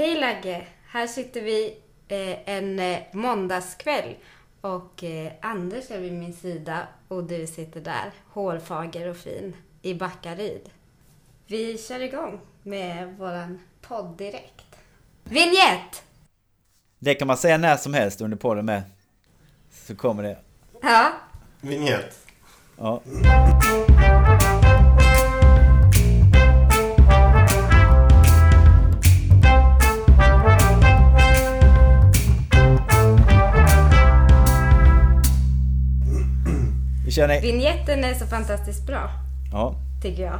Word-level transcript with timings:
Hej 0.00 0.20
Lagge! 0.20 0.66
Här 0.86 1.06
sitter 1.06 1.42
vi 1.42 1.76
eh, 2.08 2.54
en 2.54 2.78
eh, 2.78 2.98
måndagskväll 3.12 4.16
och 4.60 5.04
eh, 5.04 5.32
Anders 5.40 5.90
är 5.90 6.00
vid 6.00 6.12
min 6.12 6.32
sida 6.32 6.88
och 7.08 7.24
du 7.24 7.46
sitter 7.46 7.80
där, 7.80 8.12
hårfager 8.32 9.08
och 9.08 9.16
fin, 9.16 9.56
i 9.82 9.94
Backaryd. 9.94 10.70
Vi 11.46 11.78
kör 11.78 12.00
igång 12.00 12.40
med 12.62 13.16
våran 13.18 13.60
podd 13.80 14.16
direkt. 14.16 14.76
Vignett! 15.24 16.02
Det 16.98 17.14
kan 17.14 17.26
man 17.26 17.36
säga 17.36 17.58
när 17.58 17.76
som 17.76 17.94
helst 17.94 18.20
under 18.20 18.36
podden 18.36 18.66
med. 18.66 18.82
Så 19.70 19.96
kommer 19.96 20.22
det. 20.22 20.38
Ja, 20.82 21.12
Vignett. 21.60 22.26
Ja. 22.76 23.02
Vi 37.10 37.14
kör 37.14 37.28
en... 37.28 37.42
vignetten 37.42 38.04
är 38.04 38.14
så 38.14 38.26
fantastiskt 38.26 38.86
bra, 38.86 39.10
Ja. 39.52 39.74
tycker 40.02 40.22
jag. 40.22 40.38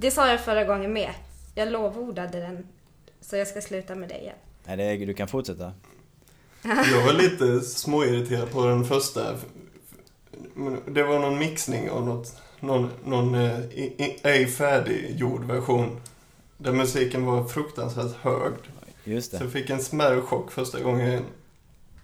Det 0.00 0.10
sa 0.10 0.28
jag 0.28 0.40
förra 0.40 0.64
gången 0.64 0.92
med. 0.92 1.10
Jag 1.54 1.72
lovordade 1.72 2.40
den, 2.40 2.66
så 3.20 3.36
jag 3.36 3.46
ska 3.48 3.60
sluta 3.60 3.94
med 3.94 4.08
det 4.08 4.18
igen. 4.18 4.34
Nej, 4.64 4.76
det 4.76 4.82
är, 4.84 5.06
du 5.06 5.14
kan 5.14 5.28
fortsätta. 5.28 5.72
Jag 6.62 7.06
var 7.06 7.12
lite 7.12 7.60
småirriterad 7.60 8.50
på 8.50 8.66
den 8.66 8.84
första. 8.84 9.36
Det 10.86 11.02
var 11.02 11.18
någon 11.18 11.38
mixning 11.38 11.90
av 11.90 12.06
något, 12.06 12.36
någon, 12.60 12.90
någon 13.04 13.34
eh, 13.34 13.58
ej 14.22 14.46
färdiggjord 14.46 15.44
version. 15.44 16.00
Där 16.56 16.72
musiken 16.72 17.26
var 17.26 17.44
fruktansvärt 17.44 18.16
hög. 18.20 18.52
Just 19.04 19.30
Så 19.30 19.38
det. 19.38 19.44
jag 19.44 19.52
fick 19.52 19.70
en 19.70 19.80
smärre 19.82 20.20
chock 20.20 20.50
första 20.52 20.80
gången. 20.80 21.24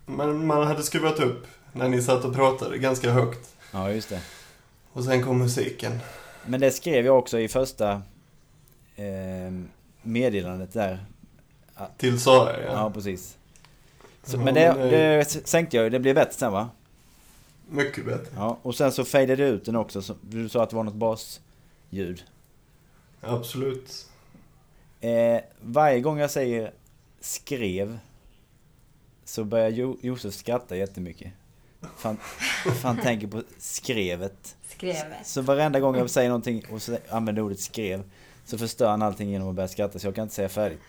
Men 0.07 0.47
man 0.47 0.67
hade 0.67 0.83
skruvat 0.83 1.21
upp 1.21 1.47
när 1.73 1.89
ni 1.89 2.03
satt 2.03 2.25
och 2.25 2.35
pratade 2.35 2.79
ganska 2.79 3.11
högt. 3.11 3.54
Ja, 3.75 3.93
just 3.93 4.09
det. 4.09 4.21
Och 4.93 5.05
sen 5.05 5.23
kom 5.23 5.39
musiken. 5.39 5.99
Men 6.47 6.61
det 6.61 6.71
skrev 6.71 7.07
jag 7.07 7.19
också 7.19 7.39
i 7.39 7.49
första 7.49 8.03
eh, 8.97 9.53
meddelandet 10.03 10.73
där. 10.73 11.05
Till 11.97 12.21
Sara, 12.21 12.63
ja. 12.63 12.73
Ja, 12.73 12.91
precis. 12.91 13.37
Så, 14.23 14.39
men 14.39 14.55
det, 14.55 14.73
det 14.91 15.49
sänkte 15.49 15.77
jag 15.77 15.85
ju. 15.85 15.91
Det 15.91 15.99
blev 16.01 16.15
bättre 16.15 16.33
sen 16.33 16.53
va? 16.53 16.71
Mycket 17.69 18.05
bättre. 18.07 18.29
Ja, 18.37 18.59
och 18.63 18.75
sen 18.75 18.93
så 18.93 19.05
fejdade 19.05 19.45
du 19.45 19.49
ut 19.49 19.65
den 19.65 19.77
också. 19.77 20.03
Så 20.03 20.15
du 20.21 20.49
sa 20.49 20.63
att 20.63 20.71
det 20.71 20.77
var 20.77 20.85
något 20.85 20.95
basljud. 20.95 22.25
Absolut. 23.21 24.07
Eh, 25.01 25.41
varje 25.61 26.01
gång 26.01 26.19
jag 26.19 26.31
säger 26.31 26.73
skrev 27.21 27.99
så 29.25 29.45
börjar 29.45 29.69
jo 29.69 29.99
Josef 30.01 30.35
skratta 30.35 30.77
jättemycket. 30.77 31.33
Fan, 31.97 32.17
fan 32.83 32.97
tänker 32.97 33.27
på 33.27 33.43
skrevet. 33.59 34.57
Skrevet. 34.69 35.27
Så 35.27 35.43
varenda 35.43 35.81
gång 35.81 35.97
jag 35.97 36.11
säger 36.11 36.29
någonting 36.29 36.65
och 36.73 36.83
så 36.83 36.99
använder 37.09 37.43
ordet 37.43 37.61
skrev 37.61 38.03
så 38.45 38.59
förstör 38.59 38.89
han 38.91 39.03
allting 39.03 39.31
genom 39.31 39.49
att 39.49 39.55
börja 39.55 39.69
skratta 39.69 39.99
så 39.99 40.07
jag 40.07 40.15
kan 40.15 40.23
inte 40.23 40.35
säga 40.35 40.49
färdigt. 40.49 40.81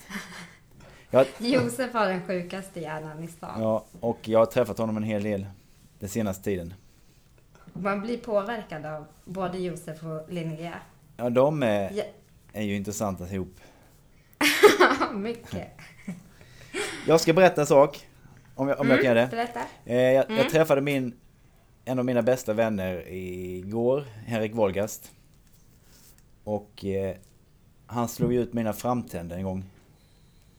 Jag, 1.09 1.27
Josef 1.38 1.93
har 1.93 2.05
den 2.07 2.27
sjukaste 2.27 2.79
hjärnan 2.79 3.23
i 3.23 3.27
stan. 3.27 3.61
ja, 3.61 3.85
och 3.99 4.19
jag 4.27 4.39
har 4.39 4.45
träffat 4.45 4.77
honom 4.77 4.97
en 4.97 5.03
hel 5.03 5.23
del 5.23 5.45
den 5.99 6.09
senaste 6.09 6.43
tiden. 6.43 6.73
Man 7.73 8.01
blir 8.01 8.17
påverkad 8.17 8.85
av 8.85 9.05
både 9.25 9.57
Josef 9.57 10.03
och 10.03 10.33
Linnea. 10.33 10.79
Ja, 11.17 11.29
de 11.29 11.63
är, 11.63 11.91
Ja, 11.93 12.03
är 12.53 12.63
ju 12.63 12.75
intressanta 12.75 13.27
ihop. 13.29 13.59
mycket. 15.13 15.67
Jag 17.07 17.21
ska 17.21 17.33
berätta 17.33 17.61
en 17.61 17.67
sak. 17.67 18.07
Om 18.55 18.67
jag, 18.67 18.79
om 18.79 18.89
jag 18.89 18.97
kan 19.01 19.05
göra 19.05 19.21
det. 19.21 19.27
Berätta. 19.31 19.59
Eh, 19.85 19.95
jag, 19.97 20.25
Mm. 20.25 20.37
jag 20.37 20.49
träffade 20.49 20.81
min, 20.81 21.13
en 21.85 21.99
av 21.99 22.05
mina 22.05 22.21
bästa 22.21 22.53
vänner 22.53 23.03
igår, 23.13 24.03
Henrik 24.25 24.53
Wolgast. 24.55 25.11
Och 26.43 26.85
eh, 26.85 27.15
han 27.88 28.07
slog 28.07 28.33
ut 28.33 28.53
mina 28.53 28.73
framtänder 28.73 29.35
en 29.38 29.44
gång. 29.44 29.63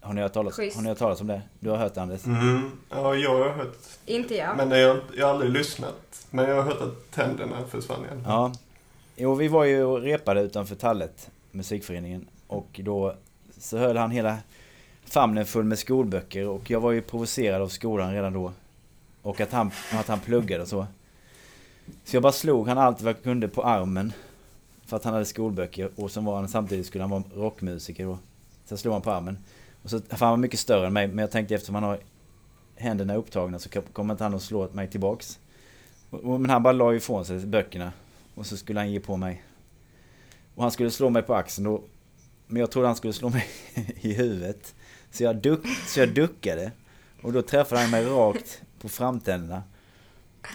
Har 0.00 0.12
ni, 0.12 0.20
hört 0.20 0.32
talas, 0.32 0.58
har 0.58 0.82
ni 0.82 0.88
hört 0.88 0.98
talas 0.98 1.20
om 1.20 1.26
det? 1.26 1.42
Du 1.60 1.70
har 1.70 1.76
hört 1.76 1.94
det 1.94 2.02
Anders? 2.02 2.26
Mm. 2.26 2.70
Ja, 2.90 3.14
jag 3.14 3.38
har 3.38 3.50
hört. 3.50 3.78
Inte 4.06 4.34
jag. 4.34 4.56
Men 4.56 4.70
jag, 4.70 4.98
jag 5.16 5.26
har 5.26 5.32
aldrig 5.34 5.50
lyssnat. 5.52 6.26
Men 6.30 6.48
jag 6.48 6.54
har 6.56 6.62
hört 6.62 6.80
att 6.80 7.10
tänderna 7.10 7.66
försvann 7.70 8.04
igen. 8.04 8.22
Ja. 8.26 8.52
Jo, 9.16 9.34
vi 9.34 9.48
var 9.48 9.64
ju 9.64 9.82
och 9.84 10.00
repade 10.00 10.40
utanför 10.40 10.74
Tallet, 10.74 11.30
musikföreningen. 11.50 12.26
Och 12.46 12.80
då 12.84 13.14
så 13.58 13.78
höll 13.78 13.96
han 13.96 14.10
hela 14.10 14.36
famnen 15.06 15.46
full 15.46 15.64
med 15.64 15.78
skolböcker. 15.78 16.48
Och 16.48 16.70
jag 16.70 16.80
var 16.80 16.92
ju 16.92 17.02
provocerad 17.02 17.62
av 17.62 17.68
skolan 17.68 18.12
redan 18.12 18.32
då. 18.32 18.52
Och 19.22 19.40
att 19.40 19.52
han, 19.52 19.70
att 19.92 20.08
han 20.08 20.20
pluggade 20.20 20.62
och 20.62 20.68
så. 20.68 20.86
Så 22.04 22.16
jag 22.16 22.22
bara 22.22 22.32
slog 22.32 22.68
han 22.68 22.78
allt 22.78 23.00
vad 23.00 23.14
jag 23.14 23.22
kunde 23.22 23.48
på 23.48 23.64
armen. 23.64 24.12
För 24.86 24.96
att 24.96 25.04
han 25.04 25.12
hade 25.12 25.26
skolböcker. 25.26 25.90
Och 25.96 26.10
som 26.10 26.24
var 26.24 26.36
han 26.36 26.48
samtidigt 26.48 26.86
skulle 26.86 27.04
han 27.04 27.10
vara 27.10 27.22
rockmusiker 27.34 28.04
då. 28.04 28.18
Så 28.64 28.72
jag 28.72 28.78
slog 28.78 28.92
han 28.92 29.02
på 29.02 29.10
armen. 29.10 29.38
Och 29.82 29.90
så, 29.90 30.00
för 30.00 30.26
han 30.26 30.30
var 30.30 30.36
mycket 30.36 30.60
större 30.60 30.86
än 30.86 30.92
mig. 30.92 31.06
Men 31.06 31.18
jag 31.18 31.30
tänkte 31.30 31.54
eftersom 31.54 31.74
han 31.74 31.84
har 31.84 31.98
händerna 32.76 33.14
upptagna 33.14 33.58
så 33.58 33.68
kommer 33.68 34.14
inte 34.14 34.24
han 34.24 34.34
att 34.34 34.42
slå 34.42 34.68
mig 34.72 34.90
tillbaks. 34.90 35.38
Men 36.10 36.50
han 36.50 36.62
bara 36.62 36.72
la 36.72 36.94
ifrån 36.94 37.24
sig 37.24 37.38
böckerna. 37.38 37.92
Och 38.34 38.46
så 38.46 38.56
skulle 38.56 38.80
han 38.80 38.92
ge 38.92 39.00
på 39.00 39.16
mig. 39.16 39.42
Och 40.54 40.62
han 40.62 40.72
skulle 40.72 40.90
slå 40.90 41.10
mig 41.10 41.22
på 41.22 41.34
axeln 41.34 41.64
då. 41.64 41.82
Men 42.46 42.60
jag 42.60 42.70
trodde 42.70 42.88
han 42.88 42.96
skulle 42.96 43.12
slå 43.12 43.28
mig 43.28 43.46
i 44.00 44.12
huvudet. 44.12 44.74
Så 45.16 45.24
jag, 45.24 45.36
duck, 45.36 45.66
så 45.86 46.00
jag 46.00 46.08
duckade. 46.08 46.72
Och 47.22 47.32
då 47.32 47.42
träffade 47.42 47.80
han 47.80 47.90
mig 47.90 48.04
rakt 48.04 48.62
på 48.80 48.88
framtänderna. 48.88 49.62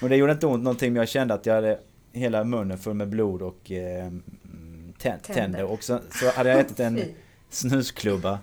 Och 0.02 0.10
det 0.10 0.16
gjorde 0.16 0.32
inte 0.32 0.48
ont 0.48 0.64
någonting 0.64 0.94
men 0.94 1.00
jag 1.00 1.10
kände 1.10 1.34
att 1.34 1.46
jag 1.46 1.56
hade 1.56 1.80
hela 2.12 2.44
munnen 2.44 2.78
full 2.78 2.94
med 2.94 3.08
blod 3.10 3.42
och 3.42 3.72
eh, 3.72 4.06
tän- 4.06 4.94
Tänder. 4.98 5.34
tänder. 5.34 5.64
Och 5.64 5.84
så, 5.84 6.00
så 6.12 6.32
hade 6.32 6.50
jag 6.50 6.60
ätit 6.60 6.80
en 6.80 7.02
snusklubba. 7.50 8.40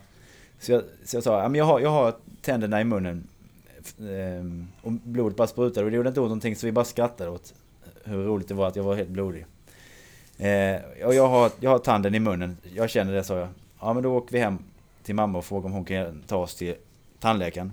Så 0.59 0.73
jag, 0.73 0.83
så 1.05 1.17
jag 1.17 1.25
sa, 1.25 1.57
jag 1.57 1.65
har, 1.65 1.81
jag 1.81 1.91
har 1.91 2.15
tänderna 2.43 2.81
i 2.81 2.85
munnen. 2.85 3.27
Ehm, 4.01 4.69
Och 4.83 4.93
blodet 4.93 5.37
bara 5.37 5.47
sprutade 5.49 5.85
och 5.85 5.91
det 5.91 5.97
gjorde 5.97 6.09
inte 6.09 6.21
ont 6.21 6.29
någonting 6.29 6.57
så 6.57 6.67
vi 6.67 6.73
bara 6.73 6.85
skrattade 6.85 7.31
åt 7.31 7.55
hur 8.05 8.25
roligt 8.25 8.49
det 8.49 8.55
var 8.55 8.69
att 8.69 8.77
jag 8.77 8.83
var 8.85 8.95
helt 8.95 9.09
blodig. 9.09 9.47
Eh, 10.39 10.77
och 11.07 11.15
jag 11.15 11.29
har, 11.29 11.51
jag 11.61 11.71
har 11.71 11.79
tanden 11.79 12.15
i 12.15 12.19
munnen, 12.21 12.57
jag 12.75 12.91
känner 12.91 13.13
det 13.13 13.25
sa 13.25 13.39
jag. 13.39 13.49
Ja 13.81 13.93
men 13.93 14.03
då 14.03 14.17
åker 14.17 14.33
vi 14.33 14.39
hem 14.39 14.59
till 15.09 15.15
mamma 15.15 15.39
och 15.39 15.45
frågar 15.45 15.67
om 15.67 15.73
hon 15.73 15.85
kan 15.85 16.23
ta 16.27 16.37
oss 16.37 16.55
till 16.55 16.75
tandläkaren. 17.21 17.73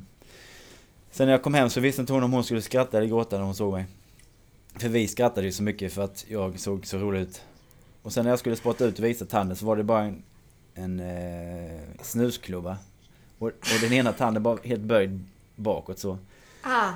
Sen 1.11 1.25
när 1.27 1.33
jag 1.33 1.43
kom 1.43 1.53
hem 1.53 1.69
så 1.69 1.79
visste 1.79 2.01
inte 2.01 2.13
hon 2.13 2.23
om 2.23 2.33
hon 2.33 2.43
skulle 2.43 2.61
skratta 2.61 2.97
eller 2.97 3.07
gråta 3.07 3.37
när 3.37 3.45
hon 3.45 3.55
såg 3.55 3.73
mig. 3.73 3.85
För 4.75 4.89
vi 4.89 5.07
skrattade 5.07 5.45
ju 5.47 5.51
så 5.51 5.63
mycket 5.63 5.93
för 5.93 6.01
att 6.03 6.25
jag 6.27 6.59
såg 6.59 6.85
så 6.85 6.97
rolig 6.97 7.19
ut. 7.19 7.41
Och 8.01 8.13
sen 8.13 8.23
när 8.23 8.31
jag 8.31 8.39
skulle 8.39 8.55
spotta 8.55 8.85
ut 8.85 8.99
och 8.99 9.05
visa 9.05 9.25
tanden 9.25 9.57
så 9.57 9.65
var 9.65 9.75
det 9.75 9.83
bara 9.83 10.01
en, 10.03 10.23
en 10.75 10.99
eh, 10.99 11.79
snusklubba. 12.01 12.77
Och, 13.39 13.47
och 13.47 13.53
den 13.81 13.93
ena 13.93 14.11
tanden 14.13 14.43
var 14.43 14.59
helt 14.63 14.81
böjd 14.81 15.23
bakåt 15.55 15.99
så. 15.99 16.17
Ah, 16.61 16.89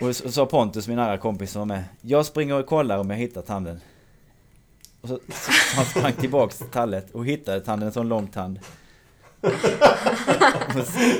Och 0.00 0.16
så 0.16 0.32
sa 0.32 0.46
Pontus, 0.46 0.88
min 0.88 0.96
nära 0.96 1.18
kompis 1.18 1.50
som 1.52 1.60
var 1.60 1.66
med. 1.66 1.84
Jag 2.00 2.26
springer 2.26 2.54
och 2.54 2.66
kollar 2.66 2.98
om 2.98 3.10
jag 3.10 3.16
hittar 3.16 3.42
tanden. 3.42 3.80
Och 5.00 5.08
så, 5.08 5.18
så 5.28 5.52
han 5.76 5.84
sprang 5.84 6.12
tillbaks 6.12 6.58
till 6.58 6.66
tallet 6.66 7.10
och 7.10 7.26
hittade 7.26 7.60
tanden, 7.60 7.86
en 7.86 7.92
sån 7.92 8.08
lång 8.08 8.26
tand. 8.26 8.60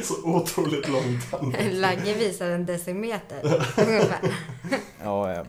Så, 0.02 0.14
otroligt 0.24 0.88
långt. 0.88 1.52
Lagge 1.72 2.14
visar 2.14 2.50
en 2.50 2.66
decimeter 2.66 3.38
ungefär. 3.76 4.18
ja, 5.02 5.32
ja, 5.32 5.44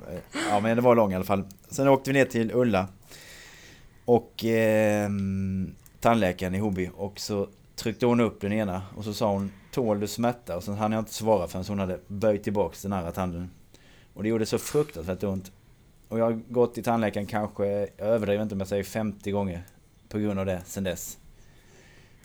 ja, 0.50 0.60
men 0.60 0.76
det 0.76 0.82
var 0.82 0.96
lång 0.96 1.12
i 1.12 1.16
alla 1.16 1.26
fall. 1.26 1.44
Sen 1.70 1.88
åkte 1.88 2.10
vi 2.10 2.14
ner 2.14 2.26
till 2.26 2.52
Ulla. 2.54 2.88
Och 4.06 4.46
eh, 4.46 5.10
tandläkaren 6.00 6.56
i 6.56 6.60
Hoby. 6.60 6.90
Och 6.96 7.20
så 7.20 7.48
tryckte 7.76 8.06
hon 8.06 8.20
upp 8.20 8.42
den 8.42 8.54
ena 8.54 8.82
och 8.96 9.04
så 9.04 9.14
sa 9.14 9.32
hon 9.32 9.52
Tål 9.72 10.00
du 10.00 10.08
smärta? 10.08 10.58
Och 10.58 10.64
sen 10.64 10.74
hann 10.74 10.92
jag 10.92 11.00
inte 11.02 11.14
svara 11.14 11.48
förrän 11.48 11.66
hon 11.68 11.80
hade 11.80 12.00
böjt 12.08 12.44
tillbaks 12.44 12.82
den 12.82 12.94
andra 12.94 13.12
tanden. 13.12 13.52
Och 14.14 14.24
det 14.24 14.30
gjorde 14.30 14.46
så 14.46 14.58
fruktansvärt 14.58 15.24
ont. 15.24 15.52
Och 16.08 16.20
jag 16.20 16.26
har 16.26 16.42
gått 16.50 16.74
till 16.74 16.84
tandläkaren 16.84 17.26
kanske, 17.26 17.66
jag 17.66 17.90
överdriver 17.98 18.44
inte 18.44 18.56
om 18.56 18.60
jag 18.60 18.68
säger 18.68 18.84
50 18.84 19.32
gånger. 19.32 19.64
På 20.10 20.20
grund 20.20 20.40
av 20.40 20.46
det 20.46 20.62
sen 20.66 20.84
dess. 20.84 21.18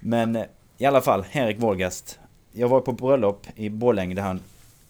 Men 0.06 0.36
eh, 0.36 0.44
i 0.78 0.84
alla 0.84 1.00
fall, 1.00 1.22
Henrik 1.22 1.58
Wolgast. 1.58 2.18
Jag 2.52 2.68
var 2.68 2.80
på 2.80 2.92
bröllop 2.92 3.46
i 3.54 3.70
Borlänge 3.70 4.14
där 4.14 4.22
han 4.22 4.40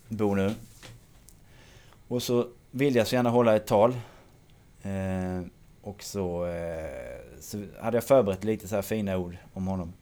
bor 0.08 0.36
nu. 0.36 0.54
Och 2.08 2.22
så 2.22 2.48
ville 2.70 2.98
jag 2.98 3.06
så 3.06 3.14
gärna 3.14 3.30
hålla 3.30 3.56
ett 3.56 3.66
tal. 3.66 3.90
Eh, 4.82 5.40
och 5.82 6.02
så, 6.02 6.46
eh, 6.46 7.40
så 7.40 7.64
hade 7.80 7.96
jag 7.96 8.04
förberett 8.04 8.44
lite 8.44 8.68
så 8.68 8.74
här 8.74 8.82
fina 8.82 9.16
ord 9.16 9.36
om 9.52 9.66
honom. 9.66 9.92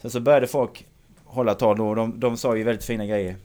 Sen 0.00 0.10
så 0.10 0.20
började 0.20 0.46
folk 0.46 0.86
hålla 1.24 1.54
tal 1.54 1.76
då 1.76 1.88
och 1.88 1.96
de, 1.96 2.20
de 2.20 2.36
sa 2.36 2.56
ju 2.56 2.64
väldigt 2.64 2.84
fina 2.84 3.06
grejer 3.06 3.36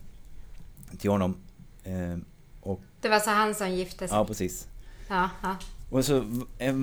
till 1.00 1.10
honom. 1.10 1.36
Eh, 1.84 2.18
och, 2.62 2.82
Det 3.02 3.10
var 3.10 3.20
så 3.20 3.30
han 3.30 3.56
som 3.56 3.72
gifte 3.72 4.08
sig. 4.08 4.18
ja, 4.18 4.26
precis. 4.26 4.68
Ja, 5.10 5.30
ja. 5.44 5.56
Och 5.90 6.06
så 6.06 6.18
eh, 6.58 6.76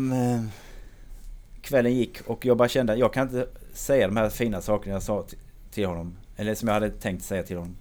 kvällen 1.60 1.94
gick 1.94 2.20
och 2.20 2.46
jag 2.46 2.56
bara 2.56 2.68
kände 2.68 2.94
jag 2.94 3.12
kan 3.12 3.28
inte 3.28 3.46
säga 3.72 4.06
de 4.06 4.16
här 4.16 4.30
fina 4.30 4.60
sakerna 4.60 4.94
jag 4.94 5.02
sa 5.02 5.24
till, 5.70 5.86
honom. 5.86 6.16
Eller 6.36 6.54
som 6.54 6.68
jag 6.68 6.74
hade 6.74 6.90
tänkt 6.90 7.24
säga 7.24 7.42
till 7.42 7.56
honom. 7.56 7.76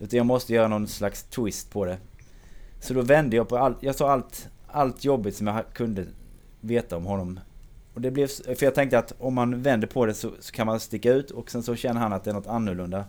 Utan 0.00 0.16
jag 0.16 0.26
måste 0.26 0.54
göra 0.54 0.68
någon 0.68 0.88
slags 0.88 1.22
twist 1.22 1.70
på 1.70 1.84
det. 1.84 1.98
Så 2.80 2.94
då 2.94 3.02
vände 3.02 3.36
jag 3.36 3.48
på 3.48 3.58
allt. 3.58 3.82
Jag 3.82 3.94
sa 3.94 4.10
allt, 4.10 4.48
allt 4.66 5.04
jobbigt 5.04 5.36
som 5.36 5.46
jag 5.46 5.64
kunde 5.72 6.06
veta 6.60 6.96
om 6.96 7.04
honom. 7.04 7.40
Och 7.94 8.00
det 8.00 8.10
blev, 8.10 8.26
för 8.26 8.64
jag 8.64 8.74
tänkte 8.74 8.98
att 8.98 9.14
om 9.18 9.34
man 9.34 9.62
vänder 9.62 9.86
på 9.88 10.06
det 10.06 10.14
så, 10.14 10.30
så 10.40 10.52
kan 10.52 10.66
man 10.66 10.80
sticka 10.80 11.12
ut 11.12 11.30
och 11.30 11.50
sen 11.50 11.62
så 11.62 11.76
känner 11.76 12.00
han 12.00 12.12
att 12.12 12.24
det 12.24 12.30
är 12.30 12.34
något 12.34 12.46
annorlunda. 12.46 13.04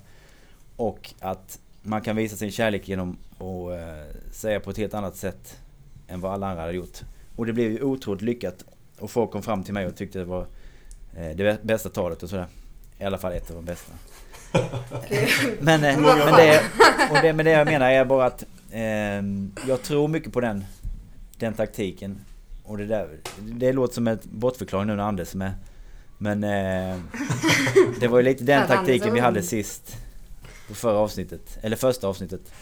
Och 0.76 1.14
att 1.20 1.60
man 1.82 2.02
kan 2.02 2.16
visa 2.16 2.36
sin 2.36 2.52
kärlek 2.52 2.88
genom 2.88 3.18
att 3.32 3.72
eh, 3.72 4.32
säga 4.32 4.60
på 4.60 4.70
ett 4.70 4.78
helt 4.78 4.94
annat 4.94 5.16
sätt 5.16 5.60
än 6.08 6.22
vad 6.22 6.34
alla 6.34 6.48
andra 6.48 6.62
hade 6.62 6.74
gjort. 6.74 7.02
Och 7.36 7.46
det 7.46 7.54
blev 7.54 7.72
ju 7.72 7.82
otroligt 7.82 8.22
lyckat. 8.22 8.66
Och 9.00 9.12
folk 9.12 9.32
kom 9.32 9.44
fram 9.44 9.64
till 9.64 9.74
mig 9.74 9.88
och 9.88 9.96
tyckte 9.96 10.20
det 10.20 10.26
var 10.26 10.48
det 11.16 11.64
bästa 11.64 11.90
talet 11.90 12.24
och 12.24 12.30
sådär. 12.30 12.48
I 13.00 13.04
alla 13.04 13.18
fall 13.18 13.34
ett 13.34 13.50
av 13.50 13.56
de 13.56 13.66
bästa. 13.66 13.92
men, 15.60 15.84
eh, 15.84 16.00
men, 16.00 16.34
det, 16.36 16.62
och 17.12 17.18
det, 17.22 17.34
men 17.34 17.46
det 17.46 17.52
jag 17.52 17.68
menar 17.68 17.92
är 17.92 18.06
bara 18.06 18.26
att 18.26 18.44
eh, 18.72 19.24
jag 19.68 19.82
tror 19.84 20.08
mycket 20.08 20.34
på 20.34 20.42
den, 20.42 20.66
den 21.38 21.54
taktiken. 21.54 22.20
Och 22.64 22.78
det 22.78 22.86
där, 22.86 23.10
det 23.40 23.74
låter 23.74 23.94
som 23.94 24.08
ett 24.08 24.26
bortförklaring 24.26 24.88
nu 24.88 24.96
när 24.96 25.04
Anders 25.04 25.34
är 25.34 25.38
med. 25.38 25.54
Men 26.18 26.44
eh, 26.44 27.00
det 28.00 28.08
var 28.08 28.18
ju 28.18 28.24
lite 28.24 28.44
den 28.44 28.68
taktiken 28.68 29.14
vi 29.14 29.20
hade 29.20 29.44
sist. 29.44 29.98
På 30.68 30.76
förra 30.76 30.98
avsnittet. 30.98 31.58
Eller 31.62 31.76
första 31.76 32.08
avsnittet. 32.08 32.54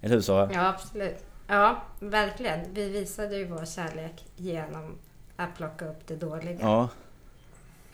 Eller 0.00 0.14
hur 0.14 0.22
Sara? 0.22 0.50
Ja, 0.54 0.68
absolut. 0.68 1.24
Ja, 1.46 1.82
verkligen. 2.00 2.60
Vi 2.72 2.88
visade 2.88 3.36
ju 3.36 3.44
vår 3.44 3.64
kärlek 3.64 4.24
genom 4.36 4.98
att 5.36 5.56
plocka 5.56 5.84
upp 5.88 6.06
det 6.06 6.16
dåliga. 6.16 6.58
Ja, 6.60 6.88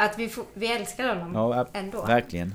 Att 0.00 0.18
vi, 0.18 0.28
får, 0.28 0.44
vi 0.54 0.72
älskar 0.72 1.08
honom 1.16 1.34
ja 1.34 1.66
ändå. 1.72 2.02
verkligen. 2.06 2.54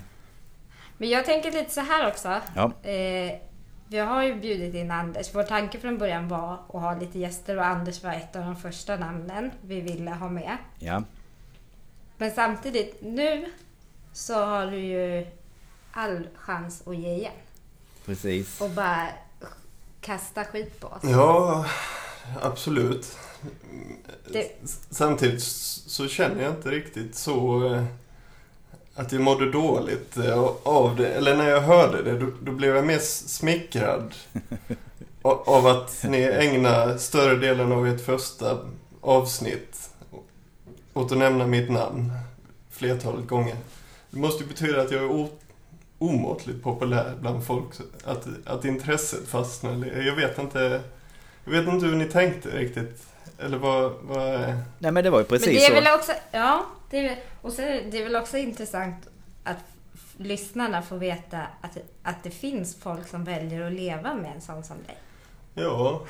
Men 0.97 1.09
jag 1.09 1.25
tänker 1.25 1.51
lite 1.51 1.71
så 1.71 1.81
här 1.81 2.07
också. 2.07 2.41
Ja. 2.55 2.89
Eh, 2.89 3.39
vi 3.87 3.97
har 3.99 4.23
ju 4.23 4.35
bjudit 4.35 4.75
in 4.75 4.91
Anders. 4.91 5.35
Vår 5.35 5.43
tanke 5.43 5.79
från 5.79 5.97
början 5.97 6.27
var 6.27 6.53
att 6.53 6.81
ha 6.81 6.95
lite 6.99 7.19
gäster 7.19 7.57
och 7.57 7.65
Anders 7.65 8.03
var 8.03 8.11
ett 8.13 8.35
av 8.35 8.41
de 8.45 8.55
första 8.55 8.95
namnen 8.95 9.51
vi 9.61 9.81
ville 9.81 10.11
ha 10.11 10.29
med. 10.29 10.57
Ja, 10.79 11.03
Men 12.17 12.31
samtidigt, 12.31 12.97
nu 13.01 13.45
så 14.13 14.45
har 14.45 14.65
du 14.67 14.77
ju 14.79 15.27
all 15.91 16.27
chans 16.35 16.83
att 16.87 16.95
ge 16.97 17.13
igen. 17.13 17.33
precis. 18.05 18.61
Och 18.61 18.69
bara 18.69 19.07
kasta 20.01 20.43
skit 20.43 20.79
på 20.79 20.87
oss. 20.87 21.03
Ja, 21.03 21.65
absolut. 22.41 23.17
Det- 24.31 24.51
Samtidigt 24.89 25.43
så 25.87 26.07
känner 26.07 26.43
jag 26.43 26.51
inte 26.51 26.69
riktigt 26.71 27.15
så 27.15 27.65
eh, 27.73 27.83
att 28.95 29.11
jag 29.11 29.21
mådde 29.21 29.51
dåligt 29.51 30.17
eh, 30.17 30.43
av 30.63 30.95
det. 30.95 31.07
Eller 31.07 31.37
när 31.37 31.49
jag 31.49 31.61
hörde 31.61 32.03
det, 32.03 32.19
då, 32.19 32.27
då 32.41 32.51
blev 32.51 32.75
jag 32.75 32.85
mer 32.85 32.99
smickrad 32.99 34.13
a- 35.21 35.43
av 35.45 35.67
att 35.67 36.05
ni 36.09 36.21
ägnar 36.21 36.97
större 36.97 37.35
delen 37.35 37.71
av 37.71 37.87
ert 37.87 38.01
första 38.05 38.57
avsnitt 39.01 39.89
åt 40.93 41.11
att 41.11 41.17
nämna 41.17 41.47
mitt 41.47 41.71
namn 41.71 42.11
flertalet 42.71 43.27
gånger. 43.27 43.55
Det 44.09 44.19
måste 44.19 44.43
ju 44.43 44.49
betyda 44.49 44.81
att 44.81 44.91
jag 44.91 45.03
är 45.03 45.27
omåttligt 45.97 46.63
populär 46.63 47.13
bland 47.21 47.45
folk. 47.45 47.65
Att, 48.03 48.27
att 48.45 48.65
intresset 48.65 49.27
fastnar. 49.27 49.85
Jag 50.01 50.15
vet 50.15 50.39
inte 50.39 50.81
jag 51.45 51.51
vet 51.51 51.67
inte 51.73 51.85
hur 51.85 51.95
ni 51.95 52.05
tänkte 52.05 52.49
riktigt. 52.49 53.03
Eller 53.39 53.57
vad... 53.57 53.91
vad 54.01 54.39
Nej 54.79 54.91
men 54.91 55.03
det 55.03 55.09
var 55.09 55.19
ju 55.19 55.25
precis 55.25 55.47
Men 55.47 55.55
det 55.55 55.65
är 55.65 55.67
så. 55.67 55.73
väl 55.73 55.99
också, 55.99 56.11
ja, 56.31 56.65
det 56.89 57.07
är, 57.07 57.19
och 57.41 57.53
så 57.53 57.61
är 57.61 57.83
det, 57.91 57.97
är 57.97 58.03
väl 58.03 58.15
också 58.15 58.37
intressant 58.37 59.07
att 59.43 59.57
lyssnarna 60.17 60.81
får 60.81 60.97
veta 60.97 61.39
att, 61.61 61.77
att 62.03 62.23
det 62.23 62.31
finns 62.31 62.75
folk 62.75 63.07
som 63.07 63.23
väljer 63.23 63.61
att 63.67 63.73
leva 63.73 64.13
med 64.13 64.31
en 64.35 64.41
sån 64.41 64.63
som 64.63 64.77
dig. 64.87 64.97
ja. 65.53 66.01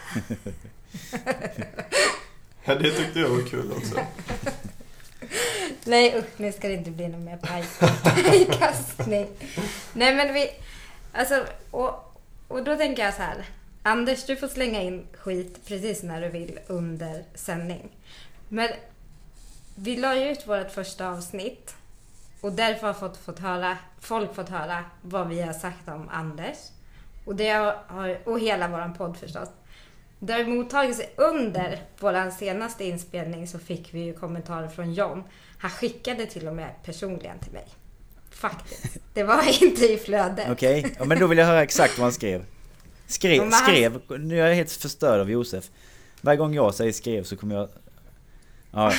ja, 2.65 2.75
det 2.75 2.91
tyckte 2.91 3.19
jag 3.19 3.29
var 3.29 3.49
kul 3.49 3.71
också. 3.77 3.99
Nej 5.83 6.17
usch, 6.19 6.25
nu 6.39 6.51
ska 6.51 6.67
det 6.67 6.73
inte 6.73 6.91
bli 6.91 7.07
någon 7.07 7.23
mer 7.23 7.37
paj- 7.37 8.23
pajkastning. 8.23 9.27
Nej 9.93 10.15
men 10.15 10.33
vi, 10.33 10.49
alltså, 11.13 11.45
och, 11.71 12.19
och 12.47 12.63
då 12.63 12.75
tänker 12.75 13.05
jag 13.05 13.13
så 13.13 13.21
här. 13.21 13.45
Anders, 13.87 14.25
du 14.25 14.35
får 14.35 14.47
slänga 14.47 14.81
in 14.81 15.07
skit 15.13 15.59
precis 15.67 16.03
när 16.03 16.21
du 16.21 16.29
vill 16.29 16.59
under 16.67 17.23
sändning. 17.35 17.89
Men 18.49 18.69
vi 19.75 19.95
la 19.95 20.15
ju 20.15 20.31
ut 20.31 20.47
vårt 20.47 20.71
första 20.71 21.09
avsnitt 21.09 21.75
och 22.41 22.51
därför 22.51 22.87
har 22.87 22.93
fått, 22.93 23.17
fått 23.17 23.39
höra, 23.39 23.77
folk 23.99 24.35
fått 24.35 24.49
höra 24.49 24.83
vad 25.01 25.27
vi 25.27 25.41
har 25.41 25.53
sagt 25.53 25.87
om 25.87 26.09
Anders. 26.09 26.57
Och, 27.25 27.35
det 27.35 27.49
har, 27.49 28.17
och 28.23 28.39
hela 28.39 28.67
vår 28.67 28.93
podd 28.97 29.17
förstås. 29.17 29.49
Det 30.19 30.33
har 30.33 30.43
mottagits 30.43 31.01
under 31.15 31.81
vår 31.99 32.31
senaste 32.31 32.85
inspelning 32.85 33.47
så 33.47 33.59
fick 33.59 33.93
vi 33.93 33.99
ju 33.99 34.13
kommentarer 34.13 34.67
från 34.67 34.93
John. 34.93 35.23
Han 35.57 35.71
skickade 35.71 36.25
till 36.25 36.47
och 36.47 36.55
med 36.55 36.69
personligen 36.83 37.39
till 37.39 37.53
mig. 37.53 37.67
Faktiskt. 38.29 38.97
Det 39.13 39.23
var 39.23 39.63
inte 39.63 39.85
i 39.93 39.97
flödet. 39.97 40.47
Okej, 40.51 40.95
ja, 40.99 41.05
men 41.05 41.19
då 41.19 41.27
vill 41.27 41.37
jag 41.37 41.45
höra 41.45 41.63
exakt 41.63 41.97
vad 41.97 42.05
han 42.05 42.13
skrev. 42.13 42.45
Skrev, 43.07 43.41
han- 43.41 43.51
skrev, 43.51 44.01
nu 44.19 44.41
är 44.41 44.47
jag 44.47 44.55
helt 44.55 44.71
förstörd 44.71 45.19
av 45.19 45.29
Josef. 45.31 45.69
Varje 46.21 46.37
gång 46.37 46.53
jag 46.53 46.75
säger 46.75 46.91
skrev 46.91 47.23
så 47.23 47.35
kommer 47.37 47.55
jag... 47.55 47.69
Ja, 48.71 48.93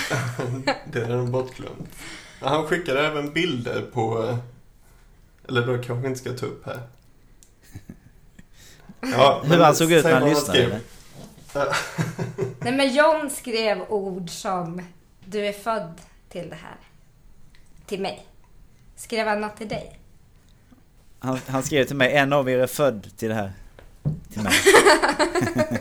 Det 0.93 0.99
är 0.99 1.11
en 1.11 1.33
bortglömd. 1.33 1.87
Han 2.41 2.67
skickade 2.67 3.07
även 3.07 3.33
bilder 3.33 3.83
på... 3.93 4.39
Eller 5.49 5.67
då 5.67 5.75
kanske 5.75 5.95
vi 5.95 6.09
inte 6.09 6.21
ska 6.21 6.33
ta 6.33 6.47
upp 6.47 6.67
här. 6.67 6.81
Ja, 9.01 9.41
hur 9.43 9.49
men 9.51 9.61
han 9.61 9.75
såg 9.75 9.93
ut 9.93 10.05
när 10.05 10.21
han 10.21 10.29
lyssnade. 10.29 10.81
Nej 12.61 12.73
men 12.73 12.95
John 12.95 13.31
skrev 13.31 13.83
ord 13.89 14.31
som 14.31 14.83
Du 15.25 15.47
är 15.47 15.53
född 15.53 16.01
till 16.29 16.51
det 16.51 16.57
här. 16.57 16.77
Till 17.87 18.01
mig. 18.01 18.27
Skrev 18.97 19.27
han 19.27 19.41
något 19.41 19.57
till 19.57 19.69
dig? 19.69 19.99
Han, 21.19 21.39
han 21.47 21.63
skrev 21.63 21.85
till 21.85 21.97
mig, 21.97 22.13
en 22.17 22.33
av 22.33 22.51
er 22.51 22.59
är 22.59 22.67
född 22.67 23.17
till 23.17 23.29
det 23.29 23.35
här. 23.35 23.53
Mig. 24.35 24.53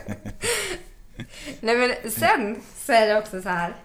Nej 1.60 1.78
men 1.78 2.12
sen 2.12 2.62
så 2.78 2.92
är 2.92 3.08
det 3.08 3.18
också 3.18 3.42
så 3.42 3.50
här. 3.50 3.76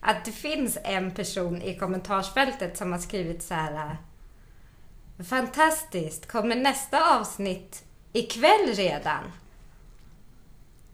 Att 0.00 0.24
det 0.24 0.32
finns 0.32 0.78
en 0.84 1.10
person 1.10 1.62
i 1.62 1.78
kommentarsfältet 1.78 2.76
som 2.76 2.92
har 2.92 2.98
skrivit 2.98 3.42
så 3.42 3.54
här. 3.54 3.96
Fantastiskt! 5.28 6.26
Kommer 6.26 6.56
nästa 6.56 7.18
avsnitt 7.18 7.84
ikväll 8.12 8.74
redan? 8.74 9.32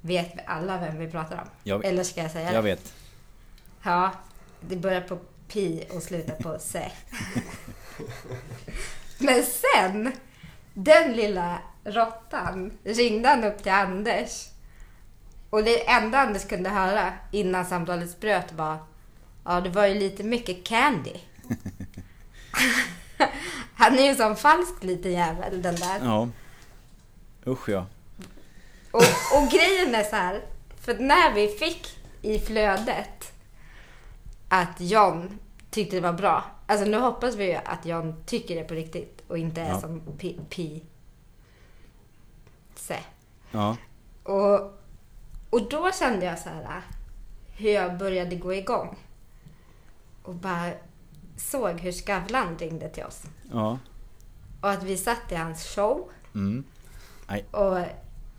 Vet 0.00 0.34
vi 0.36 0.40
alla 0.46 0.78
vem 0.78 0.98
vi 0.98 1.10
pratar 1.10 1.36
om? 1.36 1.48
Jag, 1.62 1.84
Eller 1.84 2.04
ska 2.04 2.22
jag 2.22 2.30
säga 2.30 2.52
jag 2.52 2.62
vet. 2.62 2.94
Ja, 3.82 4.12
det 4.60 4.76
börjar 4.76 5.00
på 5.00 5.18
pi 5.48 5.86
och 5.90 6.02
slutar 6.02 6.34
på 6.34 6.58
se. 6.58 6.90
Men 9.18 9.42
sen, 9.44 10.12
den 10.74 11.12
lilla 11.12 11.58
råttan, 11.84 12.72
ringde 12.84 13.28
han 13.28 13.44
upp 13.44 13.62
till 13.62 13.72
Anders. 13.72 14.46
Och 15.50 15.64
det 15.64 15.88
enda 15.88 16.18
Anders 16.18 16.44
kunde 16.48 16.70
höra 16.70 17.12
innan 17.30 17.66
samtalet 17.66 18.20
bröt 18.20 18.52
var 18.52 18.78
Ja, 19.44 19.60
det 19.60 19.68
var 19.70 19.86
ju 19.86 19.94
lite 19.94 20.22
mycket 20.24 20.64
candy. 20.64 21.14
Han 23.74 23.98
är 23.98 24.02
ju 24.02 24.14
sån 24.14 24.36
falsk 24.36 24.82
liten 24.84 25.12
jävel, 25.12 25.62
den 25.62 25.74
där. 25.76 26.00
Ja. 26.02 26.28
Usch 27.46 27.68
ja. 27.68 27.86
Och, 28.90 29.02
och 29.36 29.48
grejen 29.50 29.94
är 29.94 30.02
så 30.04 30.16
här, 30.16 30.40
för 30.80 30.94
när 30.98 31.34
vi 31.34 31.48
fick 31.48 31.98
i 32.22 32.38
flödet 32.38 33.32
att 34.48 34.80
John 34.80 35.38
tyckte 35.70 35.96
det 35.96 36.02
var 36.02 36.12
bra. 36.12 36.44
Alltså 36.66 36.86
nu 36.86 36.98
hoppas 36.98 37.34
vi 37.34 37.44
ju 37.44 37.54
att 37.64 37.86
John 37.86 38.22
tycker 38.26 38.56
det 38.56 38.64
på 38.64 38.74
riktigt 38.74 39.22
och 39.28 39.38
inte 39.38 39.60
är 39.60 39.68
Ja. 39.68 39.80
som 39.80 40.00
pi, 40.18 40.40
pi 40.50 40.82
se. 42.90 42.98
Ja. 43.50 43.76
Och, 44.22 44.60
och 45.50 45.68
då 45.70 45.92
kände 45.92 46.26
jag 46.26 46.38
så 46.38 46.48
här 46.48 46.82
hur 47.56 47.70
jag 47.70 47.98
började 47.98 48.36
gå 48.36 48.54
igång. 48.54 48.96
Och 50.22 50.34
bara 50.34 50.72
såg 51.36 51.80
hur 51.80 51.92
Skavlan 51.92 52.58
ringde 52.58 52.88
till 52.88 53.04
oss. 53.04 53.22
Ja. 53.52 53.78
Och 54.60 54.70
att 54.70 54.82
vi 54.82 54.96
satt 54.96 55.32
i 55.32 55.34
hans 55.34 55.64
show. 55.74 56.10
Mm. 56.34 56.64
och, 57.50 57.78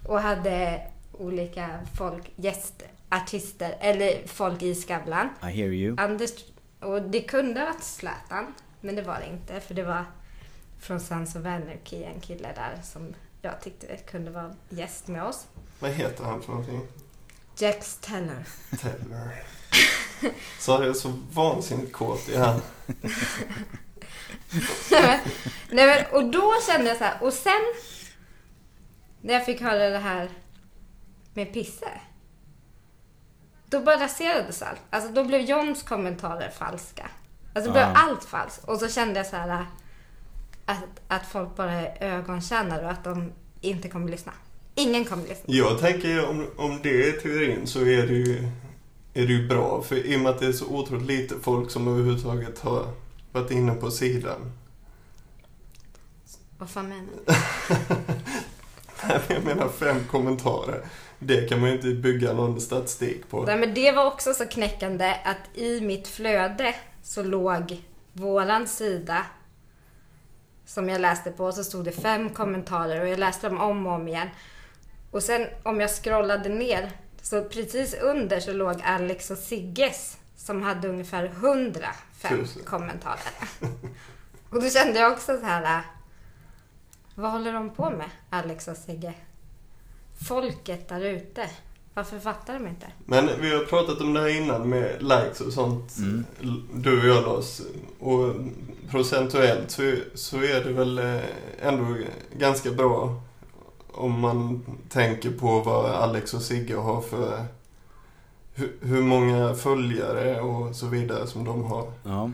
och 0.06 0.22
hade 0.22 0.88
olika 1.12 1.80
folk, 1.98 2.32
gästartister, 2.36 3.78
eller 3.80 4.28
folk 4.28 4.62
i 4.62 4.76
Skavlan. 4.76 5.30
I 5.42 5.46
hear 5.46 5.72
you. 5.72 5.96
Anders, 6.00 6.32
och 6.80 7.02
det 7.02 7.22
kunde 7.22 7.60
ha 7.60 7.68
varit 7.68 7.84
Zlatan, 7.84 8.54
men 8.82 8.96
det 8.96 9.02
var 9.02 9.20
det 9.20 9.28
inte. 9.34 9.60
För 9.60 9.74
det 9.74 9.84
var 9.84 10.06
från 10.80 11.00
Sons 11.00 11.36
of 11.36 11.46
Anarchy, 11.46 12.04
en 12.04 12.20
kille 12.20 12.50
där 12.56 12.82
som 12.84 13.14
jag 13.42 13.62
tyckte 13.62 13.98
kunde 13.98 14.32
vara 14.32 14.56
gäst 14.70 15.08
med 15.08 15.24
oss. 15.24 15.48
Vad 15.80 15.92
heter 15.92 16.24
han 16.24 16.42
för 16.42 16.50
någonting? 16.52 16.88
Jax 17.58 17.98
Teller. 18.02 18.46
Taylor. 18.82 19.32
Så 20.60 20.72
jag 20.72 20.86
är 20.86 20.94
så 20.94 21.14
vansinnigt 21.32 21.94
kåt 21.94 22.30
i 22.30 22.38
han. 22.38 22.62
Nej, 25.72 25.86
men, 25.88 26.06
och 26.12 26.32
då 26.32 26.54
kände 26.68 26.88
jag 26.88 26.98
så 26.98 27.04
här, 27.04 27.24
och 27.24 27.34
sen 27.34 27.62
när 29.22 29.34
jag 29.34 29.46
fick 29.46 29.62
höra 29.62 29.90
det 29.90 29.98
här 29.98 30.30
med 31.34 31.54
Pisse. 31.54 31.92
Då 33.66 33.80
bara 33.80 34.00
raserades 34.04 34.62
allt. 34.62 34.82
Alltså 34.90 35.12
då 35.12 35.24
blev 35.24 35.42
Johns 35.42 35.84
kommentarer 35.84 36.50
falska. 36.50 37.10
Alltså 37.56 37.70
då 37.70 37.74
blev 37.74 37.84
Ja. 37.84 37.94
allt 37.96 38.24
falskt. 38.24 38.64
Och 38.64 38.80
så 38.80 38.90
kände 38.90 39.20
jag 39.20 39.28
så 39.28 39.36
här 39.36 39.66
att, 40.72 41.02
att 41.08 41.26
folk 41.26 41.56
bara 41.56 41.72
är 41.72 42.18
ögontjänare 42.18 42.86
och 42.86 42.92
att 42.92 43.04
de 43.04 43.32
inte 43.62 43.90
kommer 43.90 44.10
lyssna. 44.10 44.32
Ingen 44.76 45.06
kommer 45.06 45.24
lyssna. 45.24 45.44
Jag 45.46 45.80
tänker 45.80 46.30
om, 46.30 46.48
om 46.58 46.80
det 46.84 47.10
är 47.10 47.12
teorin 47.12 47.68
så 47.68 47.80
är 47.80 48.08
det 48.08 48.14
ju, 48.14 48.48
är 49.14 49.28
det 49.28 49.34
ju 49.34 49.48
bra. 49.48 49.82
För 49.82 49.96
i 49.96 50.16
och 50.16 50.20
med 50.20 50.32
att 50.32 50.40
det 50.40 50.46
är 50.46 50.52
så 50.52 50.66
otroligt 50.66 51.08
lite 51.08 51.36
folk 51.42 51.72
som 51.72 51.88
överhuvudtaget 51.88 52.60
har 52.60 52.86
varit 53.32 53.52
inne 53.52 53.76
på 53.76 53.92
sidan. 53.92 54.52
Vad 56.58 56.70
fan 56.70 56.90
menar 56.90 57.08
du? 57.26 57.34
Jag 59.34 59.44
menar 59.44 59.70
fem 59.70 59.98
kommentarer. 60.12 60.86
Det 61.20 61.50
kan 61.50 61.60
man 61.60 61.70
ju 61.70 61.76
inte 61.76 61.88
bygga 61.88 62.34
någon 62.34 62.62
statistik 62.62 63.30
på. 63.30 63.44
Nej, 63.44 63.60
men 63.60 63.74
det 63.74 63.92
var 63.92 64.06
också 64.06 64.34
så 64.34 64.46
knäckande 64.46 65.16
att 65.26 65.58
i 65.58 65.82
mitt 65.82 66.08
flöde 66.08 66.76
så 67.04 67.24
låg 67.24 67.82
våran 68.14 68.68
sida 68.68 69.26
som 70.74 70.90
jag 70.90 71.02
läste 71.02 71.32
på 71.32 71.52
så 71.52 71.64
stod 71.64 71.86
det 71.86 71.92
fem 71.92 72.30
kommentarer 72.30 73.02
och 73.02 73.08
jag 73.08 73.20
läste 73.20 73.50
dem 73.50 73.62
om 73.62 73.88
och 73.88 73.94
om 73.94 74.08
igen. 74.08 74.30
Och 75.12 75.24
sen 75.24 75.48
om 75.64 75.80
jag 75.80 75.90
scrollade 75.90 76.50
ner 76.50 76.92
så 77.22 77.44
precis 77.44 77.94
under 77.94 78.40
så 78.40 78.54
låg 78.54 78.82
Alex 78.84 79.32
och 79.32 79.38
Sigges 79.38 80.18
som 80.38 80.62
hade 80.62 80.88
ungefär 80.88 81.26
105 81.26 82.40
Tusen. 82.40 82.64
kommentarer. 82.64 83.34
Och 84.50 84.62
då 84.62 84.70
kände 84.70 85.00
jag 85.00 85.12
också 85.12 85.38
så 85.40 85.46
här. 85.46 85.64
äh, 85.78 85.82
Vad 87.16 87.32
håller 87.32 87.54
de 87.54 87.70
på 87.70 87.90
med, 87.90 88.10
Alex 88.30 88.68
och 88.68 88.78
Sigge? 88.78 89.14
Folket 90.28 90.90
där 90.90 91.02
ute. 91.02 91.50
Varför 91.94 92.20
fattar 92.20 92.54
de 92.54 92.68
inte? 92.68 92.88
Men 93.06 93.30
vi 93.42 93.54
har 93.54 93.66
pratat 93.66 94.02
om 94.02 94.14
det 94.14 94.20
här 94.20 94.42
innan 94.42 94.70
med 94.70 95.04
likes 95.04 95.42
och 95.42 95.54
sånt. 95.54 95.98
Mm. 95.98 96.26
Du 96.74 97.00
och 97.00 97.08
jag 97.08 97.24
Lars. 97.24 97.62
Och 98.00 98.36
procentuellt 98.90 99.72
så, 99.72 99.96
så 100.14 100.38
är 100.38 100.64
det 100.64 100.74
väl 100.74 101.00
eh, 101.00 101.22
ändå 101.62 101.98
ganska 102.38 102.72
bra 102.72 103.22
om 103.92 104.20
man 104.20 104.66
tänker 104.90 105.32
på 105.32 105.60
vad 105.60 105.86
Alex 105.86 106.34
och 106.34 106.42
Sigge 106.42 106.76
har 106.76 107.02
för 107.02 107.46
hur, 108.54 108.78
hur 108.82 109.02
många 109.02 109.54
följare 109.54 110.42
och 110.42 110.76
så 110.76 110.88
vidare 110.88 111.28
som 111.28 111.44
de 111.44 111.64
har. 111.64 111.92
Ja. 112.04 112.32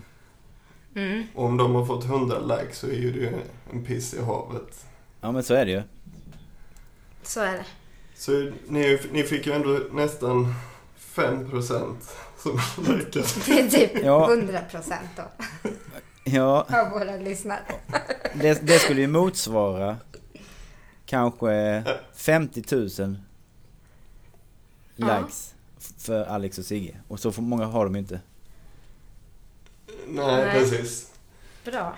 Mm. 0.96 1.24
Och 1.36 1.46
om 1.46 1.58
de 1.58 1.76
har 1.76 1.86
fått 1.86 2.06
100 2.06 2.40
likes 2.40 2.78
så 2.78 2.88
är 2.88 2.92
ju 2.92 3.12
det 3.12 3.34
en 3.74 3.86
piss 3.86 4.14
i 4.14 4.22
havet. 4.22 4.86
ja, 5.22 5.32
men 5.32 5.44
så 5.44 5.54
är 5.54 5.66
det 5.66 5.72
ju. 5.72 5.84
Så 7.24 7.40
är 7.40 7.54
det. 7.54 7.66
Så 8.18 8.52
ni, 8.68 9.00
ni 9.12 9.24
fick 9.24 9.46
ju 9.48 9.54
ändå 9.54 9.80
nästan 9.92 10.54
5% 11.16 11.96
som 12.38 12.60
likade. 12.98 13.26
Det 13.46 13.60
är 13.60 13.70
typ 13.70 14.04
Ja. 14.04 14.30
100 14.34 14.60
procent 14.72 15.10
då 15.16 15.24
Ja, 16.24 16.68
av 16.70 16.90
våra 16.92 17.16
lyssnare. 17.16 17.60
det, 18.34 18.68
det 18.68 18.80
skulle 18.80 19.02
ju 19.02 19.08
motsvara 19.08 19.98
kanske 21.06 21.84
50 22.16 22.64
000 22.76 23.18
Ja. 24.96 25.20
likes 25.20 25.54
för 25.98 26.26
Alex 26.26 26.58
och 26.58 26.66
Sigge. 26.66 26.96
Och 27.08 27.20
så 27.20 27.42
många 27.42 27.66
har 27.66 27.84
de 27.86 27.96
inte. 27.96 28.20
Nej, 30.08 30.26
Nej. 30.46 30.60
precis. 30.60 31.12
Bra. 31.66 31.96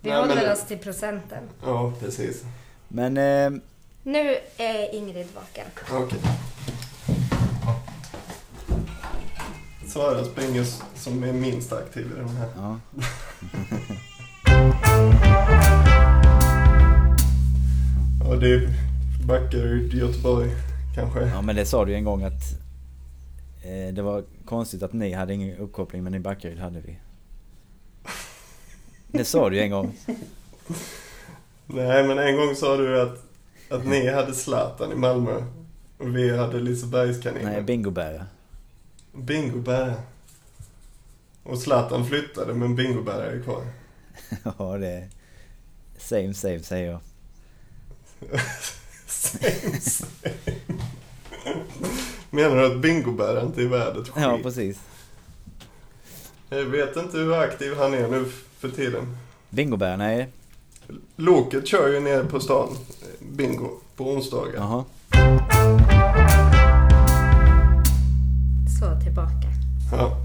Vi 0.00 0.10
Nej, 0.10 0.18
håller 0.20 0.34
men- 0.34 0.52
oss 0.52 0.66
till 0.66 0.78
procenten. 0.78 1.44
Ja, 1.64 1.92
precis. 2.00 2.42
Men 2.88 3.16
eh, 3.16 3.50
Nu 4.02 4.36
är 4.56 4.94
Ingrid 4.94 5.26
vaken. 5.34 5.66
Okej. 5.92 6.18
Sara 9.86 10.24
springer 10.24 10.64
som 10.94 11.22
är 11.22 11.32
minst 11.32 11.72
aktiv 11.72 12.06
i 12.12 12.18
den 12.18 12.28
här. 12.28 12.48
ja. 12.56 12.78
Ja, 18.24 18.36
det 18.36 18.52
är 18.54 18.68
Backaryd, 19.26 19.94
Göteborg 19.94 20.50
kanske. 20.94 21.20
ja, 21.20 21.42
men 21.42 21.56
det 21.56 21.66
sa 21.66 21.84
du 21.84 21.90
ju 21.90 21.96
en 21.96 22.04
gång 22.04 22.22
att 22.22 22.42
eh, 23.62 23.94
det 23.94 24.02
var 24.02 24.24
konstigt 24.44 24.82
att 24.82 24.92
ni 24.92 25.12
hade 25.12 25.34
ingen 25.34 25.56
uppkoppling 25.58 26.02
men 26.04 26.14
i 26.14 26.20
Backaryd 26.20 26.58
hade 26.58 26.80
vi. 26.80 26.98
Det 29.08 29.24
sa 29.24 29.50
du 29.50 29.56
ju 29.56 29.62
en 29.62 29.70
gång. 29.70 29.92
Nej, 31.66 32.04
men 32.04 32.18
en 32.18 32.36
gång 32.36 32.54
sa 32.54 32.76
du 32.76 33.00
att, 33.02 33.24
att 33.72 33.86
ni 33.86 34.08
hade 34.08 34.34
Zlatan 34.34 34.92
i 34.92 34.94
Malmö. 34.94 35.42
Och 35.98 36.16
vi 36.16 36.36
hade 36.36 36.60
Lisebergskaniner. 36.60 37.50
Nej, 37.52 37.62
bingobära. 37.62 38.26
Bingobär. 39.12 39.94
Och 41.42 41.58
Zlatan 41.58 42.06
flyttade, 42.06 42.54
men 42.54 42.76
Bingobär 42.76 43.20
är 43.20 43.42
kvar. 43.42 43.64
Ja, 44.58 44.78
det 44.78 44.88
är 44.88 45.08
same 45.98 46.34
same 46.34 46.62
säger 46.62 46.90
jag. 46.90 47.00
Same, 49.06 49.80
same. 49.80 50.34
Menar 52.30 52.56
du 52.56 52.66
att 52.66 52.80
Bingobär 52.80 53.42
inte 53.42 53.62
är 53.62 53.66
värd 53.66 53.96
ett 53.96 54.08
skit? 54.08 54.22
Ja, 54.22 54.38
precis. 54.42 54.80
Jag 56.48 56.64
vet 56.64 56.96
inte 56.96 57.16
hur 57.18 57.32
aktiv 57.34 57.76
han 57.76 57.94
är 57.94 58.08
nu 58.08 58.24
för 58.58 58.68
tiden. 58.68 59.16
Bingobära, 59.50 59.96
nej. 59.96 60.28
Loket 61.16 61.66
kör 61.66 61.88
ju 61.88 62.00
nere 62.00 62.24
på 62.24 62.40
stan, 62.40 62.68
eh, 63.02 63.26
bingo, 63.26 63.68
på 63.96 64.04
onsdagar. 64.04 64.54
Jaha. 64.54 64.84
Så 68.80 69.00
tillbaka. 69.04 69.48
Ja. 69.92 70.16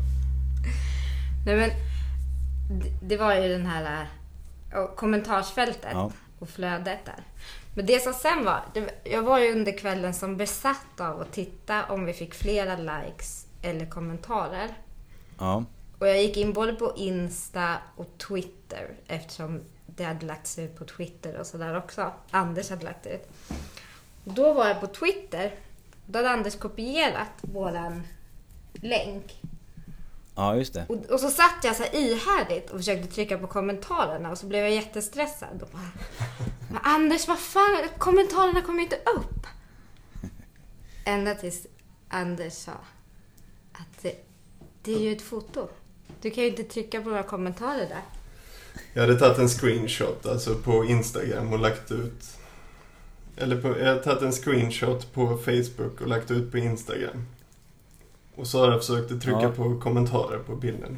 Nej 1.46 1.56
men, 1.56 1.70
det, 3.02 3.18
var 3.18 3.36
ju 3.36 3.50
den 3.50 3.66
här 3.66 4.08
äh, 4.74 4.86
kommentarsfältet 4.96 5.92
Ja. 5.92 6.12
och 6.40 6.50
flödet 6.50 7.06
där. 7.06 7.24
Men 7.74 7.86
det 7.86 8.04
som 8.04 8.14
sen 8.14 8.46
var, 8.46 8.62
jag 9.04 9.22
var 9.22 9.40
ju 9.40 9.52
under 9.52 9.78
kvällen 9.78 10.14
som 10.14 10.38
besatt 10.38 11.00
av 11.00 11.22
att 11.22 11.32
titta 11.32 11.86
om 11.86 12.06
vi 12.06 12.14
fick 12.14 12.34
flera 12.34 12.76
likes 12.76 13.46
eller 13.62 13.86
kommentarer. 13.86 14.78
Ja. 15.40 15.64
Och 16.00 16.08
jag 16.08 16.22
gick 16.22 16.38
in 16.38 16.54
både 16.54 16.74
på 16.74 16.94
Insta 16.96 17.78
och 17.96 18.18
Twitter 18.18 18.90
eftersom 19.08 19.62
det 19.98 20.04
hade 20.04 20.26
lagts 20.26 20.60
ut 20.60 20.76
på 20.76 20.86
Twitter 20.86 21.38
och 21.38 21.48
sådär 21.48 21.78
också. 21.78 22.12
Anders 22.32 22.70
hade 22.70 22.86
lagt 22.86 23.06
ut. 23.06 23.30
Då 24.24 24.54
var 24.54 24.68
jag 24.68 24.80
på 24.80 24.88
Twitter. 24.88 25.56
Då 26.06 26.20
hade 26.20 26.30
Anders 26.30 26.56
kopierat 26.56 27.32
våran 27.42 28.08
länk. 28.74 29.42
Ja, 30.36 30.56
just 30.56 30.74
det. 30.74 30.86
Och, 30.90 30.96
och 30.96 31.20
så 31.20 31.30
satt 31.30 31.64
jag 31.64 31.76
så 31.76 31.84
här 31.84 31.96
ihärdigt 31.96 32.70
och 32.70 32.78
försökte 32.78 33.08
trycka 33.08 33.38
på 33.38 33.48
kommentarerna 33.48 34.32
och 34.32 34.38
så 34.38 34.46
blev 34.46 34.64
jag 34.64 34.74
jättestressad. 34.74 35.62
Och 35.62 35.70
bara, 35.72 35.92
men 36.72 36.82
Anders, 36.84 37.28
vad 37.28 37.40
fan, 37.40 37.90
kommentarerna 37.98 38.62
kommer 38.62 38.84
inte 38.84 38.96
upp. 39.16 39.48
Ända 41.06 41.36
tills 41.36 41.68
Anders 42.10 42.54
sa 42.54 42.72
att 43.72 44.02
det, 44.02 44.16
det 44.82 44.94
är 44.94 45.00
ju 45.00 45.12
ett 45.12 45.22
foto. 45.22 45.68
Du 46.22 46.32
kan 46.32 46.44
ju 46.44 46.50
inte 46.50 46.64
trycka 46.64 47.02
på 47.02 47.10
några 47.10 47.24
kommentarer 47.24 47.90
där. 47.90 48.02
Jag 48.94 49.02
hade 49.02 49.20
tagit 49.20 49.38
en 49.38 49.50
screenshot 49.50 50.26
alltså 50.26 50.56
på 50.56 50.86
Instagram 50.86 51.54
och 51.54 51.60
lagt 51.60 51.92
ut... 51.92 52.38
Eller 53.38 53.62
på, 53.62 53.68
jag 53.80 53.86
hade 53.86 54.04
tagit 54.04 54.22
en 54.22 54.32
screenshot 54.32 55.14
på 55.14 55.38
Facebook 55.38 56.02
och 56.02 56.08
lagt 56.08 56.32
ut 56.32 56.52
på 56.52 56.58
Instagram. 56.58 57.26
Och 58.36 58.48
Sara 58.48 58.78
försökte 58.80 59.20
trycka 59.20 59.42
Ja. 59.42 59.52
på 59.52 59.80
kommentarer 59.80 60.40
på 60.40 60.56
bilden. 60.56 60.98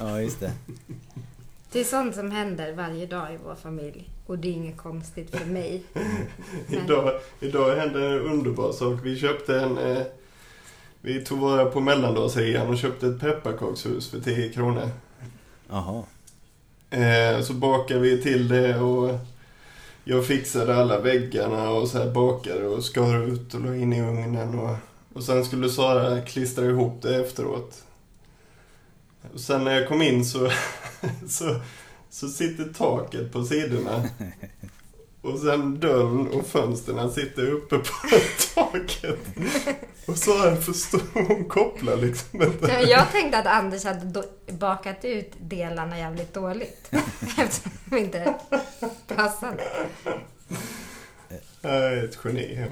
Ja, 0.00 0.20
just 0.20 0.40
det. 0.40 0.52
Det 1.72 1.80
är 1.80 1.84
sånt 1.84 2.14
som 2.14 2.30
händer 2.30 2.72
varje 2.72 3.06
dag 3.06 3.34
i 3.34 3.38
vår 3.44 3.54
familj. 3.54 4.10
Och 4.26 4.38
det 4.38 4.48
är 4.48 4.52
inget 4.52 4.76
konstigt 4.76 5.30
för 5.36 5.44
mig. 5.46 5.82
Men- 5.92 6.04
Idag, 6.84 7.12
idag 7.40 7.76
hände 7.76 8.06
en 8.06 8.20
underbar 8.20 8.72
sak. 8.72 9.00
Vi 9.02 9.16
köpte 9.18 9.60
en... 9.60 9.78
Eh, 9.78 10.02
vi 11.00 11.24
tog 11.24 11.38
vara 11.38 11.64
på 11.64 11.80
mellandagsrean 11.80 12.66
och 12.68 12.78
köpte 12.78 13.06
ett 13.06 13.20
pepparkakshus 13.20 14.10
för 14.10 14.20
10 14.20 14.52
kronor. 14.52 14.88
Jaha. 15.70 16.02
Eh, 16.92 17.40
så 17.42 17.52
bakade 17.52 18.00
vi 18.00 18.22
till 18.22 18.48
det 18.48 18.76
och 18.76 19.18
jag 20.04 20.26
fixade 20.26 20.76
alla 20.76 21.00
väggarna 21.00 21.70
och 21.70 21.88
så 21.88 21.98
här 21.98 22.10
bakade 22.10 22.66
och 22.66 22.84
skar 22.84 23.28
ut 23.28 23.54
och 23.54 23.60
la 23.60 23.76
in 23.76 23.92
i 23.92 24.02
ugnen. 24.02 24.58
Och, 24.58 24.76
och 25.14 25.24
sen 25.24 25.44
skulle 25.44 25.68
Sara 25.68 26.20
klistra 26.20 26.64
ihop 26.64 27.02
det 27.02 27.16
efteråt. 27.16 27.84
Och 29.34 29.40
sen 29.40 29.64
när 29.64 29.80
jag 29.80 29.88
kom 29.88 30.02
in 30.02 30.24
så, 30.24 30.50
så, 31.28 31.60
så 32.10 32.28
sitter 32.28 32.64
taket 32.64 33.32
på 33.32 33.44
sidorna. 33.44 34.08
Och 35.22 35.38
sen 35.38 35.80
dörren 35.80 36.28
och 36.28 36.46
fönstren 36.46 37.10
sitter 37.10 37.50
uppe 37.50 37.78
på 37.78 37.84
taket. 38.54 39.18
Och 40.06 40.18
så 40.18 40.38
har 40.38 40.46
jag 40.46 40.64
förstått, 40.64 41.04
hon 41.14 41.44
kopplar 41.44 41.96
liksom 41.96 42.42
inte. 42.42 42.72
Jag 42.72 43.12
tänkte 43.12 43.38
att 43.38 43.46
Anders 43.46 43.84
hade 43.84 44.22
bakat 44.52 45.04
ut 45.04 45.32
delarna 45.40 45.98
jävligt 45.98 46.34
dåligt. 46.34 46.88
Eftersom 47.38 47.72
de 47.84 47.98
inte 47.98 48.34
passade. 49.06 49.62
Jag 51.60 51.72
är 51.72 52.04
ett 52.04 52.18
geni. 52.24 52.66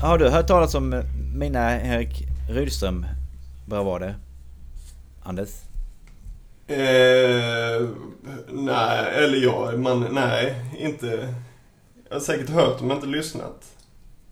Har, 0.00 0.18
du 0.18 0.28
hört 0.28 0.46
talas 0.46 0.74
om 0.74 0.92
eh, 0.92 1.04
mina 1.34 1.68
Henrik 1.68 2.28
Rydström 2.50 3.06
bravader? 3.66 4.14
Anders? 5.22 5.48
Eh, 6.66 7.88
nej, 8.48 9.14
eller 9.14 9.42
ja, 9.42 9.72
man, 9.76 10.06
nej, 10.12 10.54
inte. 10.78 11.34
Jag 12.08 12.16
har 12.16 12.20
säkert 12.20 12.48
hört 12.48 12.80
men 12.80 12.90
inte 12.90 13.06
lyssnat. 13.06 13.74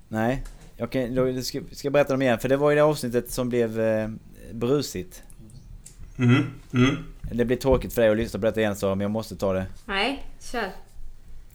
Nej? 0.08 0.42
Jag 0.76 0.90
kan, 0.90 1.14
då 1.14 1.42
ska, 1.42 1.60
ska 1.72 1.86
jag 1.86 1.92
berätta 1.92 2.12
dem 2.12 2.22
igen, 2.22 2.38
för 2.38 2.48
det 2.48 2.56
var 2.56 2.70
ju 2.70 2.76
det 2.76 2.82
avsnittet 2.82 3.30
som 3.30 3.48
blev 3.48 3.80
eh, 3.80 4.08
brusigt. 4.52 5.22
Mm. 6.18 6.44
Mm. 6.74 6.96
Det 7.32 7.44
blir 7.44 7.56
tråkigt 7.56 7.92
för 7.92 8.02
dig 8.02 8.10
att 8.10 8.16
lyssna 8.16 8.40
på 8.40 8.46
detta 8.46 8.60
igen 8.60 8.76
så 8.76 8.88
men 8.88 9.00
jag 9.00 9.10
måste 9.10 9.36
ta 9.36 9.52
det. 9.52 9.66
Nej, 9.84 10.24
kör. 10.40 10.70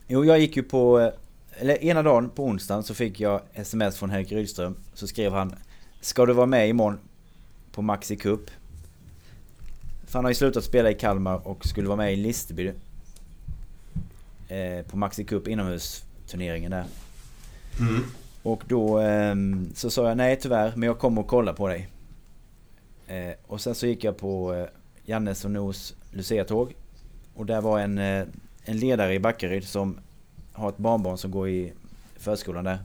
Jo, 0.07 0.25
jag 0.25 0.39
gick 0.39 0.57
ju 0.57 0.63
på... 0.63 1.11
eh, 1.51 1.61
Eller 1.61 1.83
ena 1.83 2.03
dagen 2.03 2.29
på 2.29 2.43
onsdagen 2.43 2.83
så 2.83 2.93
fick 2.93 3.19
jag 3.19 3.41
sms 3.53 3.97
från 3.97 4.09
Henrik 4.09 4.31
Rydström. 4.31 4.75
Så 4.93 5.07
skrev 5.07 5.33
han 5.33 5.55
Ska 6.01 6.25
du 6.25 6.33
vara 6.33 6.45
med 6.45 6.69
imorgon 6.69 6.99
på 7.71 7.81
Maxi 7.81 8.15
Cup? 8.15 8.51
För 10.05 10.13
han 10.13 10.25
har 10.25 10.31
ju 10.31 10.35
slutat 10.35 10.63
spela 10.63 10.91
i 10.91 10.93
Kalmar 10.93 11.47
och 11.47 11.65
skulle 11.65 11.87
vara 11.87 11.97
med 11.97 12.13
i 12.13 12.15
Listerby. 12.15 12.73
Eh, 14.47 14.85
på 14.85 14.97
Maxi 14.97 15.23
Cup 15.23 15.47
inomhusturneringen 15.47 16.71
där. 16.71 16.85
Mm. 17.79 18.03
Och 18.43 18.63
då 18.67 18.97
ehm, 18.97 19.71
så 19.75 19.89
sa 19.89 20.07
jag 20.07 20.17
nej 20.17 20.39
tyvärr, 20.41 20.73
men 20.75 20.87
jag 20.87 20.99
kommer 20.99 21.21
och 21.21 21.27
kolla 21.27 21.53
på 21.53 21.67
dig. 21.67 21.89
Eh, 23.07 23.33
och 23.47 23.61
sen 23.61 23.75
så 23.75 23.87
gick 23.87 24.03
jag 24.03 24.17
på 24.17 24.53
eh, 24.53 24.65
Jannes 25.05 25.45
och 25.45 25.51
Nos 25.51 25.93
Lucia-tåg. 26.11 26.73
Och 27.33 27.45
där 27.45 27.61
var 27.61 27.79
en, 27.79 27.97
eh, 27.97 28.25
en 28.65 28.77
ledare 28.77 29.13
i 29.13 29.19
Backaryd 29.19 29.67
som 29.67 29.99
har 30.53 30.69
ett 30.69 30.77
barnbarn 30.77 31.17
som 31.17 31.31
går 31.31 31.49
i 31.49 31.73
förskolan 32.17 32.63
där. 32.63 32.79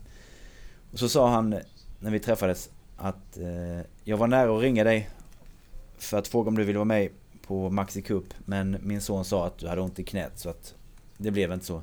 Och 0.92 0.98
så 0.98 1.08
sa 1.08 1.28
han 1.28 1.58
när 2.00 2.10
vi 2.10 2.18
träffades 2.18 2.70
att 2.96 3.38
eh, 3.38 3.86
jag 4.04 4.16
var 4.16 4.26
nära 4.26 4.56
att 4.56 4.62
ringa 4.62 4.84
dig 4.84 5.10
för 5.98 6.18
att 6.18 6.28
fråga 6.28 6.48
om 6.48 6.56
du 6.56 6.64
ville 6.64 6.78
vara 6.78 6.84
med 6.84 7.10
på 7.46 7.70
Maxi 7.70 8.02
Cup. 8.02 8.24
Men 8.44 8.76
min 8.82 9.00
son 9.00 9.24
sa 9.24 9.46
att 9.46 9.58
du 9.58 9.68
hade 9.68 9.80
ont 9.80 9.98
i 9.98 10.04
knät 10.04 10.32
så 10.38 10.48
att 10.48 10.74
det 11.16 11.30
blev 11.30 11.52
inte 11.52 11.66
så. 11.66 11.82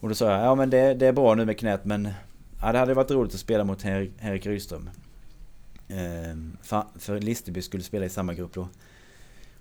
Och 0.00 0.08
då 0.08 0.14
sa 0.14 0.30
jag, 0.30 0.40
ja 0.40 0.54
men 0.54 0.70
det, 0.70 0.94
det 0.94 1.06
är 1.06 1.12
bra 1.12 1.34
nu 1.34 1.44
med 1.44 1.58
knät 1.58 1.84
men 1.84 2.08
Ja, 2.62 2.72
det 2.72 2.78
hade 2.78 2.94
varit 2.94 3.10
roligt 3.10 3.34
att 3.34 3.40
spela 3.40 3.64
mot 3.64 3.82
Henrik, 3.82 4.12
Henrik 4.18 4.46
Rydström. 4.46 4.90
Eh, 5.88 6.36
för, 6.62 6.84
för 6.94 7.20
Listerby 7.20 7.62
skulle 7.62 7.82
spela 7.82 8.06
i 8.06 8.08
samma 8.08 8.34
grupp 8.34 8.54
då. 8.54 8.68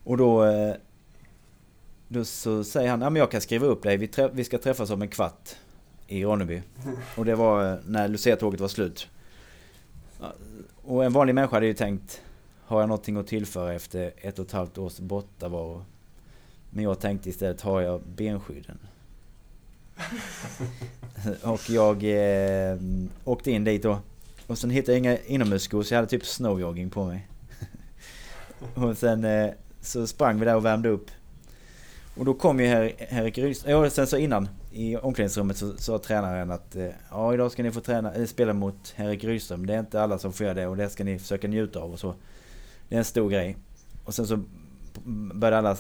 Och 0.04 0.18
då... 0.18 0.46
eh, 0.46 0.76
då 2.14 2.26
så 2.26 2.64
säger 2.64 2.90
han, 2.90 3.02
ja 3.02 3.10
men 3.10 3.20
jag 3.20 3.32
kan 3.32 3.42
skriva 3.42 3.66
upp 3.66 3.84
dig, 3.84 3.98
vi, 3.98 4.08
trä, 4.08 4.30
vi 4.34 4.44
ska 4.44 4.58
träffas 4.58 4.90
om 4.90 5.02
en 5.02 5.08
kvart 5.08 5.50
i 6.08 6.24
Ronneby. 6.24 6.62
Och 7.16 7.26
det 7.26 7.36
var 7.36 7.72
eh, 7.72 7.78
när 7.86 8.08
Lucia-tåget 8.08 8.60
var 8.60 8.68
slut. 8.68 9.10
Och 10.82 11.06
en 11.06 11.14
vanlig 11.14 11.36
människa 11.36 11.56
hade 11.56 11.66
ju 11.66 11.74
tänkt, 11.74 12.22
har 12.66 12.80
jag 12.80 12.90
någonting 12.90 13.18
att 13.18 13.28
tillföra 13.28 13.74
efter 13.74 14.12
ett 14.18 14.40
och 14.40 14.46
ett 14.46 14.52
halvt 14.52 14.78
års 14.78 15.00
bortavaro? 15.00 15.86
Men 16.70 16.84
jag 16.84 17.00
tänkte 17.00 17.30
istället, 17.30 17.62
har 17.62 17.82
jag 17.82 18.02
benskydden? 18.02 18.80
och 21.44 21.70
jag 21.70 22.04
eh, 22.04 22.78
åkte 23.24 23.52
in 23.52 23.64
dit 23.64 23.84
då. 23.84 24.00
Och 24.48 24.58
sen 24.58 24.70
hittade 24.70 24.92
jag 24.92 25.00
inga 25.00 25.18
inomhusskor 25.18 25.84
så 25.84 25.94
jag 25.94 25.98
hade 25.98 26.10
typ 26.10 26.26
snowjogging 26.26 26.90
på 26.90 27.06
mig. 27.06 27.28
och 28.76 28.98
sen 28.98 29.24
eh, 29.24 29.52
så 29.82 30.08
sprang 30.08 30.40
vi 30.40 30.46
där 30.46 30.56
och 30.56 30.66
värmde 30.66 30.90
upp. 30.90 31.12
Och 32.18 32.26
då 32.26 32.34
kom 32.34 32.60
ju 32.60 32.66
Her 32.66 32.92
Henrik 33.10 33.38
Rydström, 33.38 33.72
ja 33.72 33.90
sen 33.90 34.08
så 34.08 34.18
innan 34.18 34.50
i 34.72 34.98
omklädningsrummet 34.98 35.58
så 35.58 35.78
sa 35.78 35.98
tränaren 35.98 36.52
att 36.52 36.76
eh, 36.76 36.90
ja 37.10 37.34
idag 37.34 37.52
ska 37.52 37.64
ni 37.64 37.72
få 37.72 37.82
träna, 37.82 38.14
eller 38.14 38.26
spela 38.26 38.54
mot 38.54 38.94
Henrik 38.96 39.24
Rydström. 39.24 39.66
Det 39.66 39.74
är 39.74 39.80
inte 39.80 40.02
alla 40.02 40.18
som 40.18 40.34
får 40.34 40.44
göra 40.44 40.54
det 40.54 40.68
och 40.68 40.78
det 40.78 40.90
ska 40.90 41.04
ni 41.04 41.20
försöka 41.20 41.48
njuta 41.48 41.80
av 41.80 41.92
och 41.92 42.00
så. 42.00 42.16
Det 42.90 42.96
är 42.96 43.00
en 43.00 43.06
stor 43.06 43.30
grej. 43.30 43.58
Och 44.06 44.14
sen 44.14 44.28
så 44.28 44.40
började 45.34 45.58
alla 45.58 45.78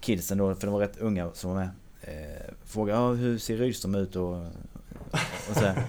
kidsen 0.00 0.38
då, 0.38 0.54
för 0.54 0.66
de 0.66 0.72
var 0.72 0.80
rätt 0.80 0.98
unga 0.98 1.30
som 1.34 1.50
var 1.50 1.56
med. 1.56 1.70
Eh, 2.02 2.54
fråga 2.64 2.94
ja, 2.94 3.12
hur 3.12 3.38
ser 3.38 3.56
Rydström 3.56 3.94
ut 3.94 4.16
och, 4.16 4.36
och 5.50 5.54
så 5.54 5.60
här. 5.60 5.82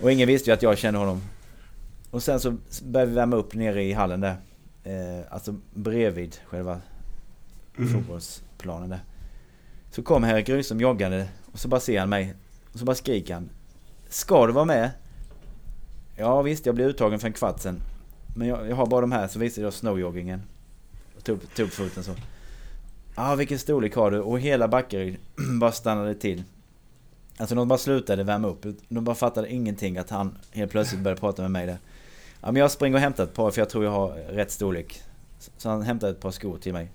Och 0.00 0.12
ingen 0.12 0.28
visste 0.28 0.50
ju 0.50 0.54
att 0.54 0.62
jag 0.62 0.78
kände 0.78 1.00
honom. 1.00 1.22
Och 2.10 2.22
sen 2.22 2.40
så 2.40 2.56
började 2.84 3.10
vi 3.10 3.16
värma 3.16 3.36
upp 3.36 3.54
nere 3.54 3.82
i 3.82 3.92
hallen 3.92 4.20
där. 4.20 4.36
Eh, 4.84 5.24
alltså 5.30 5.54
bredvid 5.74 6.36
själva 6.46 6.80
Mm 7.78 8.04
planen 8.58 8.90
där. 8.90 9.00
Så 9.90 10.02
kom 10.02 10.24
Henrik 10.24 10.48
Rydström 10.48 10.80
joggande 10.80 11.28
och 11.52 11.58
så 11.58 11.68
bara 11.68 11.80
ser 11.80 12.00
han 12.00 12.08
mig. 12.08 12.34
Och 12.72 12.78
så 12.78 12.84
bara 12.84 12.96
skriker 12.96 13.34
han. 13.34 13.50
Ska 14.08 14.46
du 14.46 14.52
vara 14.52 14.64
med? 14.64 14.90
Ja 16.16 16.42
visst, 16.42 16.66
jag 16.66 16.74
blev 16.74 16.88
uttagen 16.88 17.18
för 17.18 17.26
en 17.26 17.32
kvart 17.32 17.60
sen. 17.60 17.80
Men 18.36 18.48
jag, 18.48 18.68
jag 18.68 18.76
har 18.76 18.86
bara 18.86 19.00
de 19.00 19.12
här, 19.12 19.28
så 19.28 19.38
visade 19.38 19.66
jag 19.66 19.72
snowjoggingen. 19.72 20.42
Och 21.16 21.24
tog, 21.24 21.36
upp- 21.36 21.54
tog 21.54 21.72
foten 21.72 22.04
så. 22.04 22.12
Ja, 23.16 23.32
ah, 23.32 23.34
vilken 23.34 23.58
storlek 23.58 23.94
har 23.94 24.10
du? 24.10 24.20
Och 24.20 24.40
hela 24.40 24.68
Backaryd 24.68 25.16
bara 25.60 25.72
stannade 25.72 26.14
till. 26.14 26.42
Alltså 27.36 27.54
de 27.54 27.68
bara 27.68 27.78
slutade 27.78 28.24
värma 28.24 28.48
upp. 28.48 28.66
De 28.88 29.04
bara 29.04 29.16
fattade 29.16 29.52
ingenting 29.52 29.98
att 29.98 30.10
han 30.10 30.38
helt 30.52 30.70
plötsligt 30.72 31.00
började 31.00 31.20
prata 31.20 31.42
med 31.42 31.50
mig 31.50 31.66
där. 31.66 31.78
Ja 32.40 32.52
men 32.52 32.60
jag 32.60 32.70
springer 32.70 32.96
och 32.96 33.00
hämtar 33.00 33.24
ett 33.24 33.34
par 33.34 33.50
för 33.50 33.60
jag 33.60 33.68
tror 33.68 33.84
jag 33.84 33.90
har 33.90 34.08
rätt 34.10 34.50
storlek. 34.50 35.02
Så 35.56 35.68
han 35.68 35.82
hämtade 35.82 36.12
ett 36.12 36.20
par 36.20 36.30
skor 36.30 36.58
till 36.58 36.72
mig. 36.72 36.90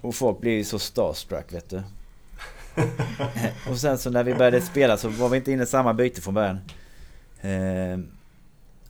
Och 0.00 0.14
folk 0.14 0.40
blir 0.40 0.52
ju 0.52 0.64
så 0.64 0.78
starstruck 0.78 1.52
vet 1.52 1.70
du. 1.70 1.82
och 3.70 3.78
sen 3.78 3.98
så 3.98 4.10
när 4.10 4.24
vi 4.24 4.34
började 4.34 4.60
spela 4.60 4.96
så 4.96 5.08
var 5.08 5.28
vi 5.28 5.36
inte 5.36 5.52
inne 5.52 5.62
i 5.62 5.66
samma 5.66 5.94
byte 5.94 6.20
från 6.20 6.34
början. 6.34 6.60
Eh, 7.40 7.98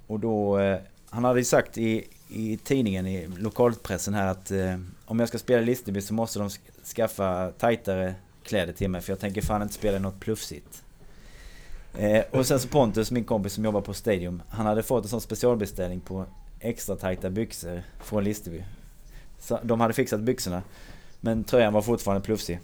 och 0.06 0.20
då... 0.20 0.58
Eh, 0.58 0.78
han 1.10 1.24
hade 1.24 1.40
ju 1.40 1.44
sagt 1.44 1.78
i, 1.78 2.04
i 2.28 2.56
tidningen, 2.64 3.06
i 3.06 3.26
lokalpressen 3.26 4.14
här 4.14 4.26
att 4.26 4.50
eh, 4.50 4.78
om 5.04 5.20
jag 5.20 5.28
ska 5.28 5.38
spela 5.38 5.62
i 5.62 5.64
Listerby 5.64 6.00
så 6.00 6.14
måste 6.14 6.38
de 6.38 6.50
skaffa 6.94 7.50
tajtare 7.58 8.14
kläder 8.42 8.72
till 8.72 8.90
mig 8.90 9.00
för 9.00 9.12
jag 9.12 9.20
tänker 9.20 9.42
fan 9.42 9.62
inte 9.62 9.74
spela 9.74 9.96
i 9.96 10.00
något 10.00 10.20
plufsigt. 10.20 10.82
Eh, 11.98 12.24
och 12.30 12.46
sen 12.46 12.60
så 12.60 12.68
Pontus, 12.68 13.10
min 13.10 13.24
kompis 13.24 13.52
som 13.52 13.64
jobbar 13.64 13.80
på 13.80 13.94
Stadium, 13.94 14.42
han 14.48 14.66
hade 14.66 14.82
fått 14.82 15.04
en 15.04 15.10
sån 15.10 15.20
specialbeställning 15.20 16.00
på 16.00 16.24
extra 16.60 16.96
tajta 16.96 17.30
byxor 17.30 17.82
från 18.00 18.24
Listerby. 18.24 18.64
Så 19.38 19.58
de 19.62 19.80
hade 19.80 19.94
fixat 19.94 20.20
byxorna, 20.20 20.62
men 21.26 21.44
tröjan 21.44 21.72
var 21.72 21.82
fortfarande 21.82 22.24
plufsig. 22.24 22.60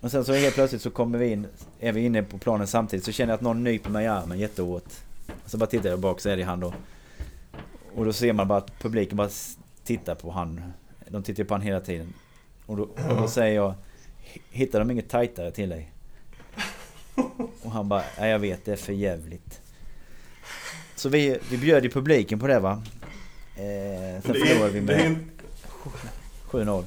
Och 0.00 0.10
sen 0.10 0.24
så 0.24 0.32
helt 0.32 0.54
plötsligt 0.54 0.82
så 0.82 0.90
kommer 0.90 1.18
vi 1.18 1.28
in, 1.28 1.46
är 1.80 1.92
vi 1.92 2.00
inne 2.00 2.22
på 2.22 2.38
planen 2.38 2.66
samtidigt, 2.66 3.04
så 3.04 3.12
känner 3.12 3.32
jag 3.32 3.36
att 3.36 3.40
någon 3.42 3.64
nyper 3.64 3.90
mig 3.90 4.04
i 4.04 4.08
armen 4.08 4.38
jättehårt. 4.38 4.92
Så 5.46 5.58
bara 5.58 5.66
tittar 5.66 5.88
jag 5.90 6.00
bak 6.00 6.20
så 6.20 6.28
är 6.28 6.36
det 6.36 6.42
han 6.42 6.60
då. 6.60 6.74
Och 7.94 8.04
då 8.04 8.12
ser 8.12 8.32
man 8.32 8.48
bara 8.48 8.58
att 8.58 8.78
publiken 8.78 9.16
bara 9.16 9.28
tittar 9.84 10.14
på 10.14 10.30
han. 10.30 10.72
De 11.08 11.22
tittar 11.22 11.44
på 11.44 11.54
han 11.54 11.60
hela 11.60 11.80
tiden. 11.80 12.12
Och 12.66 12.76
då, 12.76 12.82
och 12.82 13.16
då 13.20 13.28
säger 13.28 13.54
jag 13.54 13.74
Hittar 14.50 14.78
de 14.78 14.90
inget 14.90 15.08
tajtare 15.08 15.50
till 15.50 15.68
dig? 15.68 15.92
Och 17.62 17.70
han 17.70 17.88
bara, 17.88 18.02
nej 18.18 18.30
jag 18.30 18.38
vet 18.38 18.64
det 18.64 18.72
är 18.72 18.76
för 18.76 18.92
jävligt. 18.92 19.60
Så 20.96 21.08
vi, 21.08 21.38
vi 21.50 21.58
bjöd 21.58 21.84
ju 21.84 21.90
publiken 21.90 22.38
på 22.38 22.46
det 22.46 22.58
va. 22.58 22.82
Eh, 23.56 24.22
sen 24.22 24.34
förlorade 24.34 24.72
vi 24.72 24.80
med 24.80 25.06
in- 25.06 25.30
7-0. 26.50 26.84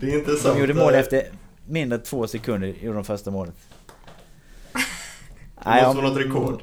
Det 0.00 0.06
är 0.12 0.18
intressant. 0.18 0.54
De 0.54 0.60
gjorde 0.60 0.74
mål 0.74 0.94
eh, 0.94 1.00
efter 1.00 1.30
mindre 1.66 1.98
än 1.98 2.04
två 2.04 2.26
sekunder, 2.26 2.68
gjorde 2.68 2.98
de 2.98 3.04
första 3.04 3.30
målet. 3.30 3.54
Det 4.72 5.70
måste 5.70 5.86
om- 5.86 5.96
vara 5.96 6.08
något 6.08 6.18
rekord. 6.18 6.62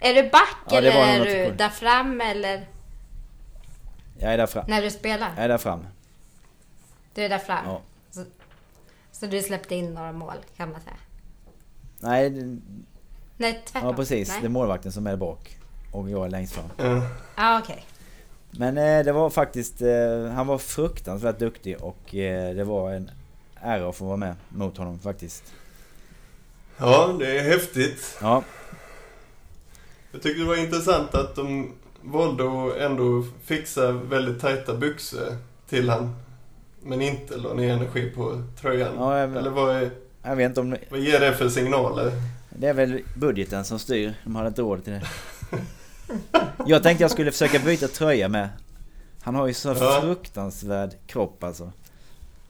Är 0.00 0.14
du 0.14 0.30
back 0.30 0.56
Ja, 0.70 0.76
eller 0.78 0.90
är 0.90 1.18
du 1.18 1.24
rekord. 1.24 1.56
där 1.58 1.68
fram 1.68 2.20
eller 2.20 2.68
Jag 4.18 4.32
är 4.32 4.38
där 4.38 4.46
fram. 4.46 4.64
när 4.68 4.82
du 4.82 4.90
spelar? 4.90 5.30
Jag 5.36 5.44
är 5.44 5.48
där 5.48 5.58
fram. 5.58 5.86
Du 7.14 7.22
är 7.24 7.28
där 7.28 7.38
fram? 7.38 7.64
Ja. 7.66 7.80
Så, 8.10 8.24
så 9.12 9.26
du 9.26 9.42
släppte 9.42 9.74
in 9.74 9.94
några 9.94 10.12
mål 10.12 10.34
kan 10.56 10.70
man 10.72 10.80
säga? 10.80 10.96
Nej, 12.00 12.30
det- 12.30 12.58
Nej, 13.36 13.62
tvärtom. 13.66 13.88
ja 13.90 13.94
precis. 13.96 14.28
Nej. 14.28 14.38
Det 14.40 14.46
är 14.46 14.50
målvakten 14.50 14.92
som 14.92 15.06
är 15.06 15.16
bak. 15.16 15.58
Och 15.92 16.10
jag 16.10 16.26
är 16.26 16.30
längst 16.30 16.52
fram. 16.54 16.64
Ja. 16.76 17.02
Ja, 17.36 17.60
okej. 17.62 17.84
Men 18.58 18.78
eh, 18.78 19.04
det 19.04 19.12
var 19.12 19.30
faktiskt... 19.30 19.82
Eh, 19.82 20.26
han 20.34 20.46
var 20.46 20.58
fruktansvärt 20.58 21.38
duktig 21.38 21.76
och 21.80 22.14
eh, 22.14 22.54
det 22.54 22.64
var 22.64 22.90
en 22.92 23.10
ära 23.54 23.88
att 23.88 23.96
få 23.96 24.04
vara 24.04 24.16
med 24.16 24.34
mot 24.48 24.76
honom 24.76 24.98
faktiskt. 24.98 25.44
Ja, 26.78 27.16
det 27.18 27.38
är 27.38 27.42
häftigt. 27.42 28.18
Ja, 28.20 28.42
Jag 30.12 30.22
tycker 30.22 30.40
det 30.40 30.46
var 30.46 30.56
intressant 30.56 31.14
att 31.14 31.34
de 31.34 31.72
valde 32.02 32.44
att 32.44 32.76
ändå 32.76 33.24
fixa 33.44 33.92
väldigt 33.92 34.40
tajta 34.40 34.74
byxor 34.74 35.36
till 35.68 35.88
han. 35.90 36.16
Men 36.82 37.02
inte 37.02 37.36
la 37.36 37.54
ner 37.54 37.72
energi 37.72 38.10
på 38.10 38.42
tröjan. 38.60 38.92
Ja, 38.98 39.18
jag- 39.18 39.36
Eller 39.36 39.50
vad, 39.50 39.76
är, 39.76 39.90
jag 40.22 40.36
vet 40.36 40.48
inte 40.48 40.60
om... 40.60 40.76
vad 40.90 41.00
ger 41.00 41.20
det 41.20 41.34
för 41.34 41.48
signaler? 41.48 42.12
Det 42.50 42.66
är 42.68 42.74
väl 42.74 43.00
budgeten 43.16 43.64
som 43.64 43.78
styr. 43.78 44.14
De 44.24 44.36
hade 44.36 44.48
inte 44.48 44.62
råd 44.62 44.84
till 44.84 44.92
det. 44.92 45.02
Jag 46.66 46.82
tänkte 46.82 47.04
jag 47.04 47.10
skulle 47.10 47.32
försöka 47.32 47.58
byta 47.58 47.88
tröja 47.88 48.28
med. 48.28 48.48
Han 49.22 49.34
har 49.34 49.46
ju 49.46 49.54
så 49.54 49.68
Ja. 49.68 50.00
fruktansvärd 50.02 50.90
kropp 51.06 51.44
alltså. 51.44 51.72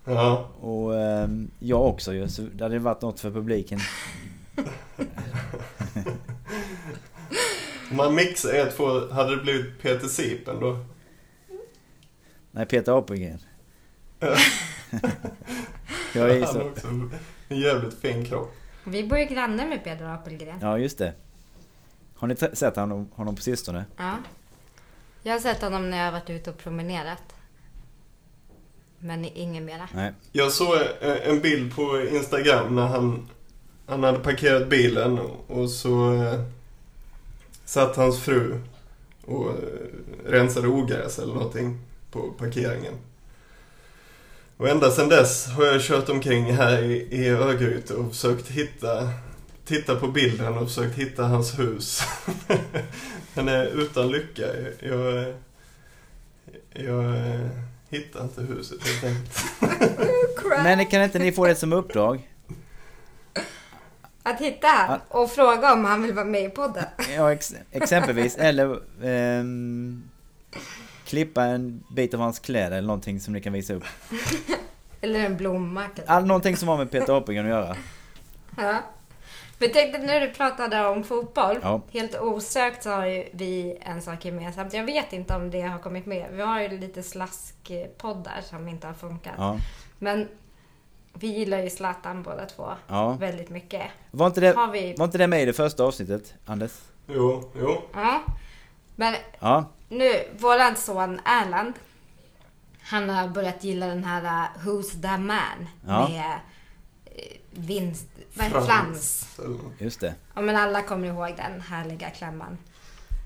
Ja, 0.04 0.48
Och 0.60 1.00
ehm, 1.00 1.50
jag 1.58 1.80
också 1.86 2.14
ju. 2.14 2.28
Så 2.28 2.42
det 2.42 2.64
hade 2.64 2.78
varit 2.78 3.02
något 3.02 3.20
för 3.20 3.30
publiken. 3.30 3.78
om 7.90 7.96
man 7.96 8.14
mixar 8.14 8.52
er 8.54 8.70
två, 8.76 9.12
hade 9.12 9.36
det 9.36 9.42
blivit 9.42 9.82
Peter 9.82 10.08
Sipen 10.08 10.60
då? 10.60 10.84
Nej, 12.50 12.66
Peter 12.66 12.98
Apelgren. 12.98 13.38
Ja. 14.20 14.36
Jag 16.14 16.30
är 16.30 16.34
ju 16.34 16.44
Han 16.44 16.54
har 16.56 16.62
så... 16.62 16.68
också 16.68 16.86
en 17.48 17.60
jävligt 17.60 17.94
fin 17.94 18.24
kropp. 18.24 18.52
Vi 18.84 19.04
bor 19.08 19.18
ju 19.18 19.24
granne 19.24 19.66
med 19.66 19.84
Peder 19.84 20.04
Apelgren. 20.06 20.58
Ja, 20.60 20.78
just 20.78 20.98
det. 20.98 21.12
Har 22.22 22.28
ni 22.28 22.36
sett 22.36 22.76
honom, 22.76 23.08
honom 23.14 23.36
på 23.36 23.42
sistone? 23.42 23.84
Ja. 23.96 24.16
Jag 25.22 25.32
har 25.32 25.40
sett 25.40 25.62
honom 25.62 25.90
när 25.90 25.98
jag 25.98 26.04
har 26.04 26.12
varit 26.12 26.30
ute 26.30 26.50
och 26.50 26.58
promenerat. 26.58 27.22
Men 28.98 29.24
ingen 29.24 29.64
mera. 29.64 29.88
Nej. 29.94 30.12
Jag 30.32 30.52
såg 30.52 30.74
eh, 31.00 31.28
en 31.28 31.40
bild 31.40 31.74
på 31.74 32.00
Instagram 32.00 32.74
när 32.74 32.86
han, 32.86 33.28
han 33.86 34.02
hade 34.02 34.18
parkerat 34.18 34.68
bilen 34.68 35.18
och 35.46 35.70
så 35.70 36.14
eh, 36.14 36.40
satt 37.64 37.96
hans 37.96 38.20
fru 38.20 38.60
och 39.24 39.48
eh, 39.48 39.54
rensade 40.26 40.68
ogräs 40.68 41.18
eller 41.18 41.34
någonting 41.34 41.78
på 42.10 42.30
parkeringen. 42.38 42.94
Och 44.56 44.68
ända 44.68 44.90
sedan 44.90 45.08
dess 45.08 45.46
har 45.46 45.64
jag 45.64 45.82
kört 45.82 46.08
omkring 46.08 46.52
här 46.52 46.82
i, 46.82 47.08
i 47.10 47.28
Örgryte 47.28 47.94
och 47.94 48.08
försökt 48.08 48.48
hitta, 48.48 49.08
titta 49.64 49.96
på 49.96 50.06
bilden 50.08 50.58
och 50.58 50.68
försökt 50.68 50.98
hitta 50.98 51.24
hans 51.24 51.58
hus. 51.58 52.02
Men 53.34 53.48
är 53.48 53.66
utan 53.66 54.10
lycka. 54.10 54.42
Jag, 54.80 55.34
jag 56.72 57.14
hittar 57.88 58.22
inte 58.22 58.40
huset 58.42 58.78
helt 58.88 59.04
enkelt. 59.04 59.44
Men 60.62 60.86
kan 60.86 61.02
inte 61.02 61.18
ni 61.18 61.32
få 61.32 61.46
det 61.46 61.54
som 61.54 61.72
uppdrag? 61.72 62.28
Att 64.22 64.40
hitta 64.40 65.00
och 65.08 65.30
fråga 65.30 65.72
om 65.72 65.84
han 65.84 66.02
vill 66.02 66.12
vara 66.14 66.24
med 66.24 66.44
i 66.44 66.48
podden. 66.48 66.84
Ja, 67.16 67.32
ex- 67.32 67.54
exempelvis. 67.70 68.36
Eller 68.36 68.80
ehm, 69.02 70.02
klippa 71.04 71.44
en 71.44 71.84
bit 71.96 72.14
av 72.14 72.20
hans 72.20 72.38
kläder 72.38 72.76
eller 72.76 72.86
någonting 72.86 73.20
som 73.20 73.32
ni 73.32 73.40
kan 73.40 73.52
visa 73.52 73.74
upp. 73.74 73.84
Eller 75.00 75.20
en 75.20 75.36
blomma. 75.36 75.82
kanske. 75.82 76.12
All, 76.12 76.26
någonting 76.26 76.56
som 76.56 76.68
har 76.68 76.76
med 76.76 76.90
Peter 76.90 77.18
Apelgren 77.18 77.44
att 77.46 77.50
göra. 77.50 77.76
Ja. 78.56 78.78
Men 79.62 79.70
tänk 79.72 79.92
dig 79.92 80.06
när 80.06 80.20
du 80.20 80.30
pratade 80.30 80.86
om 80.86 81.04
fotboll. 81.04 81.58
Ja. 81.62 81.80
Helt 81.92 82.20
osökt 82.20 82.82
så 82.82 82.90
har 82.90 83.06
ju 83.06 83.28
vi 83.32 83.78
en 83.80 84.02
sak 84.02 84.24
gemensamt. 84.24 84.72
Jag 84.72 84.84
vet 84.84 85.12
inte 85.12 85.34
om 85.34 85.50
det 85.50 85.60
har 85.60 85.78
kommit 85.78 86.06
med. 86.06 86.26
Vi 86.32 86.42
har 86.42 86.60
ju 86.60 86.68
lite 86.68 87.02
slaskpoddar 87.02 88.40
som 88.42 88.68
inte 88.68 88.86
har 88.86 88.94
funkat. 88.94 89.34
Ja. 89.38 89.58
Men 89.98 90.28
vi 91.12 91.26
gillar 91.26 91.58
ju 91.58 91.70
Zlatan 91.70 92.22
båda 92.22 92.46
två 92.46 92.68
ja. 92.88 93.12
väldigt 93.12 93.50
mycket. 93.50 93.82
Var, 94.10 94.26
inte 94.26 94.40
det, 94.40 94.52
Har 94.56 94.70
vi... 94.72 94.94
var 94.98 95.04
inte 95.04 95.18
det 95.18 95.26
med 95.26 95.42
i 95.42 95.44
det 95.44 95.52
första 95.52 95.84
avsnittet, 95.84 96.34
Anders? 96.46 96.72
Jo, 97.06 97.50
jo. 97.60 97.82
Ja. 97.94 98.20
Men 98.96 99.14
Ja. 99.40 99.64
nu, 99.88 100.12
våran 100.38 100.76
son 100.76 101.20
Erland. 101.24 101.74
Han 102.82 103.08
har 103.10 103.28
börjat 103.28 103.64
gilla 103.64 103.86
den 103.86 104.04
här 104.04 104.22
uh, 104.22 104.66
Who's 104.66 105.02
the 105.02 105.18
man? 105.18 105.68
Ja. 105.86 106.08
Med 106.08 106.38
vinst... 107.54 108.06
Vad 108.34 108.46
heter 108.46 108.60
Frans. 108.60 109.26
Just 109.78 110.00
det. 110.00 110.14
Ja 110.34 110.40
men 110.40 110.56
alla 110.56 110.82
kommer 110.82 111.08
ihåg 111.08 111.36
den 111.36 111.60
härliga 111.60 112.10
klämman. 112.10 112.58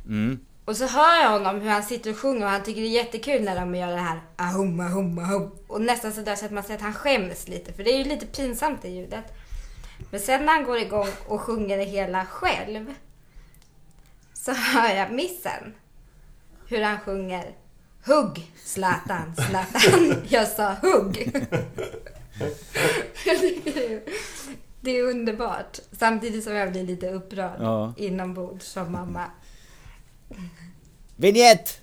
Mm. 0.07 0.41
Och 0.65 0.77
så 0.77 0.87
hör 0.87 1.23
jag 1.23 1.31
honom 1.31 1.61
hur 1.61 1.71
han 1.71 1.83
sitter 1.83 2.11
och 2.11 2.17
sjunger 2.17 2.45
och 2.45 2.51
han 2.51 2.63
tycker 2.63 2.81
det 2.81 2.87
är 2.87 3.05
jättekul 3.05 3.43
när 3.43 3.61
de 3.61 3.75
gör 3.75 3.91
det 3.91 3.97
här 3.97 4.21
ahum, 4.37 4.81
ahum, 4.81 5.19
ahum. 5.19 5.51
Och 5.67 5.81
nästan 5.81 6.13
så 6.13 6.21
där 6.21 6.37
så 6.37 6.47
att 6.47 6.53
man 6.53 6.63
ser 6.63 6.75
att 6.75 6.81
han 6.81 6.95
skäms 6.95 7.49
lite 7.49 7.73
för 7.73 7.85
det 7.85 7.91
är 7.91 7.99
ju 7.99 8.05
lite 8.05 8.27
pinsamt 8.27 8.83
det 8.83 8.89
ljudet. 8.89 9.25
Men 10.11 10.21
sen 10.21 10.47
när 10.47 10.53
han 10.53 10.65
går 10.65 10.79
igång 10.79 11.09
och 11.27 11.41
sjunger 11.41 11.79
det 11.79 11.85
hela 11.85 12.27
själv 12.27 12.95
så 14.35 14.53
hör 14.53 14.95
jag 14.95 15.13
missen. 15.13 15.75
Hur 16.69 16.83
han 16.83 17.01
sjunger 17.01 17.55
Hugg 18.07 18.53
Zlatan, 18.65 19.37
Zlatan. 19.37 20.23
Jag 20.29 20.49
sa 20.49 20.75
hugg. 20.83 21.33
jag 23.27 23.39
tycker 23.41 23.75
det 23.75 23.95
är, 23.95 24.03
det 24.81 24.91
är 24.99 25.03
underbart. 25.03 25.79
Samtidigt 25.93 26.45
som 26.45 26.55
jag 26.55 26.73
blir 26.73 26.83
lite 26.85 27.11
upprörd 27.11 27.57
Ja. 27.61 27.95
inombords 27.97 28.67
som 28.67 28.93
mamma. 28.93 29.25
Vignett! 31.17 31.81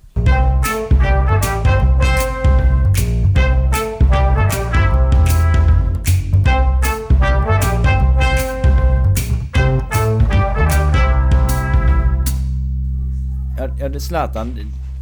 Ja, 13.80 14.00
Zlatan. 14.00 14.60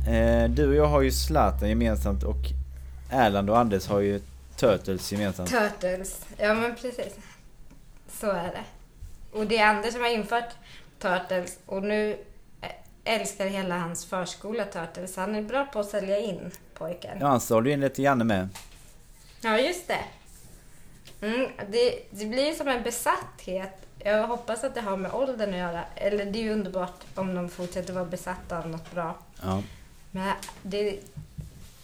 Eh, 0.07 0.49
du 0.49 0.67
och 0.67 0.75
jag 0.75 0.87
har 0.87 1.01
ju 1.01 1.11
Zlatan 1.11 1.69
gemensamt 1.69 2.23
och 2.23 2.51
Erland 3.09 3.49
och 3.49 3.57
Anders 3.59 3.87
har 3.87 3.99
ju 3.99 4.19
Turtles 4.61 5.11
gemensamt. 5.11 5.49
Turtles. 5.49 6.25
Ja, 6.37 6.53
men 6.53 6.75
precis. 6.75 7.15
Så 8.09 8.31
är 8.31 8.43
det. 8.47 8.63
Och 9.31 9.47
det 9.47 9.57
är 9.57 9.67
Anders 9.67 9.93
som 9.93 10.01
har 10.01 10.09
infört 10.09 10.49
Turtles 10.99 11.59
och 11.65 11.83
nu 11.83 12.17
älskar 13.03 13.45
hela 13.45 13.77
hans 13.77 14.05
förskola 14.05 14.65
Turtles. 14.65 15.15
Han 15.15 15.35
är 15.35 15.41
bra 15.41 15.65
på 15.65 15.79
att 15.79 15.89
sälja 15.89 16.19
in 16.19 16.51
pojken. 16.73 17.17
Ja, 17.19 17.27
han 17.27 17.41
sålde 17.41 17.71
in 17.71 17.79
lite 17.79 18.01
grann 18.01 18.27
med. 18.27 18.49
Ja, 19.41 19.57
just 19.59 19.87
det. 19.87 20.03
Mm, 21.25 21.51
det. 21.69 21.99
Det 22.09 22.25
blir 22.25 22.53
som 22.53 22.67
en 22.67 22.83
besatthet. 22.83 23.77
Jag 23.99 24.27
hoppas 24.27 24.63
att 24.63 24.75
det 24.75 24.81
har 24.81 24.97
med 24.97 25.13
åldern 25.13 25.49
att 25.49 25.59
göra. 25.59 25.83
Eller 25.95 26.25
det 26.25 26.39
är 26.39 26.43
ju 26.43 26.53
underbart 26.53 27.03
om 27.15 27.35
de 27.35 27.49
fortsätter 27.49 27.93
vara 27.93 28.05
besatta 28.05 28.57
av 28.57 28.69
något 28.69 28.91
bra. 28.91 29.17
Ja. 29.41 29.63
Men 30.11 30.33
det, 30.61 30.99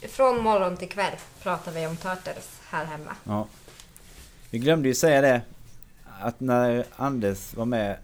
från 0.01 0.43
morgon 0.43 0.77
till 0.77 0.89
kväll 0.89 1.13
pratar 1.41 1.71
vi 1.71 1.87
om 1.87 1.95
Turtles 1.97 2.49
här 2.69 2.85
hemma. 2.85 3.15
Ja. 3.23 3.47
Vi 4.49 4.59
glömde 4.59 4.87
ju 4.89 4.95
säga 4.95 5.21
det. 5.21 5.41
Att 6.21 6.39
när 6.39 6.85
Anders 6.95 7.53
var 7.55 7.65
med 7.65 7.97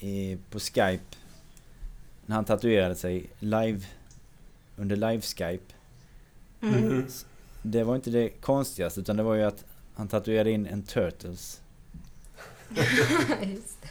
i, 0.00 0.38
på 0.50 0.58
Skype. 0.58 1.16
När 2.26 2.36
han 2.36 2.44
tatuerade 2.44 2.94
sig 2.94 3.26
live. 3.38 3.80
Under 4.76 4.96
live-Skype. 4.96 5.60
Mhm. 6.60 7.06
Det 7.62 7.84
var 7.84 7.94
inte 7.96 8.10
det 8.10 8.28
konstigaste 8.28 9.00
utan 9.00 9.16
det 9.16 9.22
var 9.22 9.34
ju 9.34 9.42
att 9.42 9.64
han 9.94 10.08
tatuerade 10.08 10.50
in 10.50 10.66
en 10.66 10.82
Turtles. 10.82 11.60
Just 13.42 13.78
det. 13.82 13.88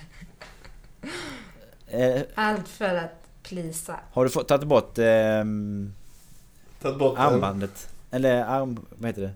Eh, 1.87 2.21
Allt 2.35 2.67
för 2.67 2.95
att 2.95 3.27
plisa. 3.43 3.99
har 4.11 4.23
du 4.23 4.29
fått, 4.29 4.47
tagit 4.47 4.67
bort 4.67 4.97
ehm, 4.97 5.93
Tagit 6.81 6.99
bort 6.99 7.15
den. 7.15 7.25
armbandet? 7.25 7.89
Eller 8.11 8.43
arm... 8.43 8.85
Vad 8.89 9.09
heter 9.09 9.21
det? 9.21 9.31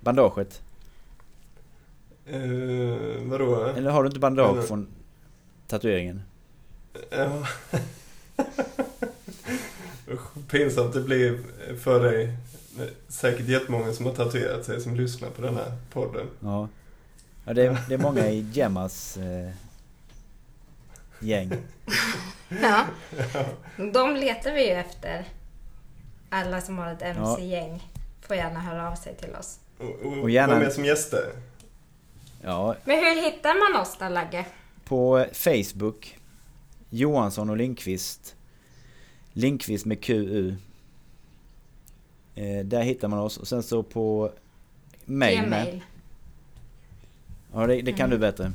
Bandaget? 0.00 0.60
Eh, 2.26 2.40
vadå? 3.22 3.64
Eller 3.76 3.90
har 3.90 4.02
du 4.02 4.06
inte 4.06 4.20
bandage 4.20 4.52
Eller- 4.58 4.62
från 4.66 4.86
tatueringen? 5.66 6.22
Ja. 7.10 7.46
Usch, 10.08 10.48
pinsamt 10.50 10.92
det 10.94 11.00
blir 11.00 11.38
för 11.82 12.02
dig. 12.04 12.36
Säkert 13.08 13.48
jättemånga 13.48 13.92
som 13.92 14.06
har 14.06 14.12
tatuerat 14.12 14.64
sig 14.64 14.80
som 14.80 14.94
lyssnar 14.94 15.30
på 15.30 15.42
den 15.42 15.54
här 15.56 15.72
podden. 15.92 16.26
Ja. 16.40 16.68
Ja, 17.44 17.54
det 17.54 17.62
är, 17.66 17.78
det 17.88 17.94
är 17.94 17.98
många 17.98 18.28
i 18.30 18.46
Gemmas 18.52 19.16
eh, 19.16 19.50
gäng. 21.20 21.52
Ja. 22.62 22.84
De 23.92 24.16
letar 24.16 24.52
vi 24.54 24.66
ju 24.68 24.72
efter. 24.72 25.24
Alla 26.34 26.60
som 26.60 26.78
har 26.78 26.92
ett 26.92 27.02
MC-gäng 27.02 27.90
får 28.20 28.36
gärna 28.36 28.60
höra 28.60 28.90
av 28.90 28.94
sig 28.94 29.14
till 29.16 29.34
oss. 29.36 29.58
Och, 29.78 29.84
och, 30.06 30.18
Och 30.22 30.30
gärna- 30.30 30.58
med 30.58 30.72
som 30.72 30.84
gäster. 30.84 31.32
Ja, 32.42 32.76
Men 32.84 32.96
hur 32.98 33.22
hittar 33.22 33.72
man 33.72 33.82
oss 33.82 33.96
då, 34.00 34.08
Lagge? 34.08 34.46
på 34.84 35.26
Facebook. 35.32 36.18
Johansson 36.90 37.50
och 37.50 37.56
Linkvist. 37.56 38.34
Linkvist 39.32 39.86
med 39.86 40.00
QU. 40.04 40.54
Eh, 42.34 42.64
där 42.64 42.82
hittar 42.82 43.08
man 43.08 43.18
oss. 43.18 43.36
Och 43.38 43.48
sen 43.48 43.62
så 43.62 43.82
på 43.82 44.30
mail 45.04 45.46
med. 45.48 45.64
Gmail. 45.66 45.82
Ja, 47.54 47.66
det, 47.66 47.82
det 47.82 47.92
kan 47.92 48.06
Mm. 48.06 48.10
du 48.10 48.18
bättre. 48.18 48.52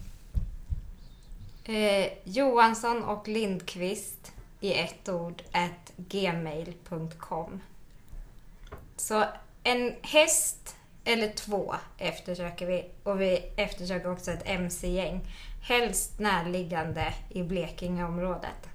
Eh, 1.64 2.08
Johansson 2.24 3.04
och 3.04 3.28
Lindqvist 3.28 4.32
i 4.60 4.74
ett 4.74 5.10
ord 5.10 5.42
at 5.52 5.92
gmail.com. 5.98 7.62
Så 9.00 9.26
en 9.64 9.96
häst 10.02 10.76
eller 11.04 11.28
två 11.28 11.76
eftersöker 11.98 12.66
vi. 12.66 12.86
Och 13.04 13.22
vi 13.22 13.52
eftersöker 13.56 14.12
också 14.12 14.32
ett 14.32 14.44
mc-gäng. 14.46 15.28
Helst 15.62 16.20
närliggande 16.20 17.14
i 17.30 17.44
Blekingeområdet. 17.44 18.70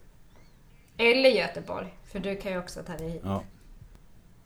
Eller 0.96 1.30
Göteborg, 1.30 1.94
för 2.12 2.18
du 2.18 2.36
kan 2.36 2.52
ju 2.52 2.58
också 2.58 2.82
ta 2.82 2.92
dig 2.96 3.10
hit. 3.10 3.22
Ja. 3.24 3.42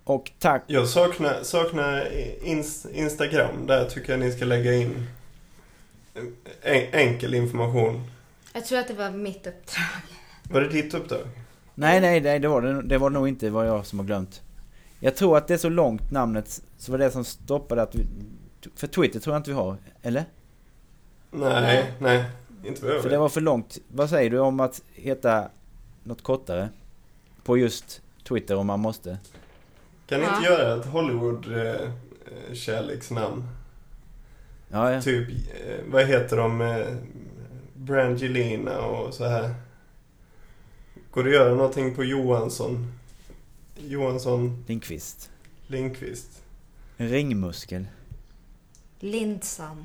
Och 0.04 0.30
tack. 0.38 0.62
Jag 0.66 0.88
saknar, 0.88 1.42
saknar 1.42 2.08
ins, 2.44 2.86
Instagram. 2.86 3.66
Där 3.66 3.84
tycker 3.84 4.12
jag 4.12 4.20
ni 4.20 4.32
ska 4.32 4.44
lägga 4.44 4.74
in 4.74 5.06
en, 6.62 6.84
enkel 6.92 7.34
information. 7.34 8.10
Jag 8.52 8.66
tror 8.66 8.78
att 8.78 8.88
det 8.88 8.94
var 8.94 9.10
mitt 9.10 9.46
uppdrag. 9.46 10.02
Var 10.42 10.60
det 10.60 10.68
ditt 10.68 10.94
uppdrag? 10.94 11.28
Nej, 11.74 12.00
nej, 12.00 12.20
nej 12.20 12.38
det 12.38 12.48
var 12.48 12.62
det, 12.62 12.82
det 12.82 12.98
var 12.98 13.10
nog 13.10 13.28
inte 13.28 13.50
vad 13.50 13.68
jag 13.68 13.86
som 13.86 13.98
har 13.98 14.06
glömt. 14.06 14.42
Jag 15.00 15.16
tror 15.16 15.36
att 15.36 15.48
det 15.48 15.54
är 15.54 15.58
så 15.58 15.68
långt 15.68 16.10
namnet, 16.10 16.62
så 16.78 16.92
var 16.92 16.98
det 16.98 17.10
som 17.10 17.24
stoppade 17.24 17.82
att 17.82 17.94
vi... 17.94 18.06
För 18.74 18.86
Twitter 18.86 19.20
tror 19.20 19.34
jag 19.34 19.40
inte 19.40 19.50
vi 19.50 19.56
har, 19.56 19.76
eller? 20.02 20.24
Nej, 21.30 21.92
nej. 21.98 22.24
Inte 22.64 22.84
vad 22.84 22.94
jag 22.94 23.02
För 23.02 23.10
det 23.10 23.18
var 23.18 23.28
för 23.28 23.40
långt. 23.40 23.78
Vad 23.88 24.10
säger 24.10 24.30
du 24.30 24.38
om 24.38 24.60
att 24.60 24.82
heta 24.94 25.48
något 26.04 26.22
kortare? 26.22 26.68
På 27.44 27.58
just 27.58 28.02
Twitter 28.28 28.56
om 28.56 28.66
man 28.66 28.80
måste. 28.80 29.18
Kan 30.06 30.20
ni 30.20 30.26
Ja. 30.26 30.36
inte 30.36 30.48
göra 30.48 30.80
ett 30.80 30.86
Hollywood-kärleksnamn? 30.86 33.42
Ja, 34.68 34.92
ja. 34.92 35.02
Typ, 35.02 35.28
eh, 35.28 35.34
vad 35.86 36.06
heter 36.06 36.36
de? 36.36 36.60
Eh, 36.60 36.86
Brangelina 37.74 38.78
och 38.78 39.14
så 39.14 39.24
här. 39.24 39.54
Går 41.10 41.24
det 41.24 41.28
att 41.30 41.34
göra 41.34 41.54
någonting 41.54 41.94
på 41.94 42.04
Johansson? 42.04 42.97
Johansson 43.78 44.64
Lindqvist. 44.66 45.30
Lindqvist. 45.66 46.42
Ringmuskel. 46.96 47.86
Lindsson. 49.00 49.84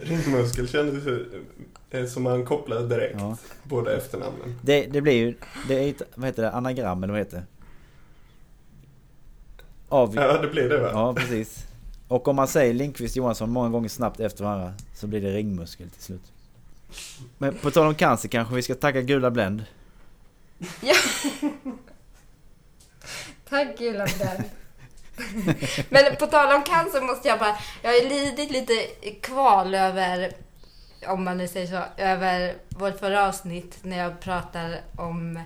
Ringmuskel 0.00 0.68
kändes 0.68 1.06
ju, 1.06 1.44
eh, 1.90 2.06
som 2.06 2.22
man 2.22 2.44
kopplade 2.44 2.88
direkt. 2.88 3.16
Ja. 3.18 3.36
Båda 3.62 3.96
efternamnen. 3.96 4.58
Det, 4.62 4.86
det 4.86 5.00
blir 5.00 5.12
ju... 5.12 5.34
Det 5.68 5.74
är 5.74 5.88
ett, 5.88 6.02
vad 6.14 6.26
heter 6.26 6.42
det? 6.42 6.52
Anagram 6.52 7.02
eller 7.02 7.12
vad 7.12 7.20
heter 7.20 7.36
det? 7.36 7.46
Av... 9.88 10.14
Ja, 10.14 10.38
det 10.38 10.48
blir 10.48 10.68
det 10.68 10.78
va? 10.78 10.90
Ja, 10.92 11.14
precis. 11.14 11.64
Och 12.08 12.28
om 12.28 12.36
man 12.36 12.48
säger 12.48 12.74
Lindqvist 12.74 13.16
Johansson 13.16 13.50
många 13.50 13.68
gånger 13.68 13.88
snabbt 13.88 14.20
efter 14.20 14.44
varandra 14.44 14.74
så 14.94 15.06
blir 15.06 15.20
det 15.20 15.32
ringmuskel 15.32 15.90
till 15.90 16.02
slut. 16.02 16.32
Men 17.38 17.54
på 17.54 17.70
tal 17.70 17.86
om 17.86 17.94
cancer 17.94 18.28
kanske 18.28 18.54
vi 18.54 18.62
ska 18.62 18.74
tacka 18.74 19.02
Gula 19.02 19.30
Blend. 19.30 19.64
Ja. 20.80 20.94
Tack 23.48 23.78
Gula 23.78 24.06
Blend. 24.16 24.44
Men 25.88 26.16
på 26.16 26.26
tal 26.26 26.54
om 26.56 26.62
cancer 26.62 27.00
måste 27.00 27.28
jag 27.28 27.38
bara... 27.38 27.56
Jag 27.82 27.90
har 27.90 27.96
ju 27.96 28.08
lidit 28.08 28.50
lite 28.50 28.74
kval 29.22 29.74
över, 29.74 30.32
om 31.06 31.24
man 31.24 31.38
nu 31.38 31.48
säger 31.48 31.66
så, 31.66 32.02
över 32.02 32.54
vårt 32.68 32.98
förra 32.98 33.28
avsnitt 33.28 33.78
när 33.82 33.98
jag 33.98 34.20
pratar 34.20 34.80
om 34.96 35.40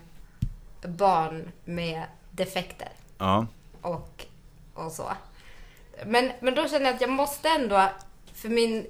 barn 0.86 1.52
med 1.64 2.02
defekter 2.30 2.88
Ja. 3.18 3.46
och, 3.82 4.24
och 4.74 4.92
så. 4.92 5.12
Men, 6.06 6.32
men 6.40 6.54
då 6.54 6.68
känner 6.68 6.86
jag 6.86 6.94
att 6.94 7.00
jag 7.00 7.10
måste 7.10 7.48
ändå, 7.48 7.88
för 8.34 8.48
min... 8.48 8.86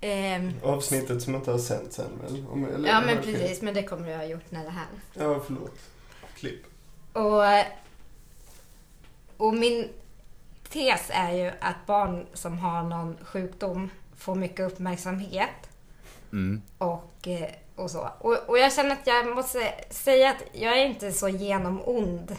ehm, 0.00 0.52
Avsnittet 0.62 1.22
som 1.22 1.34
inte 1.34 1.50
har 1.50 1.58
sänts 1.58 1.98
än 1.98 2.18
väl? 2.22 2.44
Om, 2.50 2.64
eller, 2.74 2.88
ja 2.88 3.00
men 3.00 3.22
precis, 3.22 3.62
men 3.62 3.74
det 3.74 3.82
kommer 3.82 4.08
jag 4.10 4.18
ha 4.18 4.24
gjort 4.24 4.50
när 4.50 4.64
det 4.64 4.70
här 4.70 4.86
Ja, 5.14 5.40
förlåt. 5.46 5.78
Klipp. 6.36 6.62
Och, 7.12 7.44
och 9.36 9.54
min 9.54 9.88
tes 10.68 11.10
är 11.10 11.32
ju 11.32 11.52
att 11.60 11.86
barn 11.86 12.26
som 12.34 12.58
har 12.58 12.82
någon 12.82 13.16
sjukdom 13.24 13.90
får 14.16 14.34
mycket 14.34 14.72
uppmärksamhet 14.72 15.50
Mm. 16.32 16.62
och, 16.78 17.28
eh, 17.28 17.50
och 17.76 17.90
så. 17.90 18.08
Och, 18.18 18.36
och 18.48 18.58
jag 18.58 18.72
känner 18.72 18.92
att 18.92 19.06
jag 19.06 19.34
måste 19.34 19.74
säga 19.90 20.30
att 20.30 20.44
jag 20.52 20.78
är 20.78 20.86
inte 20.86 21.12
så 21.12 21.28
genomond 21.28 22.36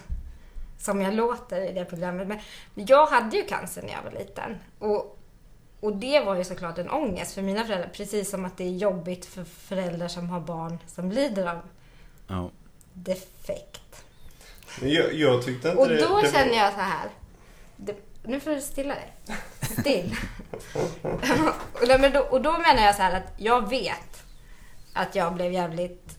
som 0.79 1.01
jag 1.01 1.13
låter 1.13 1.61
i 1.69 1.73
det 1.73 1.85
programmet. 1.85 2.27
Men 2.27 2.39
jag 2.87 3.05
hade 3.05 3.37
ju 3.37 3.43
cancer 3.43 3.81
när 3.81 3.91
jag 3.93 4.03
var 4.11 4.19
liten. 4.19 4.55
Och, 4.79 5.19
och 5.79 5.95
det 5.95 6.19
var 6.19 6.35
ju 6.35 6.43
såklart 6.43 6.77
en 6.77 6.89
ångest 6.89 7.33
för 7.33 7.41
mina 7.41 7.63
föräldrar. 7.65 7.89
Precis 7.93 8.29
som 8.29 8.45
att 8.45 8.57
det 8.57 8.63
är 8.63 8.69
jobbigt 8.77 9.25
för 9.25 9.43
föräldrar 9.43 10.07
som 10.07 10.29
har 10.29 10.39
barn 10.39 10.77
som 10.87 11.11
lider 11.11 11.45
av 11.47 11.59
Ja. 12.27 12.49
defekt. 12.93 13.81
Jag, 14.81 15.13
jag 15.13 15.45
tyckte 15.45 15.69
inte 15.69 15.81
Och 15.81 15.89
det... 15.89 16.07
då 16.07 16.21
det 16.21 16.31
känner 16.31 16.49
var... 16.49 16.57
jag 16.57 16.73
så 16.73 16.79
här. 16.79 17.09
Det, 17.75 17.95
nu 18.23 18.39
får 18.39 18.51
du 18.51 18.61
stilla 18.61 18.95
dig. 18.95 19.13
Still. 19.61 20.15
och, 22.29 22.41
då, 22.41 22.51
menar 22.51 22.85
jag 22.85 22.95
så 22.95 23.01
här 23.01 23.17
att 23.17 23.33
jag 23.37 23.69
vet 23.69 24.23
att 24.93 25.15
jag 25.15 25.33
blev 25.33 25.53
jävligt 25.53 26.17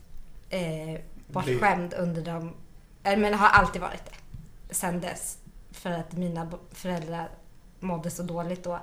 eh, 0.51 1.01
bortskämd 1.27 1.95
under 1.95 2.23
de... 2.23 2.55
Men 3.03 3.35
har 3.35 3.49
alltid 3.49 3.83
varit 3.83 4.05
det. 4.05 4.75
Sen 4.75 5.01
dess. 5.01 5.39
För 5.71 5.91
att 5.91 6.13
mina 6.13 6.53
föräldrar 6.73 7.29
mådde 7.81 8.11
så 8.11 8.23
dåligt 8.23 8.65
då. 8.65 8.81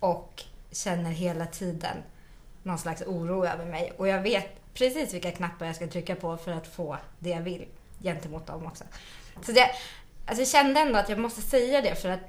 Och 0.00 0.42
känner 0.70 1.10
hela 1.10 1.46
tiden 1.46 1.96
någon 2.62 2.78
slags 2.78 3.02
oro 3.02 3.46
över 3.46 3.64
mig. 3.64 3.92
Och 3.96 4.08
jag 4.08 4.22
vet 4.22 4.74
precis 4.74 5.14
vilka 5.14 5.30
knappar 5.30 5.66
jag 5.66 5.76
ska 5.76 5.86
trycka 5.86 6.14
på 6.14 6.36
för 6.36 6.52
att 6.52 6.66
få 6.66 6.96
det 7.18 7.30
jag 7.30 7.40
vill 7.40 7.66
gentemot 8.04 8.46
dem 8.46 8.66
också. 8.66 8.84
Så 9.42 9.52
det, 9.52 9.70
alltså 10.26 10.40
jag 10.40 10.48
kände 10.48 10.80
ändå 10.80 10.98
att 10.98 11.08
jag 11.08 11.18
måste 11.18 11.42
säga 11.42 11.80
det 11.80 11.94
för 11.94 12.08
att, 12.08 12.20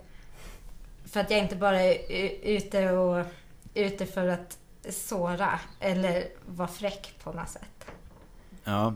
för 1.05 1.19
att 1.19 1.31
jag 1.31 1.39
inte 1.39 1.55
bara 1.55 1.81
är 1.81 1.97
ute, 2.43 2.91
och, 2.91 3.25
ute 3.73 4.05
för 4.05 4.27
att 4.27 4.57
såra 4.89 5.59
eller 5.79 6.27
vara 6.45 6.67
fräck 6.67 7.15
på 7.23 7.33
något 7.33 7.49
sätt. 7.49 7.85
Ja. 8.63 8.93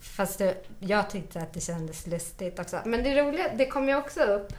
Fast 0.00 0.38
det, 0.38 0.64
jag 0.80 1.10
tyckte 1.10 1.40
att 1.40 1.52
det 1.52 1.60
kändes 1.60 2.06
lustigt 2.06 2.58
också. 2.58 2.80
Men 2.84 3.02
det 3.02 3.22
roliga, 3.22 3.54
det 3.54 3.66
kom 3.66 3.88
ju 3.88 3.96
också 3.96 4.20
upp 4.20 4.52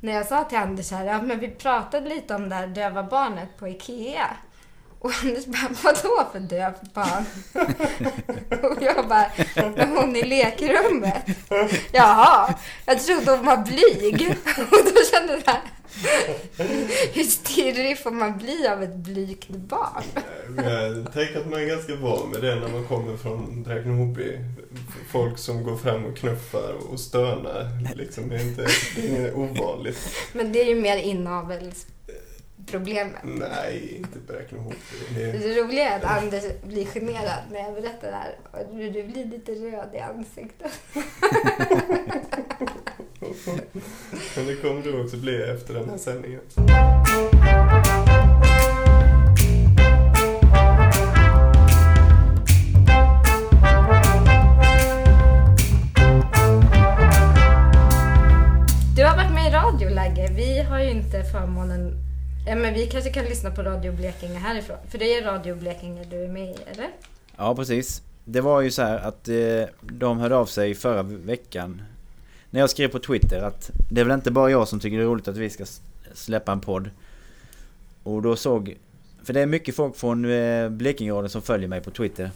när 0.00 0.12
jag 0.12 0.26
sa 0.26 0.44
till 0.44 0.58
Anders 0.58 0.90
här, 0.90 1.04
ja 1.04 1.22
men 1.22 1.40
vi 1.40 1.48
pratade 1.48 2.08
lite 2.08 2.34
om 2.34 2.48
det 2.48 2.54
här 2.54 2.66
döva 2.66 3.02
barnet 3.02 3.48
på 3.58 3.68
IKEA. 3.68 4.36
Och 5.06 5.12
Anders 5.22 5.46
bara, 5.46 5.70
vadå 5.82 6.28
för 6.32 6.40
dövt 6.40 6.94
barn? 6.94 7.24
och 8.62 8.82
jag 8.82 9.08
bara, 9.08 9.30
men 9.76 9.96
hon 9.96 10.16
i 10.16 10.22
lekrummet. 10.22 11.24
Jaha, 11.92 12.54
jag 12.86 13.00
trodde 13.00 13.30
hon 13.30 13.46
var 13.46 13.56
blyg. 13.56 14.36
och 14.70 14.84
då 14.84 15.00
kände 15.12 15.32
jag 15.32 15.52
här, 15.52 15.60
hur 17.12 17.24
stirrig 17.24 17.98
får 17.98 18.10
man 18.10 18.38
bli 18.38 18.68
av 18.68 18.82
ett 18.82 18.94
blygt 18.94 19.50
barn? 19.50 20.02
Jag 20.56 21.12
tänker 21.12 21.40
att 21.40 21.50
man 21.50 21.60
är 21.60 21.66
ganska 21.66 21.96
van 21.96 22.30
med 22.30 22.40
det 22.42 22.54
när 22.54 22.68
man 22.68 22.84
kommer 22.84 23.16
från 23.16 23.64
Bräkne-Hoby. 23.64 24.38
Folk 25.12 25.38
som 25.38 25.62
går 25.62 25.76
fram 25.76 26.04
och 26.04 26.16
knuffar 26.16 26.74
och 26.90 27.00
stönar. 27.00 27.94
Liksom, 27.94 28.28
det 28.28 28.36
är 28.36 28.42
inte 28.42 28.66
det 28.96 29.16
är 29.16 29.38
ovanligt. 29.38 29.98
Men 30.32 30.52
det 30.52 30.60
är 30.60 30.66
ju 30.66 30.80
mer 30.80 30.96
inavelsproblemet. 32.66 33.22
Nej, 33.24 33.96
inte 33.96 34.18
Bräkne-Hoby. 34.18 34.76
Det 35.14 35.22
är... 35.22 35.32
Det 35.32 35.62
roliga 35.62 35.90
är 35.90 35.98
att 35.98 36.22
Anders 36.22 36.44
blir 36.62 36.86
generad 36.86 37.42
när 37.50 37.60
jag 37.60 37.74
berättar 37.74 38.08
det 38.08 38.16
här. 38.16 38.36
Du 38.72 39.02
blir 39.02 39.24
lite 39.24 39.52
röd 39.52 39.88
i 39.94 39.98
ansiktet. 39.98 40.72
Men 44.36 44.46
det 44.46 44.56
kommer 44.56 44.82
du 44.82 45.02
också 45.04 45.16
bli 45.16 45.42
efter 45.42 45.74
den 45.74 45.90
här 45.90 45.98
sändningen. 45.98 46.40
Du 58.96 59.04
har 59.04 59.16
varit 59.16 59.32
med 59.32 59.48
i 59.48 59.50
radio, 59.50 59.88
Lagge. 59.88 60.28
Vi 60.36 60.58
har 60.58 60.80
ju 60.80 60.90
inte 60.90 61.22
förmånen... 61.22 62.05
Ja, 62.46 62.54
men 62.54 62.74
vi 62.74 62.86
kanske 62.86 63.10
kan 63.10 63.24
lyssna 63.24 63.50
på 63.50 63.62
Radio 63.62 63.92
Blekinge 63.92 64.38
härifrån. 64.38 64.76
För 64.88 64.98
det 64.98 65.14
är 65.14 65.24
Radio 65.24 65.54
Blekinge 65.54 66.04
du 66.04 66.24
är 66.24 66.28
med 66.28 66.48
i, 66.50 66.56
eller? 66.66 66.90
Ja, 67.36 67.54
precis. 67.54 68.02
Det 68.24 68.40
var 68.40 68.60
ju 68.60 68.70
så 68.70 68.82
här 68.82 68.98
att 68.98 69.28
eh, 69.28 69.64
de 69.80 70.18
hörde 70.18 70.36
av 70.36 70.46
sig 70.46 70.74
förra 70.74 71.02
veckan. 71.02 71.82
När 72.50 72.60
jag 72.60 72.70
skrev 72.70 72.88
på 72.88 72.98
Twitter 72.98 73.42
att 73.42 73.70
det 73.90 74.00
är 74.00 74.04
väl 74.04 74.14
inte 74.14 74.30
bara 74.30 74.50
jag 74.50 74.68
som 74.68 74.80
tycker 74.80 74.96
det 74.96 75.02
är 75.02 75.06
roligt 75.06 75.28
att 75.28 75.36
vi 75.36 75.50
ska 75.50 75.64
släppa 76.14 76.52
en 76.52 76.60
podd. 76.60 76.90
Och 78.02 78.22
då 78.22 78.36
såg... 78.36 78.76
För 79.24 79.32
det 79.32 79.40
är 79.40 79.46
mycket 79.46 79.76
folk 79.76 79.96
från 79.96 80.24
eh, 80.24 80.68
Blekingeradion 80.68 81.28
som 81.30 81.42
följer 81.42 81.68
mig 81.68 81.80
på 81.80 81.90
Twitter. 81.90 82.30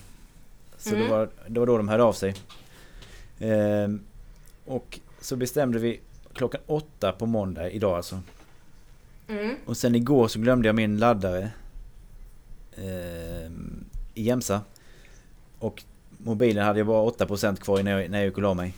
Så 0.79 0.89
Mm. 0.95 1.03
det, 1.03 1.11
var, 1.11 1.29
det 1.49 1.61
var 1.61 1.67
då 1.67 1.77
de 1.77 1.89
hörde 1.89 2.03
av 2.03 2.13
sig. 2.13 2.35
Ehm, 3.41 4.01
och 4.67 5.01
så 5.21 5.37
bestämde 5.37 5.79
vi 5.79 6.01
klockan 6.35 6.61
åtta 6.67 7.13
på 7.13 7.27
måndag, 7.27 7.71
idag 7.71 7.97
alltså. 7.97 8.21
Mm. 9.31 9.57
Och 9.67 9.77
sen 9.77 9.95
igår 9.95 10.29
så 10.29 10.39
glömde 10.39 10.69
jag 10.69 10.77
min 10.77 10.99
laddare. 10.99 11.51
Eh, 12.73 13.51
i 14.15 14.23
Jämsa. 14.23 14.61
Och 15.59 15.83
mobilen 16.19 16.65
hade 16.65 16.81
jag 16.81 16.87
bara 16.87 17.11
8% 17.11 17.57
kvar 17.57 17.83
när 17.83 18.01
jag, 18.01 18.11
när 18.11 18.19
jag 18.19 18.27
gick 18.27 18.37
och 18.37 18.43
la 18.43 18.55
mig. 18.55 18.75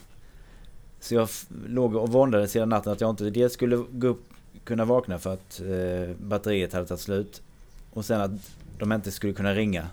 Så 1.00 1.14
jag 1.14 1.28
låg 1.66 1.96
och 1.96 2.08
våndades 2.08 2.56
hela 2.56 2.66
natten 2.66 2.92
att 2.92 3.00
jag 3.00 3.10
inte 3.10 3.30
dels 3.30 3.52
skulle 3.52 3.76
gå 3.76 4.06
upp, 4.06 4.24
kunna 4.64 4.84
vakna 4.84 5.18
för 5.18 5.32
att 5.32 5.60
eh, 5.60 6.16
batteriet 6.16 6.72
hade 6.72 6.86
tagit 6.86 7.00
slut. 7.00 7.42
Och 7.90 8.04
sen 8.04 8.20
att 8.20 8.30
de 8.78 8.92
inte 8.92 9.10
skulle 9.10 9.32
kunna 9.32 9.54
ringa 9.54 9.88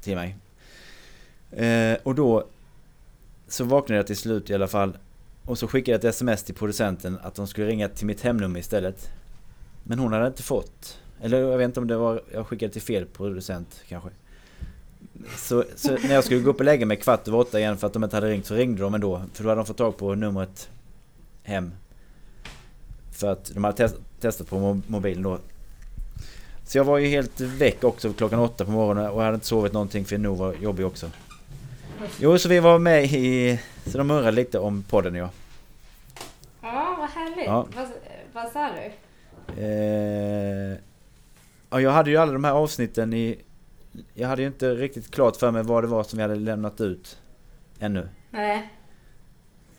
till 0.00 0.16
mig. 0.16 0.36
Eh, 1.50 1.98
och 2.02 2.14
då 2.14 2.44
så 3.48 3.64
vaknade 3.64 3.96
jag 3.96 4.06
till 4.06 4.16
slut 4.16 4.50
i 4.50 4.54
alla 4.54 4.68
fall. 4.68 4.98
Och 5.44 5.58
så 5.58 5.68
skickade 5.68 5.90
jag 5.90 5.98
ett 5.98 6.14
sms 6.14 6.42
till 6.42 6.54
producenten 6.54 7.18
att 7.22 7.34
de 7.34 7.46
skulle 7.46 7.66
ringa 7.66 7.88
till 7.88 8.06
mitt 8.06 8.20
hemnummer 8.20 8.60
istället. 8.60 9.10
Men 9.88 9.98
hon 9.98 10.12
hade 10.12 10.26
inte 10.26 10.42
fått. 10.42 10.98
Eller 11.20 11.40
jag 11.40 11.58
vet 11.58 11.64
inte 11.64 11.80
om 11.80 11.86
det 11.86 11.96
var, 11.96 12.22
jag 12.32 12.46
skickade 12.46 12.72
till 12.72 12.82
fel 12.82 13.06
producent 13.06 13.82
kanske. 13.88 14.10
Så, 15.36 15.64
så 15.76 15.92
när 15.92 16.14
jag 16.14 16.24
skulle 16.24 16.40
gå 16.40 16.50
upp 16.50 16.58
och 16.58 16.64
lägga 16.64 16.86
mig 16.86 16.96
kvart 16.96 17.28
över 17.28 17.38
åtta 17.38 17.58
igen 17.58 17.76
för 17.76 17.86
att 17.86 17.92
de 17.92 18.04
inte 18.04 18.16
hade 18.16 18.28
ringt 18.30 18.46
så 18.46 18.54
ringde 18.54 18.82
de 18.82 18.94
ändå. 18.94 19.22
För 19.34 19.42
då 19.44 19.48
hade 19.48 19.58
de 19.60 19.66
fått 19.66 19.76
tag 19.76 19.96
på 19.96 20.14
numret 20.14 20.68
hem. 21.42 21.72
För 23.12 23.32
att 23.32 23.44
de 23.54 23.64
hade 23.64 23.76
test, 23.76 23.96
testat 24.20 24.48
på 24.48 24.56
mo- 24.56 24.82
mobilen 24.86 25.22
då. 25.22 25.38
Så 26.64 26.78
jag 26.78 26.84
var 26.84 26.98
ju 26.98 27.06
helt 27.08 27.40
väck 27.40 27.84
också 27.84 28.12
klockan 28.12 28.38
åtta 28.40 28.64
på 28.64 28.70
morgonen 28.70 29.10
och 29.10 29.22
hade 29.22 29.34
inte 29.34 29.46
sovit 29.46 29.72
någonting 29.72 30.04
för 30.04 30.18
nog 30.18 30.38
var 30.38 30.54
jobbig 30.54 30.86
också. 30.86 31.10
Jo, 32.20 32.38
så 32.38 32.48
vi 32.48 32.60
var 32.60 32.78
med 32.78 33.04
i... 33.04 33.60
Så 33.86 33.98
de 33.98 34.10
undrade 34.10 34.30
lite 34.30 34.58
om 34.58 34.82
podden 34.82 35.14
ja. 35.14 35.30
Ja, 36.62 36.96
vad 36.98 37.08
härligt. 37.10 37.46
Ja. 37.46 37.66
Vad, 37.76 37.88
vad 38.32 38.52
sa 38.52 38.68
du? 38.68 38.90
Eh, 39.58 40.78
ja, 41.70 41.80
jag 41.80 41.90
hade 41.90 42.10
ju 42.10 42.16
alla 42.16 42.32
de 42.32 42.44
här 42.44 42.52
avsnitten 42.52 43.14
i... 43.14 43.38
Jag 44.14 44.28
hade 44.28 44.42
ju 44.42 44.48
inte 44.48 44.74
riktigt 44.74 45.10
klart 45.10 45.36
för 45.36 45.50
mig 45.50 45.62
vad 45.62 45.84
det 45.84 45.86
var 45.86 46.04
som 46.04 46.16
vi 46.16 46.22
hade 46.22 46.34
lämnat 46.34 46.80
ut. 46.80 47.18
Ännu. 47.78 48.08
Nej. 48.30 48.72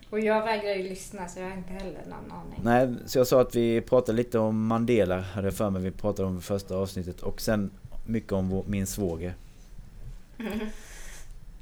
Och 0.10 0.20
jag 0.20 0.46
vägrar 0.46 0.74
ju 0.74 0.84
lyssna 0.84 1.28
så 1.28 1.40
jag 1.40 1.50
har 1.50 1.58
inte 1.58 1.74
heller 1.74 2.02
någon 2.06 2.32
aning. 2.32 2.60
Nej, 2.64 2.96
så 3.06 3.18
jag 3.18 3.28
sa 3.28 3.42
att 3.42 3.56
vi 3.56 3.82
pratade 3.82 4.16
lite 4.16 4.40
om 4.40 4.68
Mandela, 4.68 5.20
hade 5.20 5.48
jag 5.48 5.54
för 5.54 5.70
mig. 5.70 5.82
Vi 5.82 5.92
pratade 5.92 6.28
om 6.28 6.42
första 6.42 6.76
avsnittet. 6.76 7.22
Och 7.22 7.42
sen 7.42 7.72
mycket 8.06 8.32
om 8.32 8.50
vår, 8.50 8.64
min 8.68 8.88
svåger. 8.88 9.34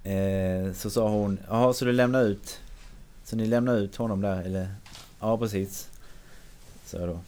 Eh, 0.04 0.74
så 0.74 0.90
sa 0.90 1.10
hon, 1.10 1.40
jaha 1.48 1.74
så 1.74 1.86
du 1.86 1.92
lämnar 1.92 2.24
ut... 2.24 2.60
Så 3.24 3.36
ni 3.36 3.46
lämnar 3.46 3.78
ut 3.78 3.96
honom 3.96 4.22
där 4.22 4.44
eller? 4.44 4.68
Ja 5.20 5.38
precis. 5.38 5.90
Så 6.86 7.06
då. 7.06 7.20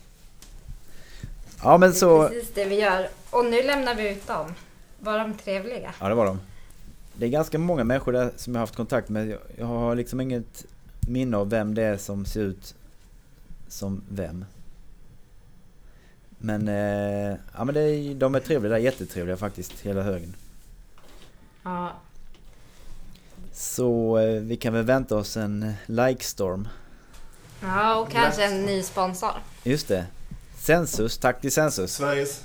Ja 1.64 1.78
men 1.78 1.90
Det 1.90 1.96
är 1.96 2.00
så... 2.00 2.28
precis 2.28 2.52
det 2.54 2.66
vi 2.66 2.82
gör. 2.82 3.10
Och 3.30 3.46
nu 3.46 3.64
lämnar 3.64 3.96
vi 3.96 4.10
ut 4.10 4.28
dem. 4.28 4.54
Var 5.00 5.18
de 5.20 5.34
trevliga? 5.34 5.94
Ja 6.00 6.10
det 6.10 6.16
var 6.16 6.26
de. 6.26 6.40
Det 7.14 7.26
är 7.26 7.30
ganska 7.30 7.58
många 7.58 7.84
människor 7.84 8.12
där 8.12 8.32
som 8.36 8.54
jag 8.54 8.60
har 8.60 8.64
haft 8.64 8.76
kontakt 8.76 9.10
med. 9.10 9.28
Jag, 9.28 9.40
jag 9.58 9.66
har 9.66 9.96
liksom 9.96 10.22
inget 10.22 10.66
minne 11.10 11.38
av 11.38 11.50
vem 11.50 11.76
det 11.76 11.84
är 11.84 11.98
som 11.98 12.26
ser 12.26 12.42
ut 12.42 12.76
som 13.68 14.02
vem. 14.10 14.46
Men, 16.38 16.68
eh, 16.68 17.38
ja, 17.58 17.64
men 17.64 17.74
det 17.74 17.82
är, 17.82 18.16
de 18.16 18.36
är 18.36 18.40
trevliga 18.40 18.72
där, 18.72 18.80
jättetrevliga 18.80 19.38
faktiskt, 19.38 19.80
hela 19.80 20.02
högen. 20.02 20.36
Ja. 21.64 21.94
Så 23.54 24.18
eh, 24.18 24.42
vi 24.42 24.58
kan 24.58 24.74
väl 24.74 24.84
vänta 24.84 25.16
oss 25.16 25.38
en 25.38 25.74
like-storm. 25.86 26.68
Ja, 27.62 27.96
och 27.96 28.12
kanske 28.12 28.46
en 28.46 28.62
ny 28.62 28.84
sponsor. 28.84 29.32
Just 29.64 29.88
det. 29.88 30.06
Census, 30.70 31.18
tack 31.18 31.42
till 31.42 31.52
Census. 31.52 31.94
Sveriges... 31.94 32.44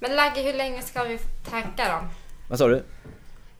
Men 0.00 0.16
Lagge, 0.16 0.42
hur 0.42 0.52
länge 0.52 0.82
ska 0.82 1.04
vi 1.04 1.18
tacka 1.50 1.88
dem? 1.88 2.08
Vad 2.48 2.58
sa 2.58 2.68
du? 2.68 2.82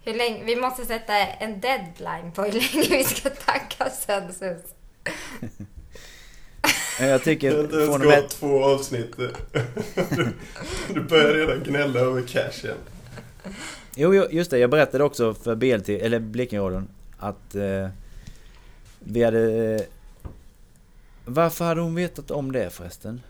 Hur 0.04 0.14
länge? 0.14 0.44
Vi 0.44 0.56
måste 0.56 0.84
sätta 0.84 1.16
en 1.16 1.60
deadline 1.60 2.32
på 2.34 2.42
hur 2.42 2.52
länge 2.52 2.96
vi 2.98 3.04
ska 3.04 3.30
tacka 3.30 3.90
Census. 3.90 4.42
Eh, 5.04 5.12
Jag 7.00 7.08
Det 7.08 7.12
har 7.12 7.18
tycker 7.18 7.60
inte 7.60 7.76
ens 7.76 7.98
med... 7.98 8.28
två 8.28 8.64
avsnitt. 8.64 9.16
Du, 10.16 10.28
du 10.94 11.00
börjar 11.00 11.34
redan 11.34 11.62
gnälla 11.64 12.00
över 12.00 12.22
cash 12.22 12.64
igen. 12.64 12.76
Jo, 13.94 14.14
just 14.30 14.50
det. 14.50 14.58
Jag 14.58 14.70
berättade 14.70 15.04
också 15.04 15.34
för 15.34 15.54
BLT, 15.54 15.88
eller 15.88 16.18
Blekingeradion, 16.18 16.88
att 17.18 17.54
eh, 17.54 17.88
vi 18.98 19.24
hade... 19.24 19.80
Varför 21.30 21.64
hade 21.64 21.80
hon 21.80 21.94
vetat 21.94 22.30
om 22.30 22.52
det 22.52 22.70
förresten? 22.70 23.22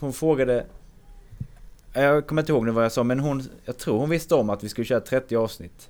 Hon 0.00 0.12
frågade... 0.12 0.66
Jag 1.92 2.26
kommer 2.26 2.42
inte 2.42 2.52
ihåg 2.52 2.66
nu 2.66 2.70
vad 2.70 2.84
jag 2.84 2.92
sa, 2.92 3.02
men 3.02 3.20
hon... 3.20 3.48
Jag 3.64 3.78
tror 3.78 3.98
hon 3.98 4.10
visste 4.10 4.34
om 4.34 4.50
att 4.50 4.64
vi 4.64 4.68
skulle 4.68 4.84
köra 4.84 5.00
30 5.00 5.36
avsnitt. 5.36 5.88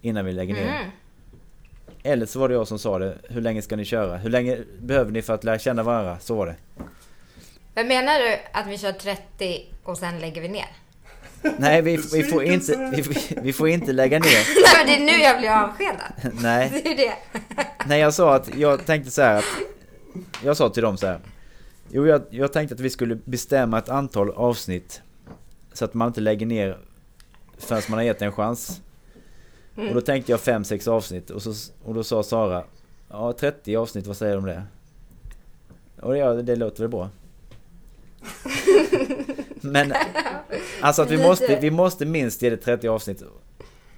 Innan 0.00 0.24
vi 0.24 0.32
lägger 0.32 0.54
ner. 0.54 0.62
Mm. 0.62 0.90
Eller 2.02 2.26
så 2.26 2.38
var 2.38 2.48
det 2.48 2.54
jag 2.54 2.68
som 2.68 2.78
sa 2.78 2.98
det. 2.98 3.18
Hur 3.22 3.40
länge 3.40 3.62
ska 3.62 3.76
ni 3.76 3.84
köra? 3.84 4.16
Hur 4.16 4.30
länge 4.30 4.58
behöver 4.80 5.12
ni 5.12 5.22
för 5.22 5.34
att 5.34 5.44
lära 5.44 5.58
känna 5.58 5.82
varandra? 5.82 6.18
Så 6.20 6.34
var 6.34 6.46
det. 6.46 6.56
Men 7.74 7.88
menar 7.88 8.18
du 8.18 8.38
att 8.52 8.66
vi 8.66 8.78
kör 8.78 8.92
30 8.92 9.64
och 9.82 9.98
sen 9.98 10.18
lägger 10.18 10.42
vi 10.42 10.48
ner? 10.48 10.68
Nej, 11.58 11.82
vi, 11.82 11.96
vi, 12.12 12.22
får, 12.22 12.44
inte, 12.44 12.92
vi, 12.96 13.36
vi 13.42 13.52
får 13.52 13.68
inte 13.68 13.92
lägga 13.92 14.18
ner. 14.18 14.30
Nej, 14.64 14.74
men 14.78 15.06
det 15.06 15.12
är 15.12 15.16
nu 15.16 15.22
jag 15.22 15.38
blir 15.38 15.50
avskedad. 15.50 16.32
Nej. 16.42 16.70
Det 16.84 16.92
är 16.92 16.96
det. 16.96 17.14
Nej 17.86 18.00
jag 18.00 18.14
sa 18.14 18.34
att 18.34 18.54
jag 18.54 18.86
tänkte 18.86 19.10
så 19.10 19.22
här 19.22 19.38
att 19.38 19.44
Jag 20.44 20.56
sa 20.56 20.68
till 20.68 20.82
dem 20.82 20.96
så 20.96 21.06
här. 21.06 21.20
Jo 21.90 22.06
jag, 22.06 22.22
jag 22.30 22.52
tänkte 22.52 22.74
att 22.74 22.80
vi 22.80 22.90
skulle 22.90 23.18
bestämma 23.24 23.78
ett 23.78 23.88
antal 23.88 24.30
avsnitt 24.30 25.02
Så 25.72 25.84
att 25.84 25.94
man 25.94 26.08
inte 26.08 26.20
lägger 26.20 26.46
ner 26.46 26.78
Förrän 27.58 27.82
man 27.88 27.98
har 27.98 28.04
gett 28.04 28.22
en 28.22 28.32
chans 28.32 28.80
Mm. 29.76 29.88
Och 29.88 29.94
då 29.94 30.00
tänkte 30.00 30.32
jag 30.32 30.40
5-6 30.40 30.88
avsnitt 30.88 31.30
och, 31.30 31.42
så, 31.42 31.72
och 31.84 31.94
då 31.94 32.04
sa 32.04 32.22
Sara 32.22 32.64
Ja 33.08 33.32
30 33.32 33.76
avsnitt, 33.76 34.06
vad 34.06 34.16
säger 34.16 34.32
du 34.32 34.38
om 34.38 34.44
det? 34.44 34.62
Och 36.00 36.16
ja, 36.16 36.34
det 36.34 36.56
låter 36.56 36.80
väl 36.80 36.88
bra 36.88 37.10
Men 39.60 39.92
Alltså 40.80 41.02
att 41.02 41.10
vi 41.10 41.22
måste, 41.22 41.60
vi 41.60 41.70
måste 41.70 42.06
minst 42.06 42.42
ge 42.42 42.50
det 42.50 42.56
30 42.56 42.88
avsnitt 42.88 43.22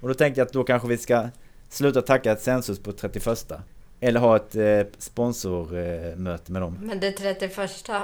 Och 0.01 0.09
då 0.09 0.15
tänkte 0.15 0.41
jag 0.41 0.47
att 0.47 0.53
då 0.53 0.65
kanske 0.65 0.89
vi 0.89 0.99
ska 0.99 1.29
Sluta 1.69 2.03
tacka 2.03 2.33
ett 2.33 2.43
census 2.43 2.79
på 2.79 2.93
31 2.93 3.53
Eller 4.01 4.21
ha 4.21 4.37
ett 4.37 4.57
eh, 4.57 4.81
sponsormöte 4.99 6.53
med 6.53 6.63
dem 6.63 6.79
Men 6.83 7.01
det 7.01 7.13
31 7.13 7.59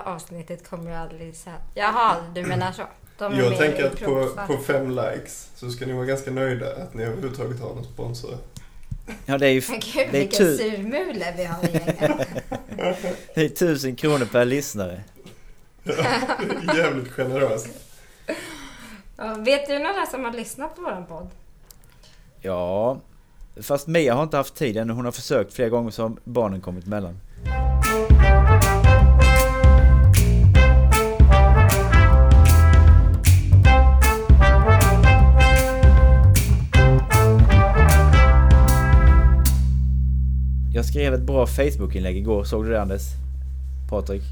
avsnittet 0.04 0.68
kommer 0.68 0.90
jag 0.90 1.00
aldrig 1.00 1.36
säga. 1.36 1.56
Jaha, 1.74 2.16
du 2.34 2.42
menar 2.42 2.72
så? 2.72 2.82
Jag 3.18 3.58
tänker 3.58 3.86
att 3.86 4.00
på, 4.00 4.28
på 4.46 4.56
fem 4.56 4.90
likes 4.90 5.50
så 5.54 5.70
ska 5.70 5.86
ni 5.86 5.92
vara 5.92 6.04
ganska 6.04 6.30
nöjda 6.30 6.66
att 6.82 6.94
ni 6.94 7.02
överhuvudtaget 7.02 7.60
har 7.60 7.74
någon 7.74 7.84
sponsor. 7.84 8.38
Ja 9.26 9.38
det 9.38 9.46
är 9.46 9.50
ju 9.50 9.62
Men 9.68 9.80
gud, 9.80 10.08
det 10.10 10.16
är 10.16 10.20
vilken 10.20 10.56
surmule 10.56 11.34
vi 11.36 11.44
har 11.44 11.64
i 11.64 11.72
gänget. 11.72 12.28
det 13.34 13.40
är 13.40 13.46
1000 13.46 13.96
kronor 13.96 14.24
per 14.24 14.44
lyssnare 14.44 15.02
Jävligt 16.76 17.12
generöst. 17.12 17.68
Ja, 19.16 19.34
vet 19.34 19.66
du 19.66 19.78
några 19.78 20.06
som 20.06 20.24
har 20.24 20.32
lyssnat 20.32 20.76
på 20.76 20.82
våran 20.82 21.06
podd? 21.06 21.30
Ja 22.40 23.00
Fast 23.60 23.86
Mia 23.86 24.14
har 24.14 24.22
inte 24.22 24.36
haft 24.36 24.54
tid 24.54 24.76
ännu, 24.76 24.92
hon 24.92 25.04
har 25.04 25.12
försökt 25.12 25.52
flera 25.52 25.68
gånger 25.68 25.90
så 25.90 26.02
har 26.02 26.12
barnen 26.24 26.60
kommit 26.60 26.86
emellan 26.86 27.18
Jag 40.74 40.84
skrev 40.84 41.14
ett 41.14 41.22
bra 41.22 41.46
Facebook-inlägg 41.46 42.16
igår, 42.16 42.44
såg 42.44 42.64
du 42.64 42.70
det 42.70 42.82
Anders? 42.82 43.02
Patrik? 43.90 44.22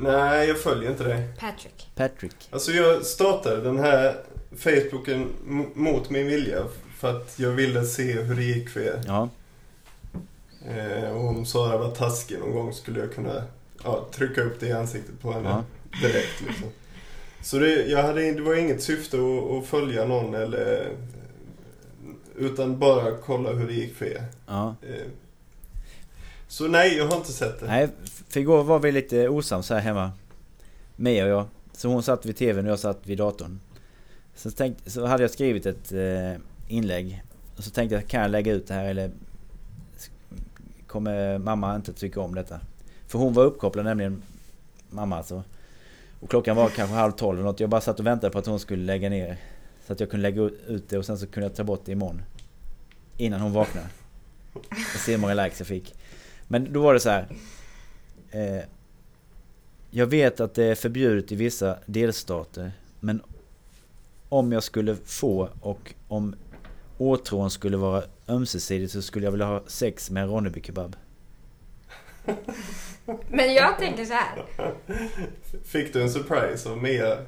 Nej, 0.00 0.48
jag 0.48 0.58
följer 0.58 0.90
inte 0.90 1.04
dig. 1.04 1.28
Patrick. 1.38 1.90
Patrick? 1.94 2.48
Alltså 2.50 2.72
jag 2.72 3.04
startade 3.04 3.60
den 3.60 3.78
här 3.78 4.14
Facebooken 4.56 5.28
mot 5.74 6.10
min 6.10 6.26
vilja 6.26 6.62
för 7.00 7.16
att 7.16 7.38
jag 7.38 7.50
ville 7.50 7.84
se 7.84 8.12
hur 8.12 8.34
det 8.34 8.42
gick 8.44 8.68
för 8.68 8.80
er. 8.80 9.00
Ja, 9.06 9.28
Eh, 10.68 11.10
och 11.16 11.28
om 11.28 11.46
Sara 11.46 11.76
var 11.78 11.90
taskig 11.90 12.38
någon 12.38 12.52
gång 12.54 12.72
skulle 12.72 13.00
jag 13.00 13.14
kunna 13.14 13.42
ja, 13.84 14.06
trycka 14.12 14.42
upp 14.42 14.60
det 14.60 14.66
i 14.66 14.72
ansiktet 14.72 15.20
på 15.20 15.32
henne 15.32 15.48
Ja. 15.48 15.64
direkt. 16.02 16.40
Liksom. 16.48 16.66
Så 17.42 17.58
det, 17.58 17.84
jag 17.86 18.02
hade, 18.02 18.32
det 18.32 18.40
var 18.42 18.54
inget 18.54 18.82
syfte 18.82 19.16
att, 19.16 19.50
att 19.52 19.66
följa 19.66 20.04
någon 20.04 20.34
eller 20.34 20.88
utan 22.36 22.78
bara 22.78 23.16
kolla 23.16 23.50
hur 23.52 23.66
det 23.66 23.72
gick 23.72 23.94
för 23.94 24.06
er. 24.06 24.24
ja. 24.46 24.74
Eh, 24.82 25.06
så 26.48 26.68
nej, 26.68 26.96
jag 26.96 27.06
har 27.06 27.16
inte 27.16 27.32
sett 27.32 27.60
det. 27.60 27.66
Nej, 27.66 27.88
för 28.28 28.40
igår 28.40 28.64
var 28.64 28.78
vi 28.78 28.92
lite 28.92 29.28
osams 29.28 29.70
här 29.70 29.80
hemma. 29.80 30.10
Mia 30.96 31.24
och 31.24 31.30
jag. 31.30 31.44
Så 31.72 31.88
hon 31.88 32.02
satt 32.02 32.26
vid 32.26 32.36
tvn 32.36 32.66
och 32.66 32.72
jag 32.72 32.78
satt 32.78 32.98
vid 33.02 33.18
datorn. 33.18 33.60
Så, 34.34 34.50
tänkte, 34.50 34.90
så 34.90 35.06
hade 35.06 35.22
jag 35.22 35.30
skrivit 35.30 35.66
ett 35.66 35.92
eh, 35.92 36.40
inlägg. 36.70 37.22
Och 37.56 37.64
så 37.64 37.70
tänkte 37.70 37.94
jag, 37.94 38.06
kan 38.06 38.20
jag 38.22 38.30
lägga 38.30 38.52
ut 38.52 38.66
det 38.66 38.74
här 38.74 38.84
eller 38.84 39.10
kommer 40.86 41.38
mamma 41.38 41.76
inte 41.76 41.92
tycka 41.92 42.20
om 42.20 42.34
detta? 42.34 42.60
För 43.06 43.18
hon 43.18 43.32
var 43.32 43.44
uppkopplad 43.44 43.84
nämligen, 43.84 44.22
mamma 44.90 45.16
alltså. 45.16 45.44
Och 46.20 46.30
klockan 46.30 46.56
var 46.56 46.68
kanske 46.68 46.96
halv 46.96 47.12
tolv 47.12 47.38
eller 47.38 47.48
något. 47.48 47.60
Jag 47.60 47.70
bara 47.70 47.80
satt 47.80 48.00
och 48.00 48.06
väntade 48.06 48.32
på 48.32 48.38
att 48.38 48.46
hon 48.46 48.60
skulle 48.60 48.84
lägga 48.84 49.08
ner 49.08 49.36
Så 49.86 49.92
att 49.92 50.00
jag 50.00 50.10
kunde 50.10 50.22
lägga 50.22 50.42
ut 50.42 50.88
det 50.88 50.98
och 50.98 51.06
sen 51.06 51.18
så 51.18 51.26
kunde 51.26 51.46
jag 51.46 51.56
ta 51.56 51.64
bort 51.64 51.82
det 51.84 51.92
imorgon. 51.92 52.22
Innan 53.16 53.40
hon 53.40 53.52
vaknade. 53.52 53.86
Och 54.54 55.00
se 55.00 55.12
hur 55.12 55.18
många 55.18 55.34
likes 55.34 55.60
jag 55.60 55.66
fick. 55.66 55.94
Men 56.48 56.72
då 56.72 56.82
var 56.82 56.94
det 56.94 57.00
så 57.00 57.10
här. 57.10 57.26
Eh, 58.30 58.64
jag 59.90 60.06
vet 60.06 60.40
att 60.40 60.54
det 60.54 60.64
är 60.64 60.74
förbjudet 60.74 61.32
i 61.32 61.36
vissa 61.36 61.78
delstater. 61.86 62.72
Men 63.00 63.22
om 64.28 64.52
jag 64.52 64.62
skulle 64.62 64.96
få 64.96 65.48
och 65.60 65.94
om 66.08 66.34
åtrån 67.00 67.50
skulle 67.50 67.76
vara 67.76 68.02
ömsesidigt 68.28 68.92
så 68.92 69.02
skulle 69.02 69.26
jag 69.26 69.30
vilja 69.30 69.46
ha 69.46 69.62
sex 69.66 70.10
med 70.10 70.22
en 70.22 70.28
Ronneby 70.28 70.60
kebab. 70.62 70.96
Men 73.28 73.54
jag 73.54 73.78
tänker 73.78 74.04
så 74.04 74.12
här. 74.12 74.44
Fick 75.64 75.92
du 75.92 76.02
en 76.02 76.10
surprise 76.10 76.70
av 76.70 76.82
Mia? 76.82 77.18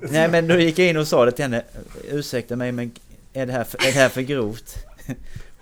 Nej 0.00 0.28
men 0.28 0.48
då 0.48 0.58
gick 0.58 0.78
jag 0.78 0.88
in 0.88 0.96
och 0.96 1.08
sa 1.08 1.24
det 1.24 1.32
till 1.32 1.42
henne. 1.42 1.62
Ursäkta 2.10 2.56
mig 2.56 2.72
men 2.72 2.90
är 3.32 3.46
det 3.46 3.52
här 3.52 3.64
för, 3.64 3.78
är 3.78 3.92
det 3.92 3.98
här 3.98 4.08
för 4.08 4.22
grovt? 4.22 4.76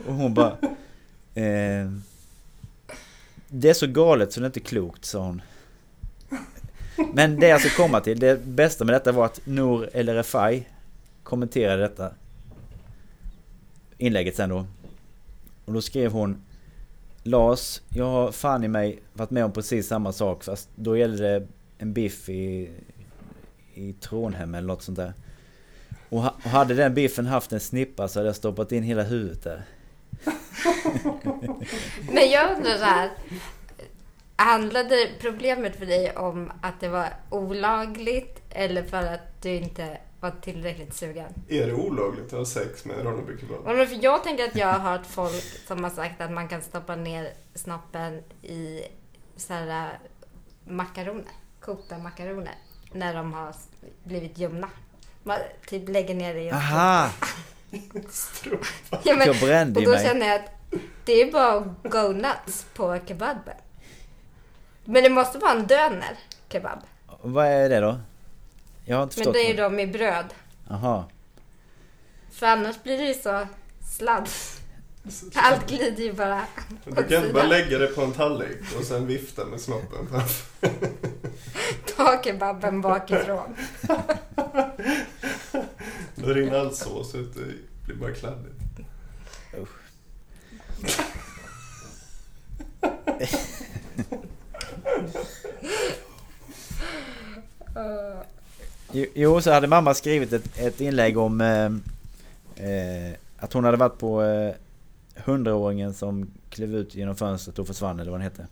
Och 0.07 0.15
hon 0.15 0.35
bara... 0.35 0.57
Eh, 1.35 1.91
det 3.49 3.71
är 3.71 3.75
så 3.75 3.87
galet 3.87 4.33
så 4.33 4.41
det 4.41 4.45
är 4.45 4.47
inte 4.47 4.61
klokt 4.61 5.05
sa 5.05 5.19
hon. 5.19 5.43
Men 7.15 7.41
det 7.41 7.49
jag 7.49 7.61
ska 7.61 7.83
komma 7.83 8.01
till, 8.01 8.21
det 8.21 8.45
bästa 8.45 8.85
med 8.85 8.95
detta 8.95 9.13
var 9.13 9.25
att 9.25 9.41
Nour 9.45 9.91
El 9.93 10.09
Refai 10.09 10.65
kommenterade 11.23 11.83
detta 11.83 12.11
inlägget 13.99 14.37
sen 14.37 14.49
då. 14.49 14.67
Och 15.65 15.73
då 15.73 15.83
skrev 15.83 16.13
hon 16.13 16.45
Lars, 17.27 17.81
jag 17.89 18.05
har 18.05 18.33
fan 18.33 18.65
i 18.65 18.69
mig 18.69 18.99
varit 19.13 19.31
med 19.31 19.45
om 19.45 19.53
precis 19.53 19.89
samma 19.89 20.13
sak 20.13 20.45
fast 20.45 20.69
då 20.75 20.97
gällde 20.97 21.23
det 21.23 21.47
en 21.79 21.93
biff 21.93 22.29
i, 22.29 22.71
i 23.75 23.93
Trånhem 23.93 24.55
eller 24.55 24.69
något 24.69 24.83
sånt 24.83 24.97
där. 24.97 25.13
Och, 26.09 26.23
ha, 26.23 26.35
och 26.45 26.51
hade 26.51 26.75
den 26.75 26.95
biffen 26.95 27.27
haft 27.27 27.53
en 27.53 27.61
snippa 27.61 28.09
så 28.09 28.19
hade 28.19 28.29
jag 28.29 28.37
stoppat 28.37 28.73
in 28.73 28.83
hela 28.83 29.03
huvudet 29.03 29.45
där. 29.45 29.63
Men 32.13 32.31
jag 32.31 32.57
undrar 32.57 32.79
så 32.79 32.85
här. 32.85 33.11
Handlade 34.37 35.09
problemet 35.21 35.77
för 35.77 35.87
dig 35.87 36.17
om 36.17 36.53
att 36.63 36.81
det 36.81 36.89
var 36.89 37.09
olagligt 37.31 38.43
eller 38.51 38.83
för 38.83 39.07
att 39.15 39.43
du 39.43 39.51
inte 39.51 39.99
var 40.25 40.41
tillräckligt 40.41 40.95
sugen? 40.95 41.33
Är 41.49 41.67
det 41.67 41.75
olagligt 41.75 42.25
att 42.33 42.39
ha 42.39 42.45
sex 42.45 42.85
med 42.85 43.05
Ronneby 43.05 43.39
kebab? 43.41 43.59
Ja, 43.67 43.73
men 43.73 43.87
för 43.87 44.05
Jag 44.05 44.25
tänker 44.25 44.45
att 44.45 44.57
jag 44.57 44.67
har 44.67 44.79
hört 44.79 45.07
folk 45.07 45.43
som 45.67 45.85
har 45.85 45.91
sagt 45.91 46.21
att 46.21 46.31
man 46.31 46.49
kan 46.49 46.63
stoppa 46.63 46.97
ner 46.97 47.33
snoppen 47.55 48.23
i 48.43 48.83
så 49.37 49.53
här, 49.53 49.69
äh, 49.69 50.71
makaroner, 50.73 51.33
kokta 51.61 51.99
makaroner, 51.99 52.55
när 52.93 53.15
de 53.15 53.33
har 53.33 53.55
blivit 54.05 54.39
ljumna. 54.39 54.69
Man 55.23 55.39
typ 55.67 55.89
lägger 55.89 56.15
ner 56.15 56.35
det 56.35 56.41
i 56.41 56.49
en 56.49 56.55
Aha! 56.55 57.11
Ja, 59.05 59.15
men, 59.17 59.27
Jag 59.27 59.37
brände 59.41 59.81
och 59.81 59.85
då 59.87 59.91
mig. 59.91 60.05
känner 60.05 60.27
jag 60.27 60.37
att 60.37 60.51
det 61.05 61.13
är 61.13 61.33
bara 61.33 61.53
att 61.55 61.93
go 61.93 62.13
nuts 62.13 62.67
på 62.75 62.99
kebaben. 63.07 63.57
Men 64.85 65.03
det 65.03 65.11
måste 65.11 65.39
vara 65.39 65.53
en 65.53 65.67
döner 65.67 66.19
kebab. 66.49 66.79
Vad 67.23 67.47
är 67.47 67.69
det 67.69 67.81
då? 67.81 67.99
Jag 68.85 68.97
har 68.97 69.03
inte 69.03 69.19
Men 69.19 69.25
förstått. 69.25 69.35
det 69.35 69.51
är 69.51 69.57
de 69.63 69.81
i 69.81 69.87
bröd. 69.87 70.27
Aha. 70.71 71.09
För 72.31 72.47
annars 72.47 72.83
blir 72.83 72.99
det 72.99 73.05
ju 73.05 73.15
så 73.15 73.47
sladd. 73.99 74.29
Allt 75.35 75.69
glider 75.69 76.03
ju 76.05 76.13
bara 76.13 76.45
Du 76.85 76.95
kan 77.05 77.23
inte 77.23 77.33
bara 77.35 77.47
lägga 77.47 77.79
det 77.79 77.87
på 77.87 78.03
en 78.03 78.13
tallrik 78.13 78.59
och 78.79 78.85
sen 78.85 79.07
vifta 79.07 79.45
med 79.45 79.61
snoppen. 79.61 80.09
Ta 81.97 82.23
kebaben 82.25 82.81
bakifrån. 82.81 83.57
Då 86.15 86.29
rinner 86.29 86.59
all 86.59 86.75
sås 86.75 87.15
ut 87.15 87.37
och 87.37 87.43
det 87.43 87.53
blir 87.87 87.97
bara 87.97 88.13
kladdigt. 88.15 88.55
Jo- 89.59 89.67
Jo, 98.95 99.41
så 99.41 99.53
hade 99.53 99.67
mamma 99.67 99.95
skrivit 99.95 100.33
ett, 100.33 100.59
ett 100.59 100.81
inlägg 100.81 101.19
om 101.19 101.41
eh, 101.41 101.65
eh, 102.67 103.13
att 103.37 103.53
hon 103.53 103.65
hade 103.65 103.77
varit 103.77 103.99
på 103.99 104.23
eh, 104.23 104.55
hundraåringen 105.25 105.95
som 105.95 106.31
klev 106.51 106.75
ut 106.75 106.95
genom 106.95 107.17
fönstret 107.17 107.59
och 107.59 107.67
försvann 107.67 108.01
eller 108.01 108.11
vad 108.11 108.21
den 108.21 108.25
hette. 108.25 108.47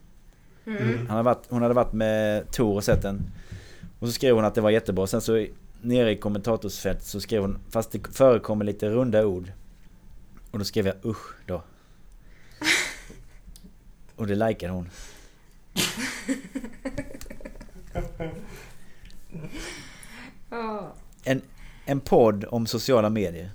Mm. 0.66 0.98
Han 0.98 1.08
hade 1.08 1.22
varit, 1.22 1.46
hon 1.48 1.62
hade 1.62 1.74
varit 1.74 1.92
med 1.92 2.50
Tor 2.50 2.74
och 2.74 2.84
sett 2.84 3.02
den. 3.02 3.22
Och 3.98 4.08
så 4.08 4.12
skrev 4.12 4.34
hon 4.34 4.44
att 4.44 4.54
det 4.54 4.60
var 4.60 4.70
jättebra. 4.70 5.06
Sen 5.06 5.20
så 5.20 5.46
nere 5.80 6.10
i 6.10 6.16
kommentatorsfältet 6.16 7.04
så 7.04 7.20
skrev 7.20 7.42
hon, 7.42 7.58
fast 7.70 7.92
det 7.92 8.16
förekommer 8.16 8.64
lite 8.64 8.90
runda 8.90 9.26
ord. 9.26 9.52
Och 10.50 10.58
då 10.58 10.64
skrev 10.64 10.86
jag 10.86 10.96
usch 11.04 11.34
då. 11.46 11.62
Och 14.16 14.26
det 14.26 14.34
likade 14.34 14.72
hon. 14.72 14.88
En, 21.24 21.42
en 21.84 22.00
podd 22.00 22.44
om 22.44 22.66
sociala 22.66 23.10
medier. 23.10 23.50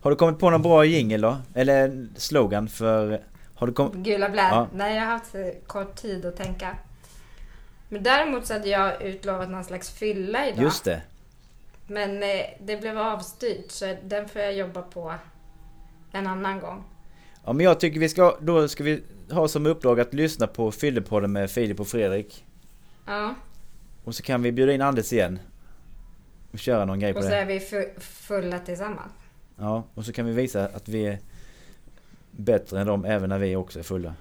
Har 0.00 0.10
du 0.10 0.16
kommit 0.16 0.38
på 0.38 0.50
någon 0.50 0.62
bra 0.62 0.84
jingel 0.84 1.20
då? 1.20 1.36
Eller 1.54 2.08
slogan 2.16 2.68
för... 2.68 3.20
Har 3.54 3.66
du 3.66 3.72
kommit... 3.72 3.94
Gula 3.94 4.28
blä. 4.28 4.42
Ja. 4.42 4.68
Nej, 4.74 4.94
jag 4.94 5.02
har 5.02 5.12
haft 5.12 5.34
kort 5.66 5.96
tid 5.96 6.26
att 6.26 6.36
tänka. 6.36 6.76
Men 7.88 8.02
däremot 8.02 8.46
så 8.46 8.52
hade 8.52 8.68
jag 8.68 9.02
utlovat 9.02 9.50
någon 9.50 9.64
slags 9.64 9.90
fylla 9.90 10.48
idag. 10.48 10.62
Just 10.62 10.84
det. 10.84 11.02
Men 11.86 12.22
eh, 12.22 12.46
det 12.60 12.76
blev 12.80 12.98
avstyrt 12.98 13.70
så 13.70 13.96
den 14.04 14.28
får 14.28 14.42
jag 14.42 14.54
jobba 14.54 14.82
på 14.82 15.14
en 16.12 16.26
annan 16.26 16.60
gång. 16.60 16.84
Ja 17.44 17.52
men 17.52 17.64
jag 17.64 17.80
tycker 17.80 18.00
vi 18.00 18.08
ska... 18.08 18.36
Då 18.40 18.68
ska 18.68 18.84
vi 18.84 19.02
ha 19.30 19.48
som 19.48 19.66
uppdrag 19.66 20.00
att 20.00 20.14
lyssna 20.14 20.46
på 20.46 20.72
Fyllepodden 20.72 21.32
med 21.32 21.50
Filip 21.50 21.80
och 21.80 21.88
Fredrik. 21.88 22.44
Ja, 23.06 23.34
Och 24.04 24.14
så 24.14 24.22
kan 24.22 24.42
vi 24.42 24.52
bjuda 24.52 24.72
in 24.72 24.82
Anders 24.82 25.12
igen. 25.12 25.38
Och 26.52 26.58
köra 26.58 26.84
någon 26.84 27.00
grej 27.00 27.12
på 27.12 27.18
och 27.18 27.24
så 27.24 27.30
det. 27.30 27.36
är 27.36 27.46
vi 27.46 27.58
fu- 27.58 28.00
fulla 28.00 28.58
tillsammans. 28.58 29.12
Ja, 29.58 29.84
och 29.94 30.04
så 30.04 30.12
kan 30.12 30.26
vi 30.26 30.32
visa 30.32 30.64
att 30.66 30.88
vi 30.88 31.06
är 31.06 31.18
bättre 32.30 32.80
än 32.80 32.86
dem 32.86 33.04
även 33.04 33.28
när 33.28 33.38
vi 33.38 33.56
också 33.56 33.78
är 33.78 33.82
fulla. 33.82 34.14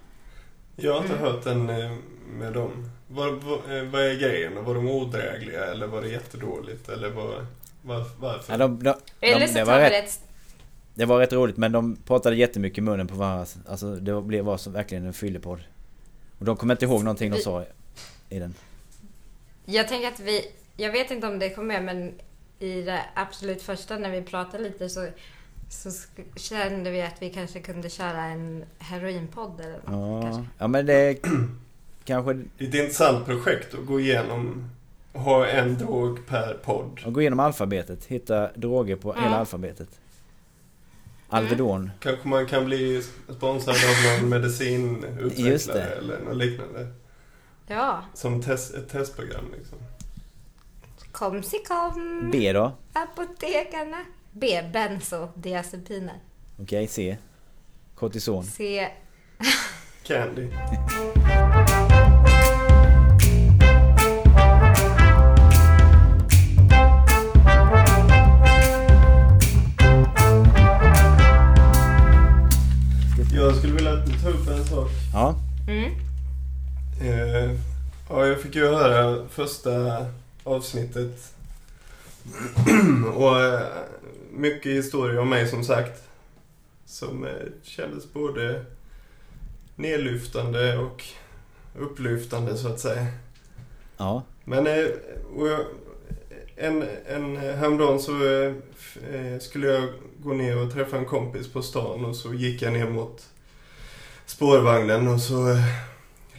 Jag 0.76 0.94
har 0.94 1.02
inte 1.02 1.14
Mm. 1.14 1.26
hört 1.26 1.44
den 1.44 1.70
eh, 1.70 1.92
med 2.34 2.54
dem. 2.54 2.92
Vad, 3.08 3.34
vad, 3.44 3.78
eh, 3.78 3.84
vad 3.84 4.02
är 4.02 4.20
grejen? 4.20 4.66
Var 4.66 4.76
de 4.76 4.88
odrägliga 4.90 5.66
eller 5.66 5.88
var 5.88 6.02
det 6.02 6.08
jättedåligt? 6.10 6.90
Eller 6.90 7.10
var, 7.10 7.46
var, 7.82 8.06
varför? 8.20 8.54
Ja, 8.54 8.58
de, 8.58 8.84
de, 8.84 8.94
Eller 9.22 9.40
de, 9.40 9.48
så 9.48 9.54
det, 9.54 9.64
var 9.64 9.80
rätt, 9.80 10.20
det 10.94 11.06
var 11.06 11.20
rätt 11.20 11.34
roligt 11.34 11.58
men 11.58 11.72
de 11.72 11.96
pratade 11.96 12.36
jättemycket 12.36 12.78
i 12.78 12.82
munnen 12.82 13.08
på 13.08 13.16
varandra. 13.16 13.46
Alltså 13.68 13.96
det 13.96 14.22
blev, 14.22 14.46
var 14.46 14.58
som 14.58 14.74
verkligen 14.74 15.06
en 15.06 15.14
fyllepodd. 15.14 15.60
Och 16.40 16.46
de 16.46 16.56
kommer 16.58 16.74
inte 16.74 16.86
ihåg 16.86 17.04
någonting 17.04 17.32
de 17.32 17.38
sa 17.38 17.66
i 18.30 18.40
den. 18.40 18.54
Jag 19.70 19.88
tänker 19.88 20.08
att 20.08 20.20
vi... 20.20 20.52
Jag 20.78 20.92
vet 20.92 21.12
inte 21.12 21.28
om 21.28 21.40
det 21.40 21.50
kom 21.50 21.68
med 21.68 21.84
men 21.84 22.14
i 22.60 22.82
det 22.82 23.02
absolut 23.14 23.62
första 23.62 23.98
när 23.98 24.12
vi 24.12 24.22
pratade 24.22 24.64
lite 24.64 24.90
så, 24.90 25.08
så 25.70 25.90
kände 26.36 26.92
vi 26.92 27.02
att 27.02 27.22
vi 27.22 27.30
kanske 27.30 27.60
kunde 27.60 27.90
köra 27.90 28.24
en 28.24 28.64
heroinpodd 28.80 29.60
eller 29.60 29.80
något. 29.92 30.26
Ja, 30.36 30.46
ja 30.58 30.68
men 30.68 30.86
det 30.86 31.18
kanske... 32.06 32.34
Det 32.34 32.64
är 32.64 32.68
ett 32.68 32.74
intressant 32.76 33.26
projekt 33.26 33.74
att 33.74 33.86
gå 33.86 34.00
igenom 34.00 34.70
ha 35.14 35.48
en 35.48 35.78
drog 35.78 36.26
per 36.28 36.54
podd. 36.54 37.02
Att 37.06 37.14
gå 37.14 37.22
igenom 37.22 37.40
alfabetet, 37.40 38.06
hitta 38.06 38.52
droger 38.56 38.96
på 38.96 39.14
Ja. 39.18 39.24
hela 39.24 39.36
alfabetet. 39.38 39.90
Alvedon. 41.30 41.92
Kanske 42.00 42.28
man 42.28 42.46
kan 42.46 42.66
bli 42.66 43.04
sponsrad 43.38 43.76
av 43.76 44.22
någon 44.22 44.42
Just 44.42 44.54
medicinutvecklare 44.54 45.80
det. 45.80 45.96
eller 45.96 46.20
något 46.20 46.38
liknande. 46.38 46.88
Ja, 47.72 48.04
Som 48.14 48.42
test, 48.42 48.74
ett 48.74 48.90
testprogram 48.90 49.46
liksom. 49.58 49.78
kom 51.12 51.44
si 51.44 51.58
kom. 51.68 52.30
B 52.32 52.54
då? 52.54 52.72
Apotekarna. 52.94 54.06
B. 54.32 54.62
Bensodiazepiner. 54.74 56.20
Okej, 56.62 56.88
C. 56.88 57.18
Kortison. 57.96 58.44
C. 58.44 58.88
Candy. 60.04 60.48
Jag 73.34 73.56
skulle 73.56 73.74
vilja 73.74 73.92
ta 74.24 74.30
upp 74.30 74.48
en 74.48 74.66
sak. 74.66 74.90
Ja. 75.14 75.36
Mm. 75.68 76.09
Eh, 77.02 77.52
ja, 78.10 78.28
jag 78.28 78.42
fick 78.42 78.56
ju 78.56 78.68
höra 78.68 79.28
första 79.30 80.06
avsnittet. 80.44 81.34
och 83.16 83.42
eh, 83.42 83.62
mycket 84.32 84.72
historia 84.72 85.22
om 85.22 85.30
mig 85.30 85.48
som 85.48 85.64
sagt. 85.64 86.04
Som 86.86 87.26
eh, 87.26 87.32
kändes 87.64 88.14
både 88.14 88.66
nedlyftande 89.76 90.78
och 90.78 91.04
upplyftande 91.80 92.58
så 92.58 92.68
att 92.68 92.80
säga. 92.80 93.08
Ja. 93.98 94.24
Men 94.44 94.66
jag, 94.66 95.60
en, 96.56 96.84
en 97.06 97.38
häromdagen 97.38 98.00
så 98.00 98.14
skulle 99.40 99.68
jag 99.68 99.90
gå 100.18 100.34
ner 100.34 100.58
och 100.58 100.74
träffa 100.74 100.98
en 100.98 101.06
kompis 101.06 101.54
på 101.54 101.62
stan 101.62 102.06
och 102.06 102.16
så 102.16 102.34
gick 102.34 102.62
jag 102.62 102.74
ner 102.74 102.90
mot 102.90 103.30
spårvagnen 104.26 105.08
och 105.08 105.22
så 105.22 105.58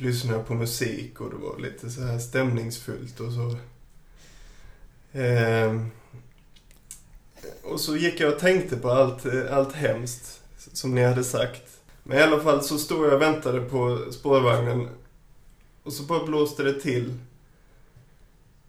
lyssnade 0.01 0.45
på 0.45 0.55
musik 0.55 1.21
och 1.21 1.31
det 1.31 1.37
var 1.37 1.59
lite 1.59 1.91
så 1.91 2.03
här 2.03 2.19
stämningsfullt 2.19 3.21
och 3.21 3.33
så... 3.33 3.57
Eh, 5.19 5.85
och 7.63 7.81
så 7.81 7.97
gick 7.97 8.21
jag 8.21 8.33
och 8.33 8.39
tänkte 8.39 8.77
på 8.77 8.91
allt, 8.91 9.27
allt 9.51 9.73
hemskt 9.73 10.41
som 10.73 10.95
ni 10.95 11.05
hade 11.05 11.25
sagt. 11.25 11.63
Men 12.03 12.19
i 12.19 12.23
alla 12.23 12.41
fall 12.41 12.63
så 12.63 12.79
stod 12.79 13.07
jag 13.07 13.15
och 13.15 13.23
väntade 13.23 13.61
på 13.61 14.13
spårvagnen 14.13 14.89
och 15.83 15.93
så 15.93 16.03
bara 16.03 16.27
blåste 16.27 16.63
det 16.63 16.81
till. 16.81 17.15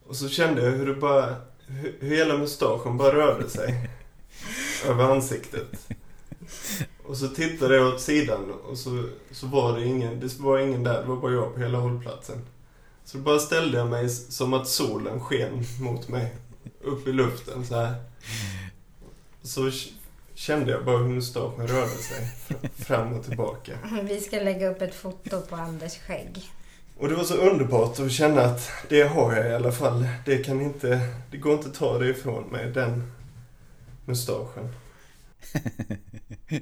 Och 0.07 0.15
så 0.15 0.29
kände 0.29 0.63
jag 0.63 0.71
hur 0.71 0.85
det 0.85 0.93
bara, 0.93 1.35
hur, 1.67 1.95
hur 1.99 2.15
hela 2.15 2.37
mustaschen 2.37 2.97
bara 2.97 3.15
rörde 3.15 3.49
sig. 3.49 3.89
över 4.87 5.03
ansiktet. 5.03 5.87
Och 7.11 7.17
så 7.17 7.27
tittade 7.27 7.75
jag 7.75 7.87
åt 7.93 8.01
sidan 8.01 8.51
och 8.51 8.77
så, 8.77 9.03
så 9.31 9.47
var 9.47 9.79
det 9.79 9.85
ingen, 9.85 10.19
det 10.19 10.39
var 10.39 10.59
ingen 10.59 10.83
där, 10.83 11.01
det 11.01 11.07
var 11.07 11.15
bara 11.15 11.31
jag 11.33 11.53
på 11.55 11.59
hela 11.61 11.77
hållplatsen. 11.77 12.45
Så 13.05 13.17
då 13.17 13.23
bara 13.23 13.39
ställde 13.39 13.77
jag 13.77 13.89
mig 13.89 14.09
som 14.09 14.53
att 14.53 14.67
solen 14.67 15.19
sken 15.19 15.63
mot 15.81 16.07
mig. 16.07 16.35
Upp 16.81 17.07
i 17.07 17.11
luften 17.11 17.65
så 17.65 17.75
här. 17.75 17.95
Så 19.43 19.71
kände 20.33 20.71
jag 20.71 20.85
bara 20.85 20.97
hur 20.97 21.07
mustaschen 21.07 21.67
rörde 21.67 21.89
sig 21.89 22.31
fr- 22.47 22.83
fram 22.83 23.13
och 23.13 23.25
tillbaka. 23.25 23.77
Vi 24.03 24.19
ska 24.21 24.39
lägga 24.39 24.69
upp 24.69 24.81
ett 24.81 24.95
foto 24.95 25.41
på 25.41 25.55
Anders 25.55 25.97
skägg. 25.97 26.51
Och 26.97 27.09
det 27.09 27.15
var 27.15 27.23
så 27.23 27.35
underbart 27.35 27.99
att 27.99 28.11
känna 28.11 28.41
att 28.41 28.69
det 28.89 29.01
har 29.03 29.35
jag 29.35 29.51
i 29.51 29.53
alla 29.55 29.71
fall. 29.71 30.07
Det 30.25 30.37
kan 30.37 30.61
inte, 30.61 31.07
det 31.31 31.37
går 31.37 31.53
inte 31.53 31.67
att 31.67 31.75
ta 31.75 31.97
det 31.97 32.09
ifrån 32.09 32.43
mig, 32.47 32.71
den 32.71 33.11
mustaschen. 34.05 34.69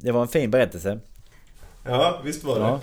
Det 0.00 0.12
var 0.12 0.22
en 0.22 0.28
fin 0.28 0.50
berättelse. 0.50 0.98
Ja, 1.84 2.20
visst 2.24 2.44
var 2.44 2.54
det. 2.54 2.60
Ja. 2.60 2.80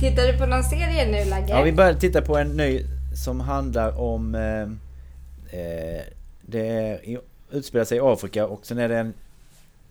Tittar 0.00 0.32
du 0.32 0.38
på 0.38 0.46
någon 0.46 0.64
serie 0.64 1.06
nu 1.06 1.30
Lagge? 1.30 1.48
Ja, 1.48 1.62
vi 1.62 1.72
börjar 1.72 1.94
titta 1.94 2.22
på 2.22 2.36
en 2.36 2.56
ny 2.56 2.84
som 3.24 3.40
handlar 3.40 4.00
om... 4.00 4.34
Eh, 4.34 4.62
eh, 5.60 6.02
det 6.42 6.68
är, 6.68 7.20
utspelar 7.50 7.84
sig 7.84 7.98
i 7.98 8.00
Afrika 8.00 8.46
och 8.46 8.66
sen 8.66 8.78
är 8.78 8.88
det 8.88 8.98
en, 8.98 9.14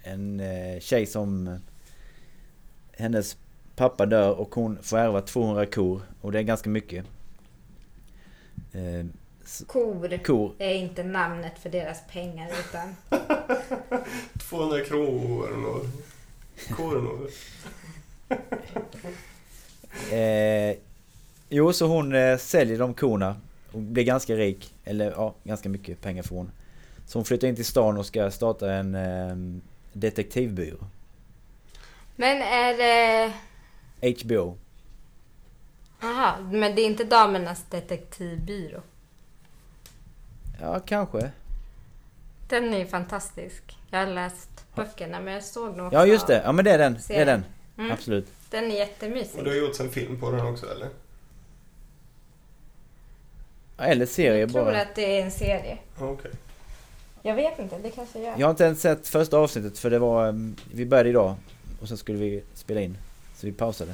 en 0.04 0.40
eh, 0.40 0.80
tjej 0.80 1.06
som... 1.06 1.60
Hennes 2.98 3.38
pappa 3.76 4.06
dör 4.06 4.32
och 4.40 4.56
hon 4.56 4.78
får 4.82 4.98
ärva 4.98 5.22
200 5.22 5.66
kor 5.66 6.02
och 6.22 6.32
det 6.32 6.40
är 6.40 6.44
ganska 6.44 6.70
mycket. 6.70 7.06
Eh, 8.72 9.06
Kor 9.68 10.18
kor. 10.24 10.52
är 10.60 10.74
inte 10.74 11.04
namnet 11.04 11.60
för 11.60 11.70
deras 11.70 11.98
pengar 12.12 12.50
utan 12.60 12.96
200 14.50 14.86
kronor. 14.86 15.86
Kronor. 16.68 17.30
Eh, 20.12 20.76
jo, 21.50 21.74
så 21.74 21.88
hon 21.88 22.16
eh, 22.16 22.38
säljer 22.38 22.78
de 22.80 22.94
korna 22.94 23.36
och 23.72 23.80
blir 23.80 24.04
ganska 24.04 24.36
rik. 24.36 24.74
Eller 24.86 25.12
ja, 25.12 25.36
ganska 25.44 25.70
mycket 25.70 26.02
pengar 26.02 26.24
får 26.24 26.36
hon. 26.36 26.52
Så 27.08 27.20
hon 27.20 27.26
flyttar 27.26 27.48
in 27.48 27.56
till 27.56 27.66
stan 27.66 27.98
och 27.98 28.06
ska 28.06 28.32
starta 28.32 28.74
en 28.74 28.96
eh, 28.96 29.62
detektivbyrå. 29.94 30.78
Men 32.24 32.42
är 32.42 32.78
det... 32.78 33.34
HBO. 34.24 34.58
Aha, 36.04 36.38
men 36.52 36.76
det 36.76 36.82
är 36.82 36.86
inte 36.86 37.04
damernas 37.04 37.64
detektivbyrå. 37.70 38.82
Ja, 40.62 40.80
kanske. 40.80 41.32
Den 42.50 42.74
är 42.74 42.78
ju 42.78 42.86
fantastisk. 42.86 43.78
Jag 43.90 44.00
har 44.00 44.08
läst 44.08 44.50
böckerna 44.76 45.20
men 45.20 45.34
jag 45.34 45.44
såg 45.44 45.78
nog 45.78 45.86
också 45.88 45.98
Ja, 45.98 46.06
just 46.06 46.28
det. 46.28 46.42
Ja, 46.46 46.52
men 46.52 46.66
det 46.66 46.72
är 46.72 46.78
den. 46.78 46.98
Det 47.08 47.16
är 47.18 47.26
den. 47.26 47.46
Mm. 47.78 47.92
Absolut. 47.92 48.28
Den 48.50 48.64
är 48.64 48.68
Och 48.68 48.72
det 48.74 48.78
jättemysig. 48.78 49.46
har 49.46 49.54
gjorts 49.56 49.80
en 49.80 49.90
film 49.92 50.20
på 50.20 50.32
den 50.32 50.46
också, 50.48 50.66
eller? 50.72 50.90
Ja, 53.78 53.84
Eller 53.84 54.06
serie 54.06 54.40
Jag 54.40 54.52
tror 54.52 54.66
bara. 54.66 54.82
att 54.82 54.96
det 54.96 55.20
är 55.20 55.24
en 55.26 55.32
serie. 55.32 55.78
Okej. 56.00 56.32
Jag 57.22 57.36
vet 57.36 57.60
inte, 57.60 57.78
det 57.80 57.90
kanske 57.90 58.20
gör. 58.20 58.36
Jag 58.38 58.48
har 58.48 58.52
inte 58.52 58.64
ens 58.64 58.82
sett 58.82 59.08
första 59.08 59.38
avsnittet 59.38 59.80
för 59.80 59.90
det 59.90 60.00
var... 60.00 60.28
eh, 60.28 60.34
Vi 60.74 60.86
började 60.86 61.10
idag. 61.10 61.36
Och 61.84 61.90
sen 61.90 61.98
skulle 61.98 62.18
vi 62.18 62.44
spela 62.54 62.82
in. 62.82 62.98
Så 63.36 63.46
vi 63.46 63.52
pausade. 63.52 63.92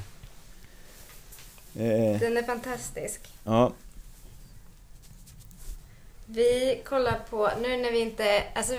Eh, 1.74 2.20
Den 2.20 2.36
är 2.36 2.42
fantastisk. 2.42 3.20
ja. 3.44 3.72
Vi 6.26 6.82
kollar 6.84 7.20
på, 7.30 7.50
nu 7.62 7.76
när 7.76 7.92
vi 7.92 8.00
inte, 8.00 8.44
alltså 8.54 8.76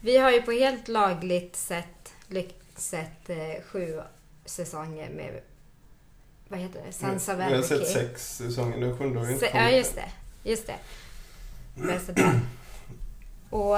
vi 0.00 0.18
har 0.18 0.30
ju 0.30 0.42
på 0.42 0.52
helt 0.52 0.88
lagligt 0.88 1.56
sätt 1.56 2.12
lyck, 2.28 2.54
sett 2.76 3.30
eh, 3.30 3.62
sju 3.66 4.00
säsonger 4.44 5.10
med, 5.10 5.40
vad 6.48 6.60
heter 6.60 6.82
det, 6.86 6.92
Sons 6.92 7.28
of 7.28 7.34
Vi 7.38 7.42
har 7.42 7.62
sett 7.62 7.88
sex 7.88 8.36
säsonger, 8.36 8.78
den 8.80 8.98
sjunde 8.98 9.18
har 9.18 9.26
ju 9.26 9.32
inte 9.32 9.46
Se, 9.46 9.56
ja, 9.56 9.70
just 9.70 9.94
det. 9.94 10.08
Just 10.50 10.66
det. 10.66 10.78
Och 13.50 13.76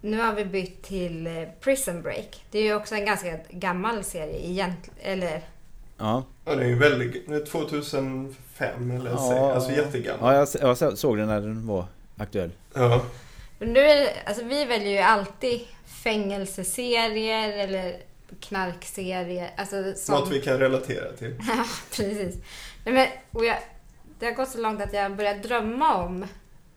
nu 0.00 0.20
har 0.20 0.32
vi 0.34 0.44
bytt 0.44 0.82
till 0.82 1.26
eh, 1.26 1.42
Prison 1.60 2.02
Break. 2.02 2.44
Det 2.50 2.58
är 2.58 2.62
ju 2.62 2.74
också 2.74 2.94
en 2.94 3.04
ganska 3.04 3.38
gammal 3.50 4.04
serie 4.04 4.46
egentligen. 4.50 4.98
Eller, 5.02 5.42
Ja. 6.00 6.24
Ja, 6.44 6.54
det 6.54 6.62
är 6.64 6.68
ju 6.68 6.78
väldigt... 6.78 7.28
det 7.28 7.34
är 7.34 7.46
2005 7.46 8.90
eller 8.90 9.16
så. 9.16 9.32
Ja. 9.32 9.54
Alltså 9.54 9.72
jättegammal. 9.72 10.34
Ja, 10.34 10.38
jag, 10.38 10.48
jag 10.68 10.78
så- 10.78 10.96
såg 10.96 11.18
den 11.18 11.26
när 11.26 11.40
den 11.40 11.66
var 11.66 11.84
aktuell. 12.16 12.50
Ja. 12.74 13.02
men 13.58 13.72
nu 13.72 13.80
är 13.80 14.08
alltså 14.26 14.44
vi 14.44 14.64
väljer 14.64 14.92
ju 14.92 14.98
alltid 14.98 15.60
fängelseserier 16.04 17.58
eller 17.58 17.96
knarkserier. 18.40 19.50
Alltså 19.56 19.92
som... 19.96 20.14
Något 20.14 20.32
vi 20.32 20.40
kan 20.40 20.58
relatera 20.58 21.12
till. 21.12 21.34
Ja, 21.48 21.64
precis. 21.96 22.36
Nej, 22.84 22.94
men, 22.94 23.08
och 23.30 23.44
jag, 23.44 23.56
det 24.18 24.26
har 24.26 24.32
gått 24.32 24.48
så 24.48 24.58
långt 24.60 24.82
att 24.82 24.92
jag 24.92 25.16
börjar 25.16 25.34
drömma 25.34 25.94
om 26.04 26.26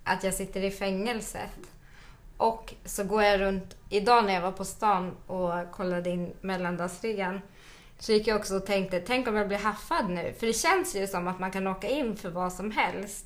att 0.04 0.24
jag 0.24 0.34
sitter 0.34 0.64
i 0.64 0.72
fängelset. 0.72 1.50
Och 2.42 2.74
så 2.86 3.04
går 3.04 3.24
jag 3.24 3.40
runt, 3.40 3.76
idag 3.90 4.26
när 4.26 4.34
jag 4.34 4.42
var 4.42 4.52
på 4.52 4.66
stan 4.66 5.16
och 5.28 5.72
kollade 5.72 6.10
in 6.10 6.34
mellandagsrean, 6.42 7.42
så 8.00 8.12
gick 8.12 8.28
jag 8.28 8.40
också 8.40 8.56
och 8.56 8.66
tänkte, 8.66 9.00
tänk 9.00 9.28
om 9.28 9.36
jag 9.36 9.48
blir 9.48 9.58
haffad 9.58 10.10
nu? 10.10 10.34
För 10.40 10.48
det 10.48 10.54
känns 10.54 10.96
ju 10.96 11.08
som 11.08 11.28
att 11.28 11.40
man 11.40 11.52
kan 11.52 11.68
åka 11.68 11.90
in 11.90 12.16
för 12.16 12.30
vad 12.30 12.54
som 12.54 12.72
helst. 12.72 13.26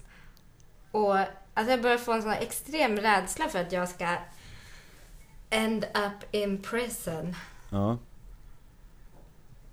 Och 0.91 1.17
alltså 1.53 1.71
jag 1.71 1.81
börjar 1.81 1.97
få 1.97 2.13
en 2.13 2.21
sån 2.21 2.31
här 2.31 2.41
extrem 2.41 2.97
rädsla 2.97 3.47
för 3.47 3.61
att 3.61 3.71
jag 3.71 3.89
ska 3.89 4.15
end 5.49 5.83
up 5.83 6.35
in 6.35 6.61
prison. 6.61 7.35
Ja. 7.69 7.97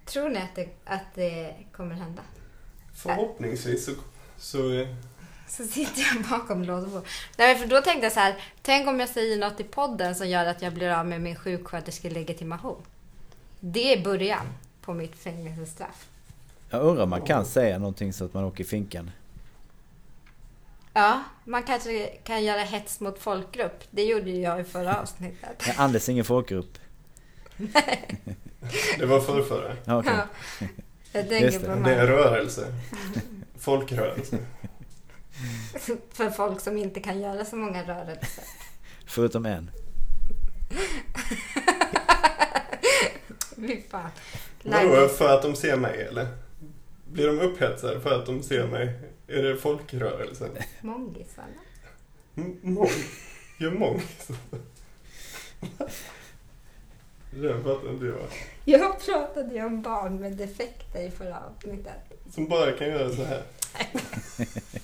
Tror 0.05 0.29
ni 0.29 0.39
att 0.39 0.55
det, 0.55 0.69
att 0.85 1.15
det 1.15 1.55
kommer 1.73 1.95
hända? 1.95 2.23
Förhoppningsvis 2.95 3.85
så... 3.85 3.93
så 4.39 4.87
Så 5.57 5.65
sitter 5.65 6.03
jag 6.15 6.25
bakom 6.31 6.65
lås 6.65 6.95
och. 6.95 7.07
Nej, 7.37 7.59
för 7.59 7.67
då 7.67 7.81
tänkte 7.81 8.07
jag 8.07 8.13
så 8.13 8.21
här, 8.21 8.35
tänk 8.63 8.89
om 8.89 9.01
jag 9.01 9.09
säger 9.09 9.39
något 9.39 9.61
i 9.61 9.65
podden 9.65 10.15
som 10.15 10.29
gör 10.29 10.47
att 10.47 10.63
jag 10.63 10.73
blir 10.73 10.91
av 10.91 11.07
med 11.07 11.21
min 11.21 11.37
sjuksköterskelegitimation. 11.37 12.83
Det 13.61 13.93
är 13.93 14.05
början 14.05 14.47
på 14.83 14.95
mitt 14.95 15.17
fängelsestraff. 15.17 16.07
Jag 16.71 16.83
undrar 16.83 17.05
om 17.05 17.11
man 17.11 17.23
kan 17.23 17.47
säga 17.47 17.79
någonting 17.79 18.13
så 18.13 18.25
att 18.25 18.35
man 18.35 18.45
åker 18.45 18.65
i 18.65 18.67
finkan. 18.67 19.11
Ja, 20.93 21.23
man 21.45 21.63
kanske 21.63 22.07
kan 22.07 22.45
göra 22.45 22.61
hets 22.61 23.01
mot 23.01 23.19
folkgrupp. 23.19 23.85
Det 23.91 24.05
gjorde 24.05 24.31
ju 24.31 24.41
jag 24.41 24.61
i 24.61 24.65
förra 24.65 25.01
avsnittet. 25.01 25.65
Men 25.67 25.77
Anders 25.79 26.09
är 26.09 26.13
ingen 26.13 26.25
folkgrupp. 26.25 26.79
det 28.99 29.07
var 29.07 29.21
förrförra. 29.21 29.77
Ja, 29.85 29.99
okej. 29.99 30.13
Ja. 30.61 30.67
Jag 31.13 31.29
tänker 31.29 31.51
det. 31.51 31.61
på 31.61 31.67
Det 31.67 31.75
de 31.75 31.85
är 31.85 31.99
en 31.99 32.07
rörelse. 32.07 32.67
Folkrörelse. 33.59 34.39
för 36.13 36.31
folk 36.31 36.61
som 36.61 36.77
inte 36.77 37.01
kan 37.01 37.21
göra 37.21 37.45
så 37.45 37.57
många 37.57 37.83
rörelser. 37.83 38.45
Förutom 39.07 39.47
en. 39.47 39.71
Fy 43.57 43.83
fan. 43.91 44.11
Vadå, 44.63 45.09
för 45.09 45.35
att 45.35 45.43
de 45.43 45.57
ser 45.57 45.77
mig 45.77 46.03
eller? 46.03 46.27
Blir 47.05 47.27
de 47.27 47.41
upphetsade 47.41 48.01
för 48.01 48.21
att 48.21 48.27
de 48.27 48.43
ser 48.43 48.67
mig? 48.67 49.01
Är 49.29 49.43
det 49.43 49.57
folkrörelsen? 49.57 50.51
Mångisarna. 50.81 51.61
Mång? 52.63 52.89
Gör 53.59 53.71
mång? 53.71 54.03
Det 57.31 57.63
fattar 57.63 57.91
inte 57.91 58.07
jag. 58.07 58.29
Jag 58.65 59.01
pratade 59.01 59.55
ju 59.55 59.65
om 59.65 59.83
barn 59.83 60.21
med 60.21 60.33
defekter 60.33 61.03
i 61.03 61.11
förra 61.11 61.41
avsnittet. 61.41 61.93
Som 62.35 62.49
bara 62.49 62.73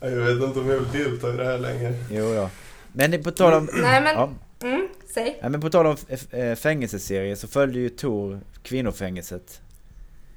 Jag 0.00 0.10
vet 0.10 0.42
inte 0.42 0.60
om 0.60 0.68
jag 0.68 0.78
vill 0.80 1.04
delta 1.04 1.34
i 1.34 1.36
det 1.36 1.44
här 1.44 1.58
längre. 1.58 1.94
Jo 2.10 2.34
då. 2.34 2.50
Men 2.92 3.22
på 3.22 3.30
tal 3.30 3.52
om... 3.54 3.68
Nej 3.72 4.02
men, 4.02 4.14
Ja, 4.14 4.32
mm, 4.68 4.88
säg. 5.14 5.38
ja, 5.42 5.48
men 5.48 5.60
på 5.60 5.70
tal 5.70 5.86
om 5.86 5.96
eh, 6.30 6.54
fängelseserier 6.54 7.34
så 7.34 7.48
följde 7.48 7.78
ju 7.78 7.88
Tor 7.88 8.40
kvinnofängelset. 8.62 9.60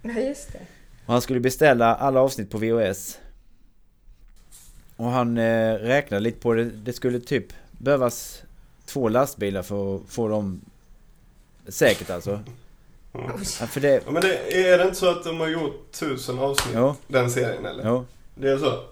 Ja, 0.02 0.12
just 0.12 0.52
det. 0.54 0.60
Och 1.06 1.14
han 1.14 1.22
skulle 1.22 1.40
beställa 1.40 1.96
alla 1.96 2.20
avsnitt 2.20 2.50
på 2.52 2.58
VHS. 2.58 3.20
Och 4.96 5.06
han 5.06 5.38
eh, 5.38 5.74
räknade 5.74 6.22
lite 6.22 6.40
på 6.40 6.54
det. 6.54 6.64
Det 6.64 6.94
skulle 6.94 7.20
typ 7.20 7.46
behövas 7.72 8.44
två 8.86 9.10
lastbilar 9.10 9.64
för 9.64 9.96
att 9.96 10.02
få 10.10 10.28
dem 10.28 10.62
säkert 11.68 12.10
alltså. 12.10 12.40
Oj. 13.14 13.22
Ja, 13.60 13.68
för 13.68 13.80
det... 13.82 14.02
Ja, 14.06 14.12
men 14.12 14.22
det, 14.22 14.68
är 14.72 14.78
det 14.78 14.84
inte 14.84 14.96
så 14.96 15.10
att 15.12 15.24
de 15.24 15.40
har 15.40 15.48
gjort 15.48 15.92
tusen 15.92 16.40
avsnitt, 16.40 16.76
Jo, 16.78 16.96
den 17.08 17.32
serien 17.32 17.66
eller? 17.66 17.84
jo. 17.86 18.06
Det 18.36 18.52
är 18.52 18.58
så? 18.58 18.84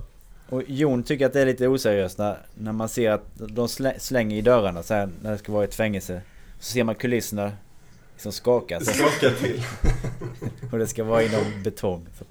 Och 0.50 0.64
Jon 0.68 1.04
tycker 1.04 1.26
att 1.26 1.34
det 1.34 1.42
är 1.42 1.46
lite 1.46 1.68
oseriöst 1.68 2.18
när, 2.18 2.38
när 2.54 2.72
man 2.72 2.90
ser 2.90 3.12
att 3.12 3.24
de 3.36 3.68
slä, 3.70 4.00
slänger 4.00 4.38
i 4.38 4.42
dörrarna 4.42 4.84
så 4.84 4.94
här, 4.94 5.10
när 5.22 5.32
det 5.32 5.38
ska 5.38 5.52
vara 5.52 5.64
ett 5.64 5.76
fängelse. 5.76 6.22
Så 6.60 6.72
ser 6.72 6.84
man 6.84 6.96
kulisserna 6.96 7.52
som 8.18 8.32
skakar. 8.32 8.80
Så, 8.80 8.92
skakar 8.94 9.30
till. 9.30 9.64
och 10.72 10.80
det 10.80 10.88
ska 10.88 11.04
vara 11.04 11.24
inom 11.24 11.64
betong. 11.64 12.06
Så, 12.20 12.26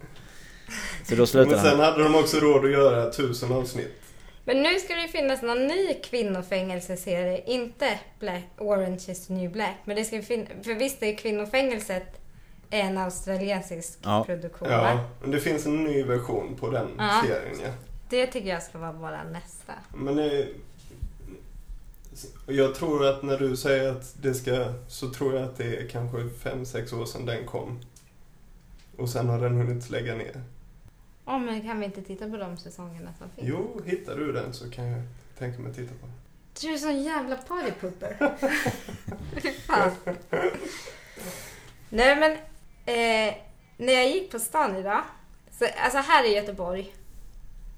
så 1.05 1.15
då 1.15 1.17
Men 1.17 1.27
slutar 1.27 1.57
sen 1.57 1.67
han. 1.67 1.81
hade 1.81 2.03
de 2.03 2.15
också 2.15 2.37
råd 2.37 2.65
att 2.65 2.71
göra 2.71 3.11
tusen 3.11 3.53
avsnitt. 3.53 3.99
Men 4.45 4.63
nu 4.63 4.79
ska 4.79 4.95
det 4.95 5.03
ju 5.03 5.09
finnas 5.09 5.43
någon 5.43 5.67
ny 5.67 5.95
kvinnofängelseserie. 5.95 7.43
Inte 7.47 7.99
Black, 8.21 8.45
Orange 8.59 9.03
is 9.09 9.27
the 9.27 9.33
new 9.33 9.53
black. 9.53 9.77
Men 9.85 9.97
det 9.97 10.05
ska 10.05 10.17
ju 10.17 10.23
finnas... 10.23 10.49
För 10.63 10.75
visst 10.75 11.03
är 11.03 11.17
kvinnofängelset 11.17 12.22
en 12.73 12.99
australiensisk 12.99 13.99
Ja. 14.03 14.25
produktion 14.25 14.69
va? 14.69 14.75
Ja, 14.93 15.09
men 15.21 15.31
det 15.31 15.41
finns 15.41 15.67
en 15.67 15.85
ny 15.85 16.03
version 16.03 16.57
på 16.61 16.71
den 16.71 16.89
Ja. 16.99 17.23
serien 17.25 17.61
ja. 17.65 17.71
Det 18.09 18.27
tycker 18.27 18.49
jag 18.49 18.63
ska 18.63 18.79
vara 18.79 18.93
våra 18.93 19.25
nästa. 19.25 19.73
Men 19.95 20.17
det, 20.17 20.49
jag 22.47 22.75
tror 22.75 23.07
att 23.07 23.23
när 23.23 23.39
du 23.39 23.57
säger 23.57 23.91
att 23.93 24.15
det 24.23 24.35
ska, 24.35 24.73
så 24.89 25.11
tror 25.11 25.35
jag 25.35 25.45
att 25.45 25.57
det 25.57 25.77
är 25.77 25.89
kanske 25.89 26.29
fem 26.43 26.65
sex 26.67 26.93
år 26.93 27.05
sedan 27.07 27.27
den 27.27 27.47
kom. 27.47 27.81
Och 28.99 29.09
sen 29.09 29.29
har 29.29 29.41
den 29.41 29.55
hunnit 29.55 29.91
lägga 29.91 30.15
ner. 30.15 30.43
Ja, 31.27 31.39
men 31.39 31.63
kan 31.63 31.79
vi 31.81 31.85
inte 31.87 32.03
titta 32.03 32.31
på 32.31 32.37
de 32.37 32.57
säsongerna 32.57 33.11
som 33.19 33.31
finns? 33.31 33.49
Jo, 33.49 33.81
hittar 33.85 34.17
du 34.17 34.33
den 34.33 34.53
så 34.53 34.71
kan 34.71 34.85
jag 34.87 35.03
tänka 35.39 35.59
mig 35.59 35.71
att 35.71 35.77
titta 35.77 35.95
på 36.01 36.07
den. 36.07 36.15
Du 36.61 36.75
är 36.75 36.79
sån 36.79 37.03
jävla 37.03 37.37
partypooper. 37.37 38.17
Fy 39.43 39.51
Fan. 39.53 39.91
Nej 41.89 42.17
men, 42.17 42.37
eh, 42.87 43.35
när 43.77 43.93
jag 43.93 44.11
gick 44.11 44.31
på 44.31 44.39
stan 44.39 44.77
idag. 44.77 45.03
Så, 45.51 45.67
alltså 45.85 45.99
här 45.99 46.31
i 46.31 46.35
Göteborg 46.37 46.95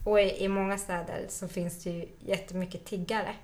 och 0.04 0.20
i, 0.20 0.44
i 0.44 0.48
många 0.48 0.78
städer 0.78 1.26
så 1.28 1.48
finns 1.48 1.84
det 1.84 1.90
ju 1.90 2.08
jättemycket 2.20 2.84
tiggare. 2.84 3.34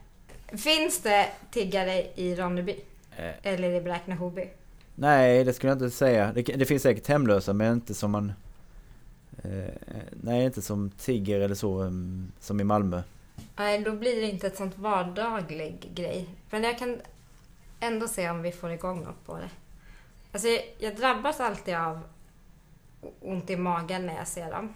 Finns 0.48 0.98
det 1.02 1.28
tiggare 1.50 2.06
i 2.14 2.34
Ronneby? 2.34 2.76
Eh, 3.16 3.30
Eller 3.42 3.70
i 3.70 3.80
Bräkne-Hoby? 3.80 4.48
nej, 4.94 5.44
det 5.44 5.52
skulle 5.52 5.70
jag 5.70 5.76
inte 5.76 5.90
säga. 5.90 6.32
Det, 6.32 6.42
det 6.42 6.64
finns 6.66 6.82
säkert 6.82 7.06
hemlösa 7.06 7.52
men 7.52 7.72
inte 7.72 7.94
som 7.94 8.10
man... 8.10 8.32
Eh, 9.44 9.74
nej, 10.22 10.44
inte 10.44 10.62
som 10.62 10.90
tigger 10.90 11.40
eller 11.40 11.54
så 11.54 11.82
um, 11.82 12.32
som 12.40 12.60
i 12.60 12.64
Malmö. 12.64 13.02
Nej, 13.56 13.78
då 13.78 13.92
blir 13.92 14.20
det 14.20 14.30
inte 14.30 14.46
ett 14.46 14.56
sånt 14.56 14.78
vardaglig 14.78 15.90
grej. 15.94 16.26
Men 16.50 16.64
jag 16.64 16.78
kan 16.78 17.00
ändå 17.80 18.08
se 18.08 18.30
om 18.30 18.42
vi 18.42 18.52
får 18.52 18.70
igång 18.70 19.00
något 19.04 19.26
på 19.26 19.36
det. 19.36 19.48
Alltså, 20.32 20.48
jag, 20.78 20.96
drabbas 20.96 21.40
alltid 21.40 21.74
av 21.74 22.00
ont 23.20 23.50
i 23.50 23.56
magen 23.56 24.06
när 24.06 24.16
jag 24.16 24.28
ser 24.28 24.50
dem. 24.50 24.74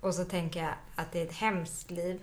Och 0.00 0.14
så 0.14 0.24
tänker 0.24 0.62
jag 0.62 0.74
att 0.94 1.12
det 1.12 1.20
är 1.20 1.26
ett 1.26 1.34
hemskt 1.34 1.90
liv. 1.90 2.22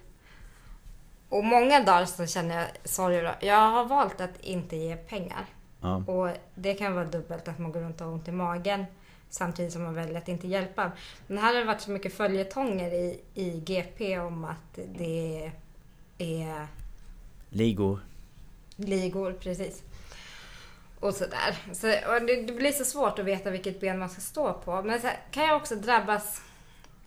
Och 1.29 1.43
många 1.43 1.79
dagar 1.83 2.05
så 2.05 2.25
känner 2.25 2.59
jag 2.59 2.67
sorg. 2.83 3.15
Jag 3.39 3.69
har 3.69 3.85
valt 3.85 4.21
att 4.21 4.39
inte 4.41 4.75
ge 4.75 4.95
pengar. 4.95 5.45
Ja. 5.81 5.95
Och 5.95 6.29
det 6.55 6.73
kan 6.73 6.95
vara 6.95 7.05
dubbelt 7.05 7.47
att 7.47 7.59
man 7.59 7.71
går 7.71 7.79
runt 7.79 8.01
och 8.01 8.07
har 8.07 8.13
ont 8.13 8.27
i 8.27 8.31
magen 8.31 8.85
samtidigt 9.29 9.73
som 9.73 9.83
man 9.83 9.93
väljer 9.93 10.17
att 10.17 10.27
inte 10.27 10.47
hjälpa. 10.47 10.91
Men 11.27 11.37
här 11.37 11.53
har 11.53 11.59
det 11.59 11.65
varit 11.65 11.81
så 11.81 11.91
mycket 11.91 12.13
följetonger 12.13 12.91
i, 12.93 13.21
i 13.33 13.59
GP 13.59 14.19
om 14.19 14.45
att 14.45 14.79
det 14.97 15.51
är 16.17 16.67
Ligor. 17.49 17.99
ligor, 18.75 19.33
precis. 19.33 19.83
Och 21.03 21.13
sådär. 21.13 21.57
Så, 21.73 21.87
och 21.87 22.21
det, 22.21 22.41
det 22.41 22.53
blir 22.53 22.71
så 22.71 22.85
svårt 22.85 23.19
att 23.19 23.25
veta 23.25 23.49
vilket 23.49 23.79
ben 23.79 23.99
man 23.99 24.09
ska 24.09 24.21
stå 24.21 24.53
på. 24.53 24.81
Men 24.81 25.01
så 25.01 25.07
här, 25.07 25.19
kan 25.31 25.43
jag 25.43 25.57
också 25.57 25.75
drabbas 25.75 26.41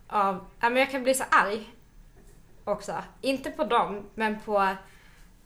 av... 0.07 0.47
Ja, 0.61 0.71
men 0.71 0.77
jag 0.77 0.91
kan 0.91 1.03
bli 1.03 1.15
så 1.15 1.25
arg 1.31 1.73
också. 2.65 3.03
Inte 3.21 3.51
på 3.51 3.65
dem, 3.65 4.03
men 4.15 4.41
på, 4.41 4.77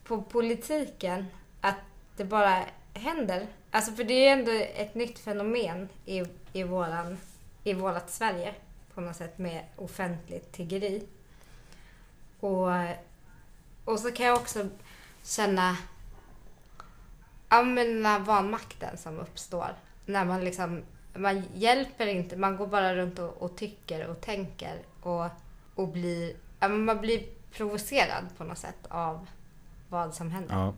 på 0.04 0.22
politiken. 0.22 1.26
Att 1.60 1.76
det 2.16 2.24
bara 2.24 2.64
händer. 2.94 3.46
Alltså 3.70 3.92
för 3.92 4.04
det 4.04 4.14
är 4.14 4.20
ju 4.20 4.40
ändå 4.40 4.52
ett 4.74 4.94
nytt 4.94 5.18
fenomen 5.18 5.88
i, 6.06 6.24
i, 6.52 6.62
våran, 6.62 7.18
i 7.64 7.74
vårat 7.74 8.10
Sverige 8.10 8.54
på 8.94 9.00
något 9.00 9.16
sätt 9.16 9.38
med 9.38 9.64
offentligt 9.76 10.52
tiggeri. 10.52 11.06
Och, 12.40 12.68
och 13.84 14.00
så 14.00 14.12
kan 14.12 14.26
jag 14.26 14.36
också 14.36 14.68
känna 15.22 15.76
ja, 17.50 17.62
men 17.62 17.94
den 17.94 18.06
här 18.06 18.18
vanmakten 18.20 18.96
som 18.96 19.18
uppstår. 19.18 19.74
När 20.06 20.24
man 20.24 20.44
liksom, 20.44 20.82
man 21.14 21.42
hjälper 21.54 22.06
inte, 22.06 22.36
man 22.36 22.56
går 22.56 22.66
bara 22.66 22.96
runt 22.96 23.18
och, 23.18 23.42
och 23.42 23.56
tycker 23.56 24.06
och 24.06 24.20
tänker 24.20 24.78
och, 25.00 25.26
och 25.74 25.88
blir, 25.88 26.32
ja, 26.60 26.68
man 26.68 27.00
blir 27.00 27.22
provocerad 27.52 28.24
på 28.36 28.44
något 28.44 28.58
sätt 28.58 28.86
av 28.88 29.26
vad 29.88 30.14
som 30.14 30.30
händer. 30.30 30.54
Ja. 30.54 30.74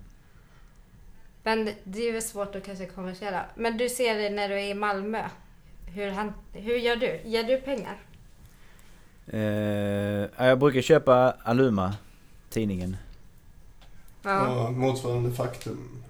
Men 1.42 1.70
det 1.84 2.08
är 2.08 2.12
väl 2.12 2.22
svårt 2.22 2.54
att 2.54 2.64
kanske 2.64 2.86
konversera. 2.86 3.44
Men 3.54 3.76
du 3.76 3.88
ser 3.88 4.14
det 4.14 4.30
när 4.30 4.48
du 4.48 4.54
är 4.54 4.70
i 4.70 4.74
Malmö. 4.74 5.28
Hur, 5.86 6.10
han, 6.10 6.32
hur 6.52 6.76
gör 6.76 6.96
du? 6.96 7.20
Ger 7.24 7.44
du 7.44 7.56
pengar? 7.60 7.96
Eh, 9.26 9.40
ja, 10.36 10.46
jag 10.46 10.58
brukar 10.58 10.80
köpa 10.80 11.34
Aluma, 11.42 11.94
tidningen. 12.50 12.96
Ja. 14.22 14.30
Ja, 14.30 14.70
motsvarande 14.70 15.32
faktum 15.32 16.02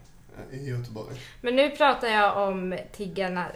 i 0.50 0.68
Göteborg. 0.70 1.14
Men 1.40 1.56
nu 1.56 1.70
pratar 1.70 2.08
jag 2.08 2.48
om 2.48 2.78
tiggarna, 2.92 3.46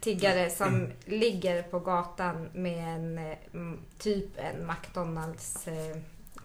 tiggare 0.00 0.50
som 0.50 0.86
ligger 1.04 1.62
på 1.62 1.78
gatan 1.78 2.48
med 2.52 2.94
en 2.94 3.18
mm, 3.54 3.78
typ 3.98 4.26
en 4.36 4.66
McDonalds 4.66 5.68
eh, 5.68 5.96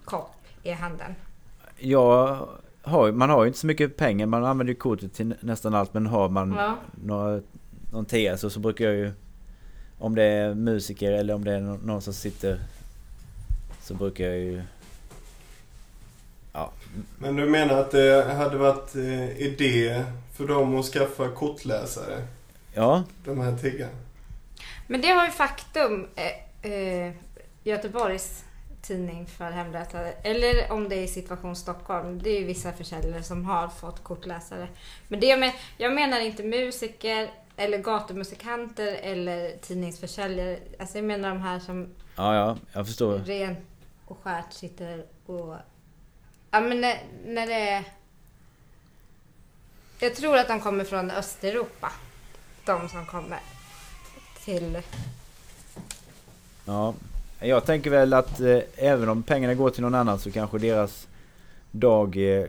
kopp 0.05 0.35
i 0.63 0.71
handen. 0.71 1.15
Har, 2.85 3.11
man 3.11 3.29
har 3.29 3.43
ju 3.43 3.47
inte 3.47 3.59
så 3.59 3.67
mycket 3.67 3.97
pengar, 3.97 4.25
man 4.25 4.45
använder 4.45 4.73
ju 4.73 4.79
kortet 4.79 5.13
till 5.13 5.35
nästan 5.39 5.73
allt 5.75 5.93
men 5.93 6.05
har 6.07 6.29
man 6.29 6.53
Ja. 6.57 6.75
några, 7.03 7.41
någon 7.91 8.05
tia 8.05 8.37
så, 8.37 8.49
så 8.49 8.59
brukar 8.59 8.85
jag 8.85 8.93
ju 8.95 9.11
Om 9.99 10.15
det 10.15 10.23
är 10.23 10.53
musiker 10.53 11.11
eller 11.11 11.33
om 11.33 11.43
det 11.43 11.53
är 11.53 11.59
nå- 11.59 11.77
någon 11.83 12.01
som 12.01 12.13
sitter 12.13 12.59
Så 13.81 13.93
brukar 13.93 14.25
jag 14.25 14.37
ju 14.37 14.55
Ja, 14.55 14.63
Men 17.17 17.35
du 17.35 17.45
menar 17.45 17.77
att 17.77 17.91
det 17.91 18.33
hade 18.33 18.57
varit 18.57 18.95
eh, 18.95 19.41
idé 19.41 20.03
för 20.33 20.47
dem 20.47 20.79
att 20.79 20.85
skaffa 20.85 21.29
kortläsare? 21.29 22.27
ja 22.73 23.03
De 23.25 23.39
här 23.39 23.57
tiggarna? 23.57 23.91
Men 24.87 25.01
det 25.01 25.13
var 25.13 25.25
ju 25.25 25.31
faktum. 25.31 26.07
Eh, 26.15 26.71
eh, 26.71 27.13
Göteborgs 27.63 28.43
tidning 28.81 29.25
för 29.25 29.51
hemlösa. 29.51 30.11
Eller 30.23 30.71
om 30.71 30.89
det 30.89 30.95
är 30.95 31.07
situation 31.07 31.55
Stockholm. 31.55 32.21
Det 32.23 32.29
är 32.29 32.39
ju 32.39 32.45
vissa 32.45 32.71
försäljare 32.71 33.23
som 33.23 33.45
har 33.45 33.67
fått 33.67 34.03
kortläsare. 34.03 34.67
Men 35.07 35.19
det 35.19 35.27
jag, 35.27 35.39
men, 35.39 35.51
jag 35.77 35.93
menar 35.93 36.19
inte 36.19 36.43
musiker 36.43 37.29
eller 37.57 37.77
gatumusikanter 37.77 38.97
eller 39.01 39.57
tidningsförsäljare. 39.61 40.59
Alltså 40.79 40.97
jag 40.97 41.05
menar 41.05 41.29
de 41.29 41.41
här 41.41 41.59
som 41.59 41.89
Ja, 42.15 42.35
ja, 42.35 42.57
jag 42.73 42.87
förstår 42.87 43.17
rent 43.17 43.59
och 44.05 44.17
skärt 44.23 44.53
sitter 44.53 45.05
och... 45.25 45.55
Ja 46.53 46.61
men 46.61 46.81
när, 46.81 46.99
när 47.25 47.47
det 47.47 47.69
är... 47.69 47.83
Jag 49.99 50.15
tror 50.15 50.37
att 50.37 50.47
de 50.47 50.59
kommer 50.59 50.83
från 50.83 51.11
Östeuropa. 51.11 51.91
De 52.65 52.89
som 52.89 53.05
kommer 53.05 53.39
till... 54.45 54.81
Ja 56.65 56.93
Jag 57.39 57.65
tänker 57.65 57.89
väl 57.89 58.13
att 58.13 58.39
eh, 58.39 58.59
även 58.75 59.09
om 59.09 59.23
pengarna 59.23 59.53
går 59.53 59.69
till 59.69 59.81
någon 59.81 59.95
annan 59.95 60.19
så 60.19 60.31
kanske 60.31 60.57
deras 60.57 61.07
dag 61.71 62.17
eh, 62.17 62.45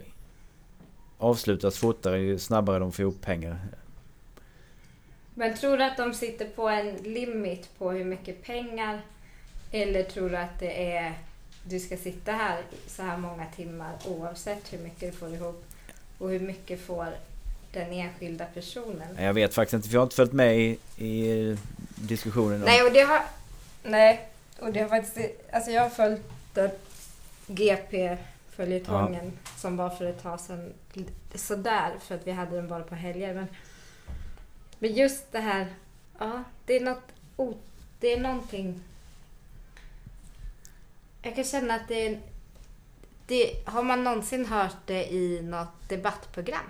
Avslutas 1.19 1.79
fortare 1.79 2.21
ju 2.21 2.39
snabbare 2.39 2.79
de 2.79 2.93
får 2.93 3.03
ihop 3.03 3.21
pengar 3.21 3.59
Men 5.35 5.57
tror 5.57 5.77
du 5.77 5.85
att 5.85 5.97
de 5.97 6.15
sitter 6.15 6.49
på 6.49 6.69
en 6.69 6.97
limit 6.97 7.79
på 7.79 7.91
hur 7.91 8.05
mycket 8.05 8.43
pengar? 8.43 9.01
Eller 9.71 10.03
tror 10.03 10.31
du 10.31 10.37
att 10.37 10.59
det 10.61 10.95
är 10.97 11.15
du 11.65 11.81
ska 11.81 11.97
sitta 11.97 12.33
här 12.33 12.63
så 12.87 13.03
här 13.03 13.17
många 13.17 13.47
timmar 13.57 13.93
oavsett 14.07 14.73
hur 14.73 14.79
mycket 14.79 15.13
du 15.13 15.13
får 15.13 15.35
ihop? 15.35 15.65
Och 16.19 16.31
hur 16.31 16.41
mycket 16.41 16.81
får 16.81 17.09
den 17.73 17.93
enskilda 17.93 18.45
personen? 18.45 19.17
Jag 19.19 19.35
vet 19.35 19.55
faktiskt 19.55 19.75
inte 19.75 19.89
för 19.89 19.95
jag 19.95 20.01
har 20.01 20.07
inte 20.07 20.17
följt 20.17 20.33
med 20.33 20.59
i, 20.59 20.79
i 21.05 21.57
diskussionen 21.95 22.55
om... 22.55 22.61
Nej, 22.61 22.83
och 22.83 22.93
det 22.93 23.01
har... 23.01 23.23
Nej. 23.83 24.29
Och 24.59 24.73
det 24.73 24.81
har 24.81 24.89
faktiskt, 24.89 25.19
alltså 25.53 25.71
jag 25.71 25.83
har 25.83 25.91
följt 25.91 26.23
den 26.55 26.71
GP-följetongen 27.47 29.33
som 29.57 29.77
var 29.77 29.91
för 29.91 30.05
ett 30.05 30.23
tag 30.23 30.41
sedan 30.41 30.73
sådär 31.35 31.93
för 32.01 32.15
att 32.15 32.27
vi 32.27 32.31
hade 32.31 32.57
den 32.57 32.69
bara 32.69 32.83
på 32.83 32.95
helger. 32.95 33.35
Men, 33.35 33.47
men 34.79 34.95
just 34.95 35.33
det 35.33 35.41
här, 35.41 35.67
ja 36.19 36.45
det 36.67 36.77
är 36.77 36.81
något, 36.81 37.03
o, 37.37 37.55
det 38.01 38.13
är 38.13 38.21
någonting. 38.21 38.81
Jag 41.25 41.35
kan 41.35 41.45
känna 41.45 41.75
att 41.75 41.89
det 41.89 42.19
det, 43.27 43.51
har 43.65 43.83
man 43.83 44.05
någonsin 44.05 44.45
hört 44.47 44.77
det 44.87 45.13
i 45.13 45.43
något 45.43 45.89
debattprogram? 45.89 46.65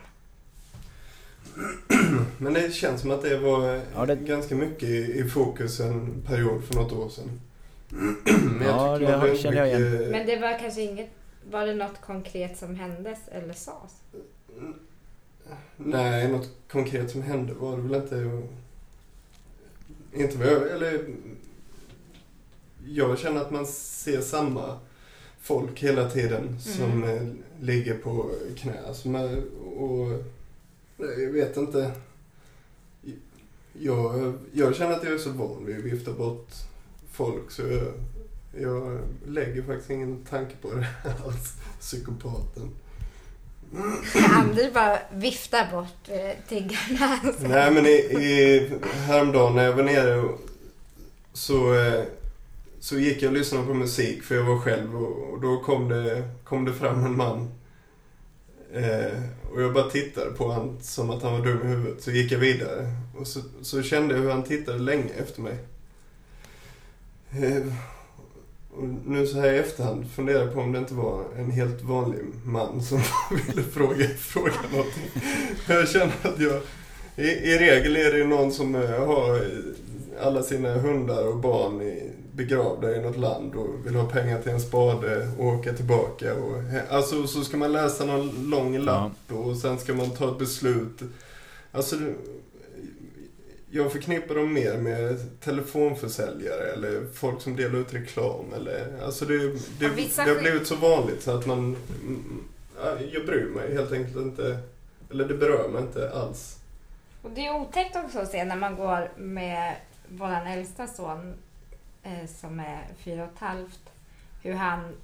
Men 2.38 2.52
det 2.52 2.74
känns 2.74 3.00
som 3.00 3.11
att 3.11 3.22
det 3.22 3.38
var 3.38 3.80
Ja, 3.94 4.07
det- 4.07 4.16
ganska 4.16 4.55
mycket 4.55 4.82
i, 4.88 5.18
i 5.18 5.24
fokus 5.28 5.80
en 5.80 6.22
period 6.26 6.64
för 6.64 6.74
något 6.74 6.92
år 6.92 7.09
sedan. 7.09 7.40
Men 8.59 8.68
Ja, 8.68 8.98
det 8.98 9.09
man 9.11 9.20
har- 9.20 9.34
känner 9.36 9.57
jag 9.57 9.68
igen. 9.68 9.90
mycket- 9.92 10.11
Men 10.11 10.26
det 10.26 10.36
var 10.36 10.59
kanske 10.59 10.80
inget, 10.82 11.11
var 11.50 11.66
det 11.66 11.74
något 11.74 12.00
konkret 12.00 12.59
som 12.59 12.74
händes 12.76 13.18
eller 13.32 13.55
sades? 13.55 13.92
Nej, 15.76 16.28
något 16.28 16.48
konkret 16.70 17.11
som 17.11 17.22
hände 17.22 17.55
var 17.55 17.76
det 17.76 17.82
väl 17.82 17.94
inte. 18.02 18.42
Inte 20.12 20.38
vad 20.38 20.46
jag, 20.46 20.70
eller... 20.70 21.05
Jag 22.87 23.18
känner 23.18 23.41
att 23.41 23.51
man 23.51 23.66
ser 23.66 24.20
samma 24.20 24.78
folk 25.41 25.80
hela 25.80 26.11
tiden 26.11 26.61
som 26.61 27.05
eh, 27.05 27.22
ligger 27.61 27.99
på 27.99 28.30
knä. 28.57 28.95
Som 28.95 29.14
är, 29.14 29.43
och 29.78 30.22
jag 30.99 31.32
vet 31.32 31.57
inte. 31.57 31.91
Jag, 33.72 34.35
jag 34.53 34.76
känner 34.76 34.93
att 34.93 35.05
jag 35.05 35.12
är 35.12 35.18
så 35.18 35.30
van 35.30 35.66
vid 35.66 35.78
att 35.78 35.85
vifta 35.85 36.12
bort 36.12 36.49
folk 37.12 37.51
så 37.51 37.62
jag, 37.62 37.93
jag 38.62 39.01
lägger 39.26 39.62
faktiskt 39.62 39.91
ingen 39.91 40.24
tanke 40.30 40.55
på 40.62 40.74
det 40.74 40.87
alls. 41.24 41.53
Psykopaten. 41.80 42.70
Anders 44.30 44.72
bara 44.72 44.99
viftar 45.12 45.70
bort 45.70 46.09
eh, 46.09 46.49
tiggarna. 46.49 47.20
Nej 47.41 47.70
men 47.70 47.87
i, 47.87 47.91
i, 47.91 48.70
häromdagen 48.82 49.55
när 49.55 49.64
jag 49.64 49.72
var 49.72 49.82
nere 49.82 50.28
så, 51.32 51.74
eh, 51.74 52.05
så 52.85 52.99
gick 52.99 53.22
jag 53.22 53.28
och 53.28 53.39
lyssnade 53.39 53.66
på 53.66 53.74
musik 53.74 54.22
för 54.22 54.35
jag 54.35 54.45
var 54.45 54.59
själv 54.59 54.97
och, 54.97 55.32
och 55.32 55.41
då 55.41 55.61
kom 55.61 55.89
det, 55.89 56.28
kom 56.45 56.64
det 56.64 56.72
fram 56.72 57.05
en 57.05 57.16
man. 57.16 57.51
Eh, 58.72 59.22
och 59.53 59.62
jag 59.62 59.74
bara 59.74 59.91
tittade 59.91 60.30
på 60.30 60.49
honom 60.49 60.78
som 60.80 61.11
att 61.11 61.22
han 61.22 61.32
var 61.32 61.47
dum 61.47 61.62
i 61.62 61.66
huvudet. 61.66 62.03
Så 62.03 62.11
gick 62.11 62.32
jag 62.32 62.39
vidare 62.39 62.93
och 63.18 63.26
så, 63.26 63.41
så 63.62 63.82
kände 63.82 64.14
jag 64.14 64.22
hur 64.22 64.30
han 64.30 64.43
tittade 64.43 64.78
länge 64.78 65.11
efter 65.18 65.43
mig. 65.43 65.59
Eh, 67.30 67.72
och 68.70 68.85
nu 69.07 69.26
så 69.26 69.41
här 69.41 69.53
i 69.53 69.59
efterhand 69.59 70.11
funderar 70.11 70.41
jag 70.41 70.55
på 70.55 70.61
om 70.61 70.72
det 70.72 70.78
inte 70.78 70.95
var 70.95 71.24
en 71.37 71.51
helt 71.51 71.82
vanlig 71.82 72.20
man 72.45 72.82
som 72.82 72.99
ville 73.30 73.62
fråga, 73.62 74.09
fråga 74.09 74.61
någonting. 74.72 75.11
Jag 75.68 75.89
känner 75.89 76.14
att 76.22 76.41
jag... 76.41 76.61
I, 77.17 77.23
I 77.29 77.59
regel 77.59 77.97
är 77.97 78.12
det 78.12 78.19
ju 78.19 78.27
någon 78.27 78.53
som 78.53 78.75
har 78.75 79.41
alla 80.21 80.43
sina 80.43 80.75
hundar 80.75 81.27
och 81.29 81.37
barn 81.37 81.83
i, 81.83 82.11
begravda 82.33 82.97
i 82.97 83.01
något 83.03 83.17
land 83.17 83.55
och 83.55 83.87
vill 83.87 83.95
ha 83.95 84.09
pengar 84.09 84.43
till 84.43 84.53
en 84.53 84.61
spade 84.61 85.29
och 85.39 85.47
åka 85.47 85.73
tillbaka. 85.73 86.35
Och, 86.35 86.62
alltså 86.89 87.27
så 87.27 87.45
ska 87.45 87.57
man 87.57 87.73
läsa 87.73 88.05
någon 88.05 88.51
lång 88.51 88.79
lapp 88.79 89.12
och 89.29 89.57
sen 89.57 89.79
ska 89.79 89.95
man 89.95 90.11
ta 90.11 90.31
ett 90.31 90.39
beslut. 90.39 91.03
Alltså, 91.73 91.97
jag 93.71 93.93
förknippar 93.93 94.35
dem 94.35 94.53
mer 94.53 94.77
med 94.77 95.41
telefonförsäljare 95.41 96.73
eller 96.75 97.07
folk 97.15 97.41
som 97.41 97.57
delar 97.57 97.79
ut 97.79 97.95
reklam. 97.95 98.45
Eller, 98.57 98.87
alltså 99.05 99.25
det, 99.25 99.39
det, 99.79 99.87
Ja, 100.17 100.25
det 100.25 100.35
har 100.35 100.41
blivit 100.41 100.67
så 100.67 100.77
vanligt 100.77 101.23
så 101.23 101.31
att 101.31 101.47
man... 101.47 101.77
ja, 102.83 102.97
Jag 103.12 103.27
bryr 103.27 103.47
mig 103.55 103.75
helt 103.75 103.93
enkelt 103.93 104.17
inte. 104.17 104.59
Eller 105.11 105.25
det 105.29 105.35
berör 105.35 105.69
mig 105.69 105.83
inte 105.83 106.11
alls. 106.11 106.57
Och 107.25 107.31
det 107.31 107.47
är 107.47 107.55
otäckt 107.55 107.97
också 107.97 108.18
att 108.18 108.31
se 108.31 108.45
när 108.45 108.57
man 108.57 108.77
går 108.77 109.12
med 109.16 109.77
vår 110.09 110.47
äldsta 110.47 110.87
son 110.87 111.35
eh, 112.03 112.27
som 112.27 112.61
är 112.61 112.85
fyra 112.97 113.25
och 113.25 113.33
ett 113.33 113.39
halvt. 113.39 113.93
Hur 114.43 114.55
han 114.55 114.97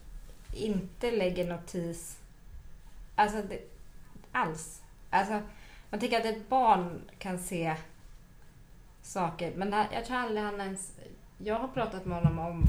inte 0.54 1.10
lägger 1.10 1.48
notis 1.48 2.20
alltså 3.20 3.42
det, 3.42 3.60
alls. 4.32 4.82
Alltså, 5.10 5.40
man 5.90 6.00
tycker 6.00 6.18
att 6.18 6.24
ett 6.24 6.48
barn 6.48 7.00
kan 7.18 7.38
se 7.38 7.76
saker. 9.02 9.52
Men 9.56 9.72
här, 9.72 9.88
jag 9.92 10.04
tror 10.04 10.16
aldrig 10.16 10.42
han 10.42 10.60
ens... 10.60 10.92
Jag 11.38 11.58
har 11.58 11.68
pratat 11.68 12.04
med 12.04 12.18
honom 12.22 12.38
om 12.38 12.64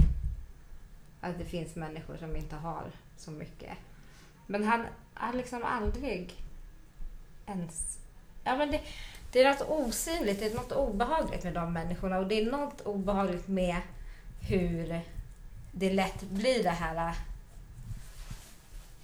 att 1.21 1.37
det 1.37 1.45
finns 1.45 1.75
människor 1.75 2.17
som 2.17 2.35
inte 2.35 2.55
har 2.55 2.83
så 3.17 3.31
mycket. 3.31 3.77
Men 4.47 4.63
han 4.63 4.85
har 5.13 5.33
liksom 5.33 5.63
aldrig 5.63 6.33
ens... 7.45 7.99
Ja, 8.43 8.57
men 8.57 8.71
det, 8.71 8.81
det 9.31 9.43
är 9.43 9.49
något 9.49 9.69
osynligt, 9.69 10.39
det 10.39 10.45
är 10.45 10.55
något 10.55 10.71
obehagligt 10.71 11.43
med 11.43 11.53
de 11.53 11.73
människorna 11.73 12.17
och 12.17 12.27
det 12.27 12.41
är 12.41 12.51
något 12.51 12.81
obehagligt 12.81 13.47
med 13.47 13.75
hur 14.49 15.01
det 15.71 15.93
lätt 15.93 16.21
blir 16.21 16.63
det 16.63 16.69
här 16.69 16.95
äh, 16.95 17.15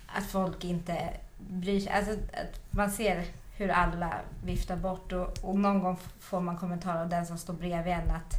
att 0.07 0.25
folk 0.25 0.63
inte 0.63 1.13
bryr 1.37 1.79
sig. 1.79 1.91
Alltså 1.91 2.11
att 2.11 2.71
man 2.71 2.91
ser 2.91 3.25
hur 3.57 3.69
alla 3.69 4.19
viftar 4.43 4.75
bort 4.75 5.11
och, 5.11 5.37
och 5.41 5.59
någon 5.59 5.79
gång 5.79 5.97
får 6.19 6.39
man 6.39 6.57
kommentarer 6.57 7.01
av 7.01 7.09
den 7.09 7.25
som 7.25 7.37
står 7.37 7.53
bredvid 7.53 7.93
en 7.93 8.11
att 8.11 8.33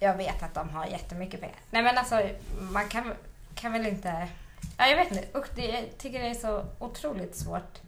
jag 0.00 0.16
vet 0.16 0.42
att 0.42 0.54
de 0.54 0.70
har 0.70 0.86
jättemycket 0.86 1.40
pengar. 1.40 1.58
Nej 1.70 1.82
men 1.82 1.98
alltså 1.98 2.22
man 2.60 2.88
kan, 2.88 3.12
kan 3.54 3.72
väl 3.72 3.86
inte... 3.86 4.28
Ja, 4.78 4.86
jag 4.86 4.96
vet 4.96 5.10
inte. 5.10 5.38
Och 5.38 5.48
det, 5.54 5.66
jag 5.66 5.98
tycker 5.98 6.22
det 6.22 6.28
är 6.28 6.34
så 6.34 6.64
otroligt 6.78 7.36
svårt. 7.36 7.80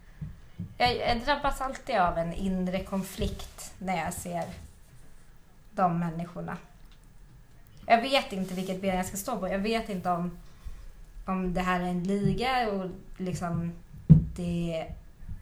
Jag, 0.78 0.96
jag 0.96 1.20
drabbas 1.20 1.60
alltid 1.60 1.96
av 1.96 2.18
en 2.18 2.32
inre 2.32 2.84
konflikt 2.84 3.72
när 3.78 3.96
jag 3.96 4.14
ser 4.14 4.44
de 5.70 5.98
människorna. 5.98 6.56
Jag 7.86 8.02
vet 8.02 8.32
inte 8.32 8.54
vilket 8.54 8.80
ben 8.80 8.96
jag 8.96 9.06
ska 9.06 9.16
stå 9.16 9.38
på. 9.38 9.48
Jag 9.48 9.58
vet 9.58 9.88
inte 9.88 10.10
om, 10.10 10.38
om 11.24 11.54
det 11.54 11.60
här 11.60 11.80
är 11.80 11.84
en 11.84 12.04
liga 12.04 12.68
och 12.68 12.90
liksom 13.16 13.72
det... 14.36 14.86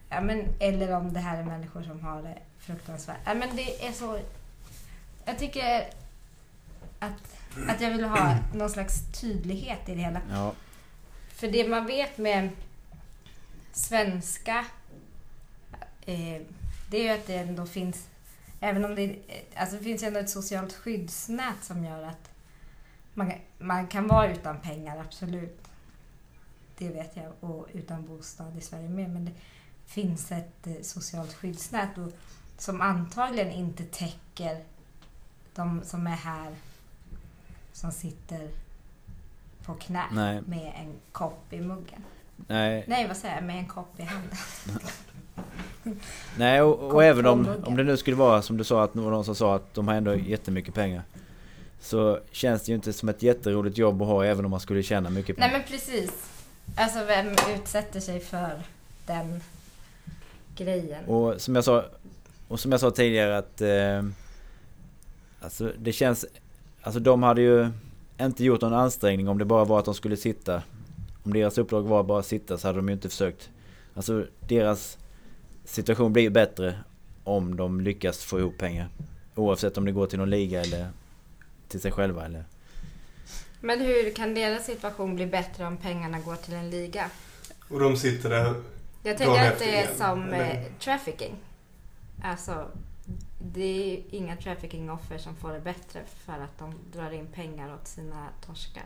Ja, 0.09 0.21
men, 0.21 0.45
eller 0.59 0.95
om 0.95 1.13
det 1.13 1.19
här 1.19 1.37
är 1.37 1.43
människor 1.43 1.83
som 1.83 2.01
har 2.01 2.21
det 2.21 2.37
fruktansvärt. 2.59 3.17
Ja, 3.25 3.33
men 3.33 3.55
det 3.55 3.87
är 3.87 3.91
så... 3.91 4.19
Jag 5.25 5.39
tycker 5.39 5.89
att, 6.99 7.37
att 7.67 7.81
jag 7.81 7.91
vill 7.91 8.03
ha 8.03 8.37
någon 8.53 8.69
slags 8.69 9.21
tydlighet 9.21 9.89
i 9.89 9.95
det 9.95 10.01
hela. 10.01 10.21
Ja. 10.31 10.53
För 11.29 11.47
det 11.47 11.69
man 11.69 11.85
vet 11.85 12.17
med 12.17 12.49
svenska 13.71 14.65
eh, 16.05 16.41
det 16.89 16.97
är 16.97 17.03
ju 17.03 17.09
att 17.09 17.27
det 17.27 17.35
ändå 17.35 17.65
finns, 17.65 18.07
även 18.59 18.85
om 18.85 18.95
det, 18.95 19.19
alltså 19.55 19.77
det 19.77 19.83
finns 19.83 20.03
ändå 20.03 20.19
ett 20.19 20.29
socialt 20.29 20.73
skyddsnät 20.73 21.63
som 21.63 21.85
gör 21.85 22.03
att 22.03 22.29
man, 23.13 23.31
man 23.59 23.87
kan 23.87 24.07
vara 24.07 24.31
utan 24.31 24.59
pengar, 24.59 24.97
absolut. 24.97 25.67
Det 26.77 26.89
vet 26.89 27.15
jag, 27.15 27.31
och 27.39 27.67
utan 27.73 28.05
bostad 28.05 28.57
i 28.57 28.61
Sverige 28.61 28.89
med. 28.89 29.09
Men 29.09 29.25
det 29.25 29.31
finns 29.85 30.31
ett 30.31 30.67
eh, 30.67 30.81
socialt 30.81 31.33
skyddsnät 31.33 31.97
och, 31.97 32.11
som 32.57 32.81
antagligen 32.81 33.51
inte 33.51 33.83
täcker 33.83 34.63
de 35.55 35.81
som 35.83 36.07
är 36.07 36.15
här 36.15 36.55
som 37.73 37.91
sitter 37.91 38.49
på 39.63 39.73
knä 39.73 40.03
Nej. 40.11 40.41
med 40.41 40.73
en 40.75 40.95
kopp 41.11 41.53
i 41.53 41.61
muggen. 41.61 42.03
Nej, 42.35 42.85
Nej, 42.87 43.07
vad 43.07 43.17
säger 43.17 43.35
jag? 43.35 43.43
Med 43.43 43.57
en 43.57 43.67
kopp 43.67 43.99
i 43.99 44.03
handen. 44.03 44.37
nej 46.37 46.61
och, 46.61 46.93
och 46.93 47.03
även 47.03 47.25
om, 47.25 47.49
om 47.63 47.77
det 47.77 47.83
nu 47.83 47.97
skulle 47.97 48.15
vara 48.17 48.41
som 48.41 48.57
du 48.57 48.63
sa 48.63 48.83
att 48.83 48.93
någon 48.93 49.25
som 49.25 49.35
sa 49.35 49.55
att 49.55 49.73
de 49.73 49.87
har 49.87 49.95
ändå 49.95 50.15
jättemycket 50.15 50.73
pengar. 50.73 51.01
Så 51.79 52.19
känns 52.31 52.63
det 52.63 52.69
ju 52.71 52.75
inte 52.75 52.93
som 52.93 53.09
ett 53.09 53.23
jätteroligt 53.23 53.77
jobb 53.77 54.01
att 54.01 54.07
ha 54.07 54.25
även 54.25 54.45
om 54.45 54.51
man 54.51 54.59
skulle 54.59 54.83
tjäna 54.83 55.09
mycket 55.09 55.37
Nej 55.37 55.49
pengar. 55.49 55.59
men 55.59 55.77
precis. 55.79 56.29
Alltså 56.75 57.05
vem 57.05 57.27
utsätter 57.55 57.99
sig 57.99 58.19
för 58.19 58.61
den 59.05 59.41
grejen? 60.57 61.05
Och 61.05 61.41
som 61.41 61.55
jag 61.55 61.63
sa, 61.63 61.85
och 62.47 62.59
som 62.59 62.71
jag 62.71 62.81
sa 62.81 62.91
tidigare 62.91 63.37
att... 63.37 63.61
Eh, 63.61 64.03
alltså 65.41 65.71
det 65.79 65.91
känns... 65.91 66.25
Alltså 66.81 66.99
de 66.99 67.23
hade 67.23 67.41
ju 67.41 67.69
inte 68.21 68.43
gjort 68.43 68.61
någon 68.61 68.73
ansträngning 68.73 69.27
om 69.27 69.37
det 69.37 69.45
bara 69.45 69.65
var 69.65 69.79
att 69.79 69.85
de 69.85 69.93
skulle 69.93 70.17
sitta. 70.17 70.61
Om 71.23 71.33
deras 71.33 71.57
uppdrag 71.57 71.81
var 71.81 72.03
bara 72.03 72.19
att 72.19 72.25
sitta 72.25 72.57
så 72.57 72.67
hade 72.67 72.77
de 72.79 72.87
ju 72.87 72.93
inte 72.93 73.09
försökt. 73.09 73.49
Alltså 73.95 74.25
deras 74.39 74.97
situation 75.65 76.13
blir 76.13 76.23
ju 76.23 76.29
bättre 76.29 76.79
om 77.23 77.55
de 77.55 77.81
lyckas 77.81 78.23
få 78.23 78.39
ihop 78.39 78.57
pengar. 78.57 78.89
Oavsett 79.35 79.77
om 79.77 79.85
det 79.85 79.91
går 79.91 80.07
till 80.07 80.19
någon 80.19 80.29
liga 80.29 80.61
eller 80.61 80.89
till 81.67 81.81
sig 81.81 81.91
själva 81.91 82.25
eller... 82.25 82.43
Men 83.61 83.81
hur 83.81 84.13
kan 84.13 84.33
deras 84.33 84.65
situation 84.65 85.15
bli 85.15 85.25
bättre 85.25 85.65
om 85.65 85.77
pengarna 85.77 86.19
går 86.19 86.35
till 86.35 86.53
en 86.53 86.69
liga? 86.69 87.09
Och 87.69 87.79
de 87.79 87.97
sitter 87.97 88.29
där. 88.29 88.55
Jag 89.03 89.17
tänker 89.17 89.51
att 89.51 89.59
det 89.59 89.65
är 89.65 89.83
igen, 89.83 89.97
som 89.97 90.23
eller? 90.23 90.55
eh, 90.55 90.61
trafficking. 90.79 91.35
Alltså 92.23 92.67
det 93.39 93.63
är 93.63 93.91
ju 93.91 94.03
inga 94.09 94.35
trafficking-offer 94.35 95.17
som 95.17 95.35
får 95.35 95.53
det 95.53 95.59
bättre 95.59 96.01
för 96.25 96.33
att 96.33 96.59
de 96.59 96.73
drar 96.93 97.11
in 97.11 97.27
pengar 97.27 97.73
åt 97.75 97.87
sina 97.87 98.27
torskar. 98.45 98.83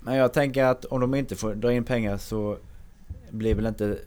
Men 0.00 0.16
jag 0.16 0.32
tänker 0.32 0.64
att 0.64 0.84
om 0.84 1.00
de 1.00 1.14
inte 1.14 1.36
får 1.36 1.54
dra 1.54 1.72
in 1.72 1.84
pengar 1.84 2.16
så 2.16 2.58
blir 3.30 3.54
väl 3.54 3.66
inte 3.66 3.98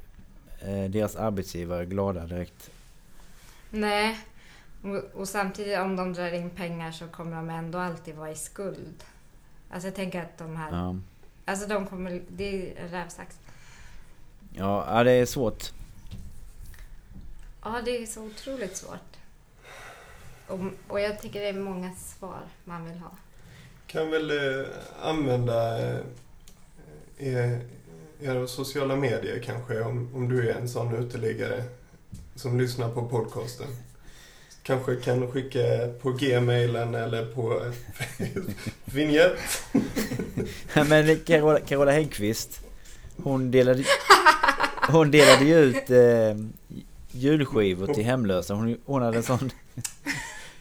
deras 0.90 1.16
arbetsgivare 1.16 1.86
glada 1.86 2.26
direkt. 2.26 2.70
Nej, 3.70 4.20
och, 4.82 5.22
och 5.22 5.28
samtidigt 5.30 5.80
om 5.80 5.96
de 5.96 6.14
drar 6.14 6.32
in 6.34 6.50
pengar 6.50 6.92
så 6.92 7.08
kommer 7.08 7.36
de 7.36 7.50
ändå 7.50 7.78
alltid 7.78 8.16
vara 8.16 8.32
i 8.32 8.36
skuld. 8.36 9.04
Alltså 9.70 9.88
jag 9.88 9.96
tänker 9.96 10.22
att 10.22 10.38
de 10.38 10.56
här... 10.56 10.72
Ja, 10.72 10.96
Alltså 11.46 11.68
de 11.68 11.88
kommer... 11.88 12.22
Det 12.30 12.44
är 12.78 12.82
en 12.84 12.90
rävsax. 12.90 13.40
ja 14.54 14.98
ja, 14.98 15.04
det 15.04 15.12
är 15.12 15.26
svårt. 15.26 15.72
Ja, 17.64 17.82
det 17.86 17.98
är 17.98 18.06
så 18.06 18.24
otroligt 18.24 18.78
svårt. 18.78 19.18
Och, 20.48 20.60
och 20.88 21.00
jag 21.00 21.22
tycker 21.22 21.40
det 21.42 21.48
är 21.48 21.54
många 21.54 21.92
svar 21.96 22.42
man 22.64 22.86
vill 22.86 23.00
ha. 23.00 23.12
Kan 23.88 24.12
väl 24.12 24.32
eh, 24.32 24.66
använda 25.02 25.80
eh, 25.80 26.00
eh, 27.18 27.60
era 28.22 28.48
sociala 28.48 28.96
medier 28.96 29.40
kanske 29.40 29.82
om, 29.82 30.10
om 30.16 30.30
du 30.30 30.50
är 30.50 30.54
en 30.54 30.70
sån 30.70 30.96
uteliggare 30.96 31.64
som 32.36 32.60
lyssnar 32.60 32.90
på 32.90 33.08
podcasten. 33.08 33.68
Kanske 34.64 34.96
kan 34.96 35.32
skicka 35.32 35.60
på 36.02 36.12
gmailen 36.12 36.96
eller 36.96 37.26
på 37.26 37.62
vignett. 38.86 39.64
Men 40.90 41.20
Carola, 41.20 41.60
Carola 41.60 41.92
Häggkvist, 41.92 42.62
hon 43.24 43.52
delade, 43.52 43.84
hon 44.90 45.12
delade 45.12 45.46
ju 45.46 45.56
ut 45.56 45.90
eh, 45.90 46.36
julskivor 47.12 47.94
till 47.94 48.04
hemlösa. 48.04 48.54
Hon, 48.54 48.78
hon 48.86 49.02
hade 49.02 49.18
en 49.18 49.24
sån, 49.24 49.52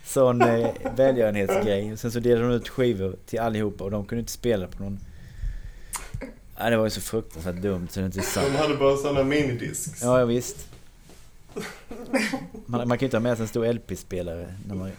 sån 0.05 0.43
eh, 0.43 0.71
välgörenhetsgrej. 0.97 1.97
Sen 1.97 2.13
så 2.13 2.21
delade 2.21 2.47
hon 2.47 2.55
ut 2.55 2.69
skivor 2.69 3.17
till 3.27 3.41
allihopa 3.41 3.85
och 3.85 3.91
de 3.91 4.05
kunde 4.05 4.21
inte 4.21 4.33
spela 4.33 4.67
på 4.67 4.83
någon... 4.83 5.01
Nej, 6.61 6.71
det 6.71 6.77
var 6.77 6.85
ju 6.85 6.91
så 6.91 7.01
fruktansvärt 7.01 7.55
dumt 7.55 7.89
så 7.91 8.01
det 8.01 8.05
är 8.05 8.07
inte 8.07 8.19
De 8.19 8.25
sant. 8.25 8.57
hade 8.57 8.77
bara 8.77 8.97
såna 8.97 9.23
minidiscs. 9.23 10.03
Ja, 10.03 10.19
ja 10.19 10.25
visst. 10.25 10.67
Man, 12.67 12.89
man 12.89 12.99
kan 12.99 12.99
ju 12.99 13.05
inte 13.07 13.17
ha 13.17 13.23
med 13.23 13.37
sig 13.37 13.45
en 13.45 13.49
stor 13.49 13.73
LP-spelare 13.73 14.55
när 14.69 14.75
man 14.75 14.93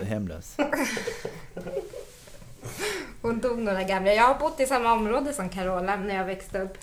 är 0.00 0.04
hemlös. 0.04 0.56
Hon 3.22 3.40
tog 3.40 3.58
några 3.58 3.82
gamla. 3.82 4.12
Jag 4.14 4.22
har 4.24 4.38
bott 4.40 4.60
i 4.60 4.66
samma 4.66 4.92
område 4.92 5.32
som 5.32 5.48
Carola 5.48 5.96
när 5.96 6.14
jag 6.16 6.24
växte 6.24 6.60
upp. 6.62 6.78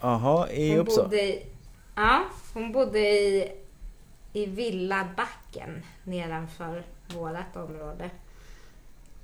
Jaha, 0.00 0.50
i 0.50 0.70
Hon 0.70 0.78
Uppsala? 0.80 1.02
bodde 1.02 1.22
i, 1.22 1.46
ja, 1.94 2.24
hon 2.54 2.72
bodde 2.72 2.98
i, 2.98 3.52
i 4.32 4.46
Villabacken 4.46 5.82
nedanför 6.04 6.82
vårat 7.14 7.56
område. 7.56 8.10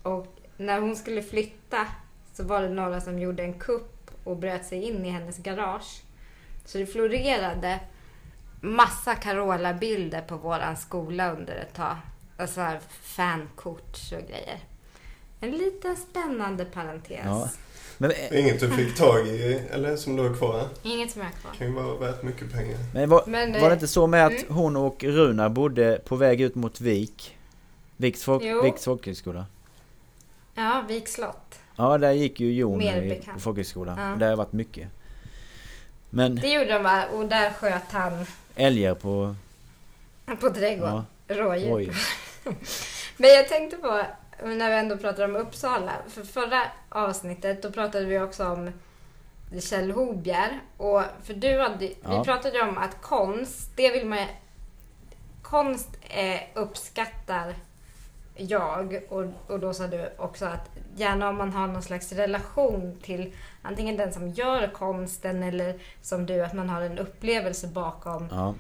Och 0.03 0.26
när 0.57 0.80
hon 0.80 0.97
skulle 0.97 1.22
flytta 1.22 1.86
så 2.34 2.43
var 2.45 2.62
det 2.62 2.68
några 2.68 3.01
som 3.01 3.18
gjorde 3.18 3.43
en 3.43 3.55
kupp 3.59 4.01
och 4.24 4.36
bröt 4.36 4.66
sig 4.66 4.82
in 4.82 5.04
i 5.04 5.10
hennes 5.10 5.38
garage. 5.38 6.02
Så 6.64 6.78
det 6.78 6.86
florerade 6.86 7.80
massa 8.60 9.14
Carola-bilder 9.14 10.20
på 10.20 10.36
våran 10.36 10.76
skola 10.76 11.32
under 11.32 11.56
ett 11.56 11.74
tag. 11.74 11.96
Alltså 12.36 12.60
här 12.60 12.80
fankort 13.02 13.98
och 14.12 14.28
grejer. 14.28 14.58
En 15.40 15.50
liten 15.50 15.96
spännande 15.96 16.64
parentes. 16.64 17.20
Ja. 17.24 17.48
Men, 17.98 18.10
är 18.10 18.36
inget 18.36 18.60
du 18.60 18.70
fick 18.70 18.96
tag 18.96 19.26
i, 19.26 19.62
eller 19.70 19.96
som 19.96 20.16
du 20.16 20.28
har 20.28 20.34
kvar. 20.34 20.68
Inget 20.82 21.10
som 21.10 21.22
är 21.22 21.30
kvar. 21.30 21.52
kan 21.58 21.66
ju 21.66 21.72
vara 21.72 21.96
värt 21.96 22.22
mycket 22.22 22.52
pengar. 22.52 22.78
men 22.94 23.08
var, 23.08 23.22
Men, 23.26 23.52
var 23.52 23.60
det 23.60 23.66
eh, 23.66 23.72
inte 23.72 23.88
så 23.88 24.06
med 24.06 24.26
att 24.26 24.32
mm. 24.32 24.54
hon 24.54 24.76
och 24.76 25.04
Runar 25.04 25.48
bodde 25.48 26.00
på 26.04 26.16
väg 26.16 26.40
ut 26.40 26.54
mot 26.54 26.80
Vik? 26.80 27.36
Viks, 27.96 28.24
folk. 28.24 28.42
Viks 28.64 28.84
folkhögskola? 28.84 29.46
Ja, 30.54 30.84
Vik 30.88 31.08
slott. 31.08 31.58
Ja, 31.76 31.98
där 31.98 32.12
gick 32.12 32.40
ju 32.40 32.52
Jon 32.52 32.82
i 32.82 33.22
på 33.34 33.40
folkhögskolan. 33.40 33.98
Ja. 33.98 34.16
Där 34.16 34.28
har 34.28 34.36
varit 34.36 34.52
mycket. 34.52 34.88
Men 36.10 36.34
Det 36.34 36.52
gjorde 36.52 36.72
de 36.72 36.82
va? 36.82 37.04
Och 37.12 37.26
där 37.26 37.50
sköt 37.52 37.92
han 37.92 38.26
älgar 38.56 38.94
på... 38.94 39.34
på 40.40 40.50
trädgården. 40.50 41.02
Ja, 41.26 41.34
Rådjur. 41.36 41.74
oj. 41.74 41.92
Men 43.16 43.30
jag 43.30 43.48
tänkte 43.48 43.76
på, 43.76 44.02
när 44.44 44.70
vi 44.70 44.76
ändå 44.76 44.96
pratar 44.96 45.24
om 45.24 45.36
Uppsala. 45.36 45.92
För 46.08 46.22
förra 46.22 46.62
avsnittet, 46.88 47.62
då 47.62 47.70
pratade 47.72 48.04
vi 48.04 48.18
också 48.20 48.46
om 48.46 48.70
Kjell 49.60 49.90
Hobjer. 49.90 50.60
Och 50.76 51.02
för 51.22 51.34
du 51.34 51.60
hade, 51.60 51.84
Ja. 51.84 52.18
vi 52.18 52.24
pratade 52.24 52.56
ju 52.56 52.62
om 52.62 52.78
att 52.78 53.00
konst, 53.00 53.70
det 53.76 53.90
vill 53.90 54.06
man 54.06 54.26
Konst 55.42 55.88
eh, 56.02 56.40
uppskattar 56.54 57.54
jag 58.36 59.00
och, 59.08 59.24
och 59.46 59.60
då 59.60 59.74
sa 59.74 59.86
du 59.86 60.08
också 60.18 60.44
att 60.46 60.70
gärna 60.97 61.28
om 61.28 61.36
man 61.36 61.53
har 61.53 61.66
någon 61.66 61.82
slags 61.82 62.12
relation 62.12 62.99
till 63.03 63.34
antingen 63.62 63.97
den 63.97 64.12
som 64.12 64.28
gör 64.28 64.68
konsten 64.68 65.43
eller 65.43 65.78
som 66.03 66.26
du, 66.26 66.45
att 66.45 66.55
man 66.55 66.68
har 66.68 66.80
en 66.82 66.99
upplevelse 66.99 67.66
bakom 67.66 68.28
Ja, 68.30 68.55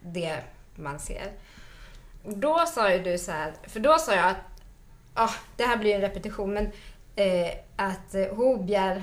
det 0.00 0.38
man 0.74 0.98
ser. 0.98 1.32
Då 2.24 2.66
sa 2.66 2.92
ju 2.92 3.02
du 3.02 3.18
så 3.18 3.32
här, 3.32 3.52
för 3.66 3.80
då 3.80 3.98
sa 3.98 4.14
jag 4.14 4.30
att, 4.30 4.36
ah, 5.14 5.34
det 5.56 5.64
här 5.64 5.76
blir 5.76 5.94
en 5.94 6.00
repetition, 6.00 6.54
men 6.54 6.70
eh, 7.16 7.52
att 7.76 8.36
Hobjer, 8.36 9.02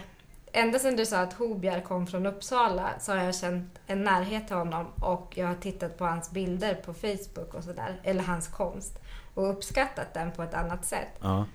ända 0.52 0.80
sedan 0.80 0.96
du 0.96 1.06
sa 1.06 1.20
att 1.20 1.34
Hobjer 1.34 1.82
kom 1.82 2.08
från 2.08 2.26
Uppsala 2.26 2.90
så 3.00 3.12
har 3.12 3.24
jag 3.24 3.36
känt 3.36 3.80
en 3.88 4.04
närhet 4.04 4.48
till 4.48 4.56
honom 4.56 4.86
och 5.02 5.34
jag 5.36 5.48
har 5.48 5.56
tittat 5.56 5.98
på 5.98 6.06
hans 6.06 6.32
bilder 6.32 6.76
på 6.76 6.94
Facebook 6.94 7.54
och 7.54 7.64
sådär, 7.64 8.00
eller 8.04 8.24
hans 8.24 8.48
konst 8.48 9.00
och 9.34 9.50
uppskattat 9.50 10.14
den 10.14 10.32
på 10.32 10.44
ett 10.44 10.54
annat 10.54 10.86
sätt. 10.86 11.10
ja. 11.22 11.46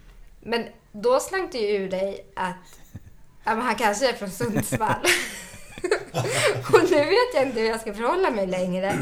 Men 0.41 0.67
då 0.93 1.21
slank 1.21 1.53
du 1.53 1.59
ju 1.59 1.77
ur 1.77 1.89
dig 1.91 2.27
att 2.37 2.81
ja, 3.45 3.55
men 3.55 3.61
han 3.61 3.75
kanske 3.75 4.09
är 4.09 4.13
från 4.13 4.31
Sundsvall. 4.31 4.97
och 6.73 6.91
nu 6.91 6.97
vet 6.97 7.35
jag 7.35 7.47
inte 7.47 7.61
hur 7.61 7.69
jag 7.69 7.81
ska 7.81 7.95
förhålla 7.95 8.31
mig 8.31 8.47
längre. 8.47 8.99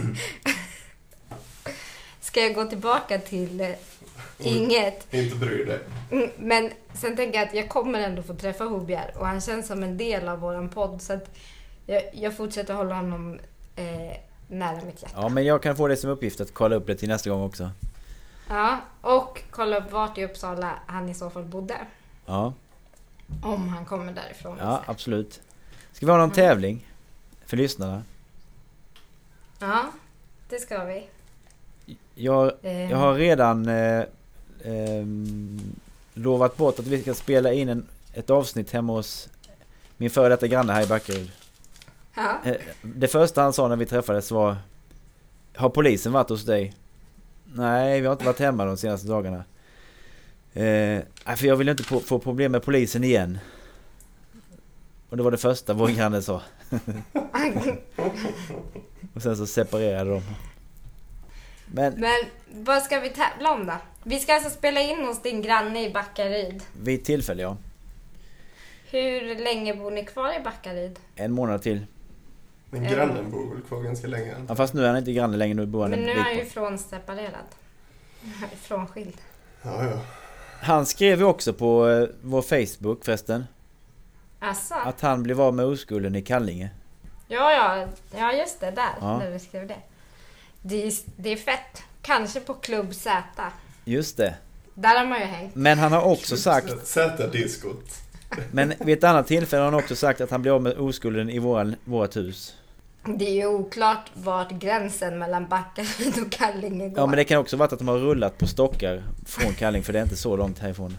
Ska 2.20 2.40
jag 2.40 2.54
gå 2.54 2.64
tillbaka 2.64 3.18
till 3.18 3.60
eh, 3.60 3.68
inget? 4.38 5.14
Inte 5.14 5.36
bry 5.36 5.64
dig. 5.64 5.80
Mm, 6.10 6.30
Men 6.38 6.70
sen 6.94 7.16
tänker 7.16 7.38
jag 7.38 7.48
att 7.48 7.54
jag 7.54 7.68
kommer 7.68 8.00
ändå 8.00 8.22
få 8.22 8.34
träffa 8.34 8.64
Hobjer 8.64 9.14
och 9.18 9.26
han 9.26 9.40
känns 9.40 9.66
som 9.66 9.82
en 9.82 9.96
del 9.96 10.28
av 10.28 10.38
våran 10.40 10.68
podd. 10.68 11.02
Så 11.02 11.12
att 11.12 11.30
jag, 11.86 12.02
jag 12.12 12.36
fortsätter 12.36 12.74
hålla 12.74 12.94
honom 12.94 13.38
eh, 13.76 14.16
nära 14.48 14.84
mitt 14.86 15.02
hjärta. 15.02 15.14
ja, 15.16 15.28
men 15.28 15.44
jag 15.44 15.62
kan 15.62 15.76
få 15.76 15.88
det 15.88 15.96
som 15.96 16.10
uppgift 16.10 16.40
att 16.40 16.54
kolla 16.54 16.76
upp 16.76 16.86
det 16.86 16.94
till 16.94 17.08
nästa 17.08 17.30
gång 17.30 17.42
också. 17.42 17.70
Ja, 18.48 18.80
och 19.00 19.42
kolla 19.50 19.78
upp 19.78 19.92
vart 19.92 20.18
i 20.18 20.24
Uppsala 20.24 20.78
han 20.86 21.08
i 21.08 21.14
så 21.14 21.30
fall 21.30 21.44
bodde. 21.44 21.76
Ja, 22.26 22.52
Om 23.42 23.68
han 23.68 23.84
kommer 23.84 24.12
därifrån. 24.12 24.56
ja 24.60 24.82
absolut. 24.86 25.40
Ska 25.92 26.06
vi 26.06 26.12
ha 26.12 26.18
någon 26.18 26.30
tävling? 26.30 26.86
För 27.46 27.56
lyssnarna? 27.56 28.02
Ja, 29.58 29.84
det 30.48 30.58
ska 30.58 30.84
vi. 30.84 31.08
Jag, 32.14 32.52
Eh, 32.62 32.90
jag 32.90 32.98
har 32.98 33.14
redan 33.14 33.68
eh, 33.68 34.04
ehm, 34.64 35.58
lovat 36.14 36.56
bort 36.56 36.78
att 36.78 36.86
vi 36.86 37.02
ska 37.02 37.14
spela 37.14 37.52
in 37.52 37.68
en, 37.68 37.86
ett 38.14 38.30
avsnitt 38.30 38.70
hemma 38.70 38.92
hos 38.92 39.28
min 39.96 40.10
före 40.10 40.28
detta 40.28 40.46
granne 40.46 40.72
här 40.72 40.82
i 40.82 40.86
Backaryd. 40.86 41.30
Ja. 42.14 42.38
Eh, 42.44 42.56
Det 42.82 43.08
första 43.08 43.42
han 43.42 43.52
sa 43.52 43.68
när 43.68 43.76
vi 43.76 43.86
träffades 43.86 44.30
var 44.30 44.56
Har 45.56 45.68
polisen 45.68 46.12
varit 46.12 46.28
hos 46.28 46.44
dig? 46.44 46.74
Nej, 47.54 48.00
vi 48.00 48.06
har 48.06 48.12
inte 48.12 48.24
varit 48.24 48.38
hemma 48.38 48.64
de 48.64 48.76
senaste 48.76 49.08
dagarna. 49.08 49.44
Eh, 50.54 51.02
nej, 51.26 51.36
för 51.36 51.46
jag 51.46 51.56
vill 51.56 51.68
inte 51.68 51.82
få, 51.82 52.00
få 52.00 52.18
problem 52.18 52.52
med 52.52 52.62
polisen 52.62 53.04
igen. 53.04 53.38
Och 55.08 55.16
det 55.16 55.22
var 55.22 55.30
det 55.30 55.38
första 55.38 55.72
vår 55.74 55.88
granne 55.88 56.22
sa. 56.22 56.42
Och 59.14 59.22
sen 59.22 59.36
så 59.36 59.46
separerade 59.46 60.10
de. 60.10 60.22
Men 61.66 61.94
Men 62.00 62.24
vad 62.64 62.82
ska 62.82 63.00
vi 63.00 63.08
tävla 63.08 63.52
om 63.52 63.66
då? 63.66 63.72
Vi 64.04 64.18
ska 64.18 64.34
alltså 64.34 64.50
spela 64.50 64.80
in 64.80 65.04
hos 65.04 65.22
din 65.22 65.42
granne 65.42 65.84
i 65.86 65.90
Backaryd. 65.90 66.62
vid 66.82 67.04
tillfälle 67.04 67.42
ja. 67.42 67.56
Hur 68.90 69.44
länge 69.44 69.74
bor 69.74 69.90
ni 69.90 70.04
kvar 70.04 70.36
i 70.40 70.40
Backaryd? 70.44 70.98
En 71.14 71.32
månad 71.32 71.62
till. 71.62 71.86
Men 72.70 72.82
grannen 72.82 73.30
bor 73.30 73.54
väl 73.54 73.62
kvar 73.62 73.82
ganska 73.82 74.06
länge? 74.06 74.34
Ja, 74.48 74.54
fast 74.54 74.74
nu 74.74 74.82
är 74.82 74.88
han 74.88 74.96
inte 74.96 75.12
granne 75.12 75.36
längre, 75.36 75.54
nu 75.54 75.66
bor 75.66 75.80
han 75.80 75.90
Men 75.90 75.98
en 75.98 76.04
nu 76.06 76.12
är 76.12 76.22
han 76.22 76.36
ju 76.36 76.44
frånseparerad. 76.44 77.44
Frånskild. 78.62 79.16
Ja, 79.62 79.84
ja. 79.84 80.00
Han 80.60 80.86
skrev 80.86 81.18
ju 81.18 81.24
också 81.24 81.52
på 81.52 81.88
eh, 81.88 82.08
vår 82.22 82.42
Facebook 82.42 83.04
förresten. 83.04 83.44
Alltså, 84.38 84.74
Att 84.74 85.00
han 85.00 85.22
blev 85.22 85.40
av 85.40 85.54
med 85.54 85.64
oskulden 85.66 86.16
i 86.16 86.22
Kallinge. 86.22 86.70
ja, 87.28 87.52
ja, 87.52 87.86
ja 88.16 88.32
just 88.32 88.60
det, 88.60 88.70
där. 88.70 88.94
Ja. 89.00 89.18
När 89.18 89.30
du 89.30 89.38
skrev 89.38 89.66
det. 89.66 89.76
Det 90.62 90.86
är, 90.86 90.92
det 91.16 91.32
är 91.32 91.36
fett. 91.36 91.82
Kanske 92.02 92.40
på 92.40 92.54
Klubb 92.54 92.94
Z. 92.94 93.22
Just 93.84 94.16
det. 94.16 94.34
Där 94.74 94.98
har 94.98 95.06
man 95.06 95.18
ju 95.18 95.24
hängt. 95.24 95.54
Men 95.54 95.78
han 95.78 95.92
har 95.92 96.02
också 96.02 96.36
sagt, 96.36 96.86
Z-diskot. 96.86 98.07
Men 98.52 98.72
vid 98.80 98.98
ett 98.98 99.04
annat 99.04 99.26
tillfälle 99.26 99.62
har 99.62 99.70
han 99.70 99.80
också 99.80 99.96
sagt 99.96 100.20
att 100.20 100.30
han 100.30 100.42
blev 100.42 100.54
av 100.54 100.62
med 100.62 100.78
oskulden 100.78 101.30
i 101.30 101.38
våran, 101.38 101.76
vårat 101.84 102.16
hus. 102.16 102.54
Det 103.04 103.24
är 103.24 103.34
ju 103.34 103.46
oklart 103.46 104.10
vart 104.14 104.50
gränsen 104.50 105.18
mellan 105.18 105.48
Backaryd 105.48 106.22
och 106.26 106.32
Kallinge 106.32 106.88
går. 106.88 106.98
Ja 106.98 107.06
men 107.06 107.16
det 107.16 107.24
kan 107.24 107.38
också 107.38 107.56
varit 107.56 107.72
att 107.72 107.78
de 107.78 107.88
har 107.88 107.98
rullat 107.98 108.38
på 108.38 108.46
stockar 108.46 109.02
från 109.26 109.54
Kallinge 109.54 109.84
för 109.84 109.92
det 109.92 109.98
är 109.98 110.02
inte 110.02 110.16
så 110.16 110.36
långt 110.36 110.58
härifrån. 110.58 110.98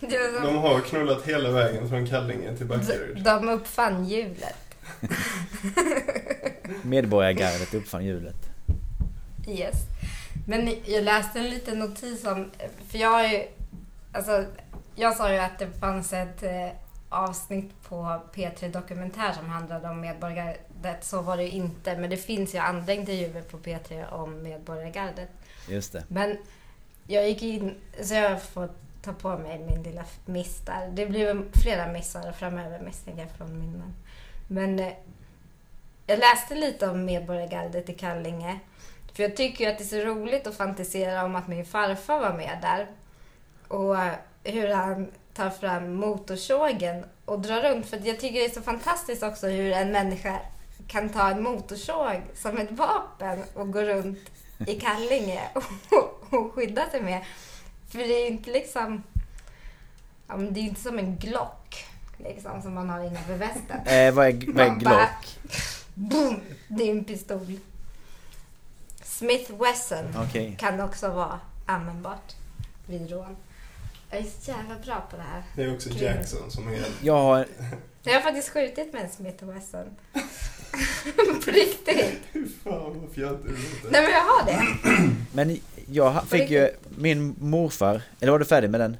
De 0.42 0.56
har 0.56 0.80
knullat 0.80 1.28
hela 1.28 1.50
vägen 1.50 1.88
från 1.88 2.06
Kallinge 2.06 2.56
till 2.56 2.66
Backaryd. 2.66 3.22
De 3.24 3.48
uppfann 3.48 4.04
hjulet. 4.04 4.56
Medborgargardet 6.82 7.74
uppfann 7.74 8.04
hjulet. 8.04 8.36
Yes. 9.48 9.76
Men 10.46 10.74
jag 10.84 11.04
läste 11.04 11.38
en 11.38 11.50
liten 11.50 11.78
notis 11.78 12.24
om, 12.24 12.50
för 12.88 12.98
jag 12.98 13.10
har 13.10 13.22
ju, 13.22 13.42
alltså, 14.12 14.44
jag 14.96 15.16
sa 15.16 15.32
ju 15.32 15.38
att 15.38 15.58
det 15.58 15.70
fanns 15.80 16.12
ett 16.12 16.42
eh, 16.42 16.68
avsnitt 17.08 17.82
på 17.82 18.20
P3 18.34 18.72
Dokumentär 18.72 19.32
som 19.32 19.48
handlade 19.48 19.88
om 19.88 20.00
Medborgargardet. 20.00 21.04
Så 21.04 21.22
var 21.22 21.36
det 21.36 21.48
inte, 21.48 21.96
men 21.96 22.10
det 22.10 22.16
finns 22.16 22.54
ju 22.54 22.58
andra 22.58 22.92
intervjuer 22.92 23.42
på 23.42 23.58
P3 23.58 24.12
om 24.12 24.42
Medborgargardet. 24.42 25.28
Just 25.68 25.92
det. 25.92 26.04
Men 26.08 26.36
jag 27.06 27.28
gick 27.28 27.42
in, 27.42 27.74
så 28.02 28.14
jag 28.14 28.42
får 28.42 28.68
ta 29.02 29.12
på 29.12 29.38
mig 29.38 29.58
min 29.58 29.82
lilla 29.82 30.04
miss 30.24 30.60
där. 30.60 30.90
Det 30.90 31.06
blir 31.06 31.44
flera 31.62 31.92
missar 31.92 32.32
framöver 32.32 32.80
misstänker 32.80 33.22
jag 33.22 33.30
från 33.30 33.58
min 33.58 33.78
man. 33.78 33.94
Men 34.48 34.78
eh, 34.78 34.92
jag 36.06 36.18
läste 36.18 36.54
lite 36.54 36.88
om 36.88 37.04
Medborgargardet 37.04 37.88
i 37.88 37.94
Kallinge. 37.94 38.58
För 39.12 39.22
jag 39.22 39.36
tycker 39.36 39.64
ju 39.64 39.70
att 39.70 39.78
det 39.78 39.84
är 39.84 40.00
så 40.00 40.06
roligt 40.06 40.46
att 40.46 40.56
fantisera 40.56 41.24
om 41.24 41.36
att 41.36 41.48
min 41.48 41.66
farfar 41.66 42.20
var 42.20 42.32
med 42.32 42.58
där. 42.62 42.86
Och 43.68 43.98
eh, 43.98 44.14
hur 44.46 44.68
han 44.68 45.10
tar 45.34 45.50
fram 45.50 45.94
motorsågen 45.94 47.04
och 47.24 47.40
drar 47.40 47.62
runt. 47.62 47.86
För 47.86 48.00
jag 48.04 48.20
tycker 48.20 48.40
det 48.40 48.44
är 48.44 48.50
så 48.50 48.62
fantastiskt 48.62 49.22
också 49.22 49.46
hur 49.46 49.72
en 49.72 49.92
människa 49.92 50.38
kan 50.86 51.08
ta 51.08 51.30
en 51.30 51.42
motorsåg 51.42 52.22
som 52.34 52.58
ett 52.58 52.70
vapen 52.70 53.42
och 53.54 53.72
gå 53.72 53.82
runt 53.82 54.30
i 54.66 54.80
Kallinge 54.80 55.42
och, 55.90 56.34
och 56.38 56.52
skydda 56.54 56.90
sig 56.90 57.02
med. 57.02 57.24
För 57.88 57.98
det 57.98 58.04
är 58.04 58.20
ju 58.20 58.26
inte 58.26 58.50
liksom... 58.50 59.02
Ja, 60.28 60.36
det 60.36 60.60
är 60.60 60.64
inte 60.64 60.80
som 60.80 60.98
en 60.98 61.16
Glock 61.16 61.86
liksom, 62.18 62.62
som 62.62 62.74
man 62.74 62.90
har 62.90 63.04
innanför 63.04 63.34
västen. 63.34 63.86
Eh, 63.86 64.14
vad 64.14 64.26
är, 64.26 64.52
vad 64.52 64.66
är 64.66 64.74
Glock? 64.74 65.38
Boom! 65.94 66.40
Det 66.68 66.82
är 66.84 66.90
en 66.90 67.04
pistol. 67.04 67.58
Smith 69.02 69.52
Wesson 69.52 70.14
Okej. 70.16 70.56
kan 70.58 70.80
också 70.80 71.08
vara 71.08 71.40
användbart 71.66 72.34
vid 72.86 73.10
rån. 73.10 73.36
Jag 74.10 74.20
är 74.20 74.24
så 74.24 74.50
jävla 74.50 74.74
bra 74.84 75.08
på 75.10 75.16
det 75.16 75.22
här. 75.22 75.42
Det 75.56 75.62
är 75.62 75.74
också 75.74 75.90
Jackson 75.90 76.50
som 76.50 76.68
är... 76.68 76.80
Jag 77.02 77.18
har... 77.18 77.46
Jag 78.02 78.14
har 78.14 78.20
faktiskt 78.20 78.48
skjutit 78.48 78.92
med 78.92 79.02
en 79.02 79.10
Smith 79.10 79.44
Wesson. 79.44 79.96
på 81.44 81.50
riktigt. 81.50 82.20
Fy 82.32 82.46
fan 82.64 83.00
vad 83.00 83.10
fjantigt 83.14 83.56
det 83.82 83.90
Nej 83.90 84.02
men 84.02 84.10
jag 84.10 84.20
har 84.20 84.46
det. 84.46 84.62
Men 85.32 85.60
jag 85.90 86.24
fick 86.24 86.50
ju... 86.50 86.70
Min 86.88 87.34
morfar... 87.40 88.02
Eller 88.20 88.32
var 88.32 88.38
du 88.38 88.44
färdig 88.44 88.70
med 88.70 88.80
den? 88.80 88.96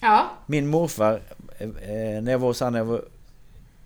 Ja. 0.00 0.30
Min 0.46 0.66
morfar, 0.66 1.22
eh, 1.58 1.68
eh, 1.68 2.22
när 2.22 2.32
jag 2.32 2.38
var 2.38 2.48
hos 2.48 2.60
han 2.60 2.72
när 2.72 2.80
jag 2.80 2.86
var 2.86 3.04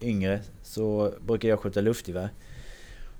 yngre 0.00 0.40
så 0.62 1.14
brukade 1.20 1.48
jag 1.48 1.60
skjuta 1.60 1.80
luftgevär. 1.80 2.28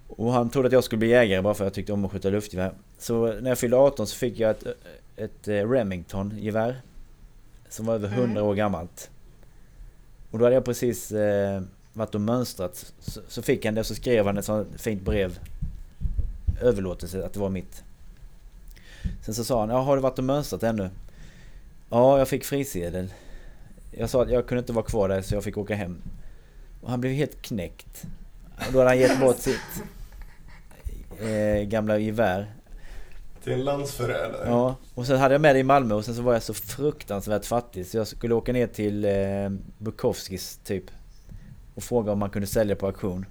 Och 0.09 0.33
han 0.33 0.51
trodde 0.51 0.67
att 0.67 0.73
jag 0.73 0.85
skulle 0.85 0.99
bli 0.99 1.09
jägare 1.09 1.43
bara 1.43 1.55
för 1.55 1.65
att 1.65 1.67
jag 1.67 1.75
tyckte 1.75 1.93
om 1.93 2.05
att 2.05 2.13
skjuta 2.13 2.31
luftgevär. 2.31 2.73
Så 2.99 3.27
när 3.27 3.51
jag 3.51 3.59
fyllde 3.59 3.77
18 3.77 4.07
så 4.07 4.17
fick 4.17 4.39
jag 4.39 4.51
ett, 4.51 4.65
ett 5.17 5.49
eh, 5.49 5.71
Remington-gevär. 5.71 6.81
Som 7.69 7.87
var 7.87 7.95
över 7.95 8.09
100 8.09 8.25
Mm. 8.25 8.43
år 8.45 8.55
gammalt. 8.55 9.11
Och 10.31 10.39
då 10.39 10.45
hade 10.45 10.55
jag 10.55 10.65
precis 10.65 11.13
eh, 11.13 11.63
varit 11.93 12.15
och 12.15 12.21
mönstrat. 12.21 12.93
Så, 12.99 13.21
så 13.29 13.43
fick 13.43 13.65
han 13.65 13.75
det 13.75 13.81
och 13.81 13.87
så 13.87 13.95
skrev 13.95 14.27
han 14.27 14.39
ett 14.39 14.45
sånt 14.45 14.81
fint 14.81 15.03
brev. 15.03 15.39
Överlåtelse 16.61 17.27
att 17.27 17.33
det 17.33 17.41
var 17.41 17.49
mitt. 17.49 17.85
Sen 19.25 19.35
så 19.35 19.45
sa 19.45 19.61
han, 19.61 19.69
ja 19.69 19.79
har 19.81 19.97
du 19.97 20.03
varit 20.03 20.19
och 20.19 20.25
mönstrat 20.25 20.63
ännu? 20.63 20.91
Ja, 21.91 22.19
jag 22.19 22.29
fick 22.29 22.45
frisedel. 22.45 23.13
Jag 23.91 24.11
sa 24.11 24.23
att 24.23 24.31
jag 24.31 24.47
kunde 24.47 24.59
inte 24.61 24.73
vara 24.73 24.85
kvar 24.85 25.09
där 25.09 25.23
så 25.23 25.35
jag 25.35 25.45
fick 25.45 25.59
åka 25.59 25.75
hem. 25.75 26.03
Och 26.81 26.91
han 26.91 27.01
blev 27.01 27.13
helt 27.13 27.43
knäckt. 27.43 28.05
Och 28.67 28.73
då 28.73 28.79
hade 28.79 28.91
han 28.91 28.99
gett 28.99 29.21
bort 29.21 29.39
sitt 29.39 29.83
eh, 31.21 31.63
gamla 31.69 31.99
gevär. 31.99 32.53
Till 33.45 33.53
en 33.53 33.65
landsförrädare. 33.65 34.45
Ja, 34.49 34.77
och 34.95 35.07
sen 35.07 35.19
hade 35.19 35.35
jag 35.35 35.41
med 35.41 35.55
det 35.55 35.59
i 35.59 35.63
Malmö 35.63 35.95
och 35.95 36.05
sen 36.05 36.15
så 36.15 36.23
var 36.23 36.33
jag 36.33 36.43
så 36.43 36.55
fruktansvärt 36.55 37.45
fattig 37.45 37.87
så 37.87 37.97
jag 37.97 38.07
skulle 38.07 38.35
åka 38.35 38.53
ner 38.53 38.67
till 38.67 39.05
eh, 39.05 39.49
Bukowskis 39.79 40.61
typ. 40.65 40.85
Och 41.75 41.83
fråga 41.83 42.13
om 42.13 42.19
man 42.19 42.31
kunde 42.31 42.47
sälja 42.47 42.77
på 42.77 42.87
auktion. 42.87 43.27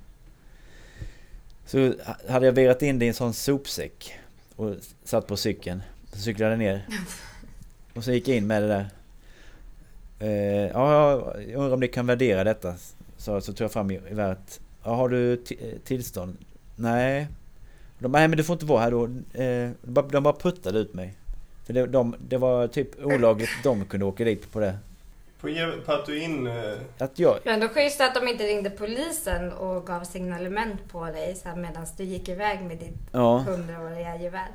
Så 1.66 1.94
hade 2.30 2.46
jag 2.46 2.54
verat 2.54 2.82
in 2.82 3.00
det 3.00 3.06
i 3.06 3.08
en 3.08 3.14
sån 3.14 3.34
sopsäck. 3.34 4.14
Och 4.56 4.76
satt 5.04 5.28
på 5.28 5.38
cykeln. 5.38 5.82
Så 6.14 6.20
cyklade 6.20 6.52
jag 6.52 6.60
ner. 6.60 6.88
Och 7.96 8.04
så 8.04 8.12
gick 8.12 8.28
jag 8.28 8.38
in 8.38 8.48
med 8.48 8.62
det 8.64 8.68
där. 8.68 8.90
Eh, 10.20 10.72
ja, 10.74 11.12
jag 11.38 11.56
undrar 11.56 11.74
om 11.74 11.80
ni 11.80 11.88
kan 11.88 12.06
värdera 12.08 12.44
detta. 12.44 12.76
Så, 13.18 13.42
så 13.42 13.54
tog 13.54 13.66
jag 13.66 13.72
fram 13.72 13.92
geväret. 13.92 14.60
Ja, 14.84 14.96
har 14.96 15.10
du 15.10 15.36
ti- 15.36 15.80
tillstånd? 15.86 16.38
Nej. 16.76 17.28
De, 18.02 18.12
nej 18.12 18.28
men 18.28 18.38
du 18.38 18.44
får 18.44 18.54
inte 18.54 18.66
vara 18.66 18.82
här 18.82 18.92
då. 18.92 19.04
Eh, 19.04 19.70
de, 19.82 19.94
bara, 19.94 20.08
de 20.08 20.24
bara 20.24 20.34
puttade 20.34 20.80
ut 20.80 20.94
mig. 20.94 21.14
För 21.66 21.74
det, 21.74 21.88
de, 21.88 22.16
det 22.28 22.38
var 22.38 22.68
typ 22.68 23.06
olagligt 23.06 23.50
de 23.64 23.86
kunde 23.86 24.06
åka 24.06 24.24
dit 24.24 24.52
på 24.52 24.60
det. 24.60 24.78
På, 25.42 25.48
på 25.86 25.92
att 25.92 26.06
du 26.06 26.18
är 26.18 26.22
inne... 26.24 26.76
Att 26.98 27.20
jag... 27.20 27.38
Men 27.46 27.60
då 27.60 27.68
schysst 27.68 28.02
att 28.02 28.16
de 28.16 28.28
inte 28.28 28.44
ringde 28.44 28.70
polisen 28.70 29.52
och 29.54 29.88
gav 29.88 30.04
signalement 30.04 30.92
på 30.92 31.06
dig 31.06 31.38
medan 31.56 31.86
du 31.98 32.04
gick 32.04 32.30
iväg 32.30 32.62
med 32.62 32.78
ditt 32.78 32.98
Ja, 33.12 33.38
hundraåriga 33.38 34.16
gevär. 34.18 34.48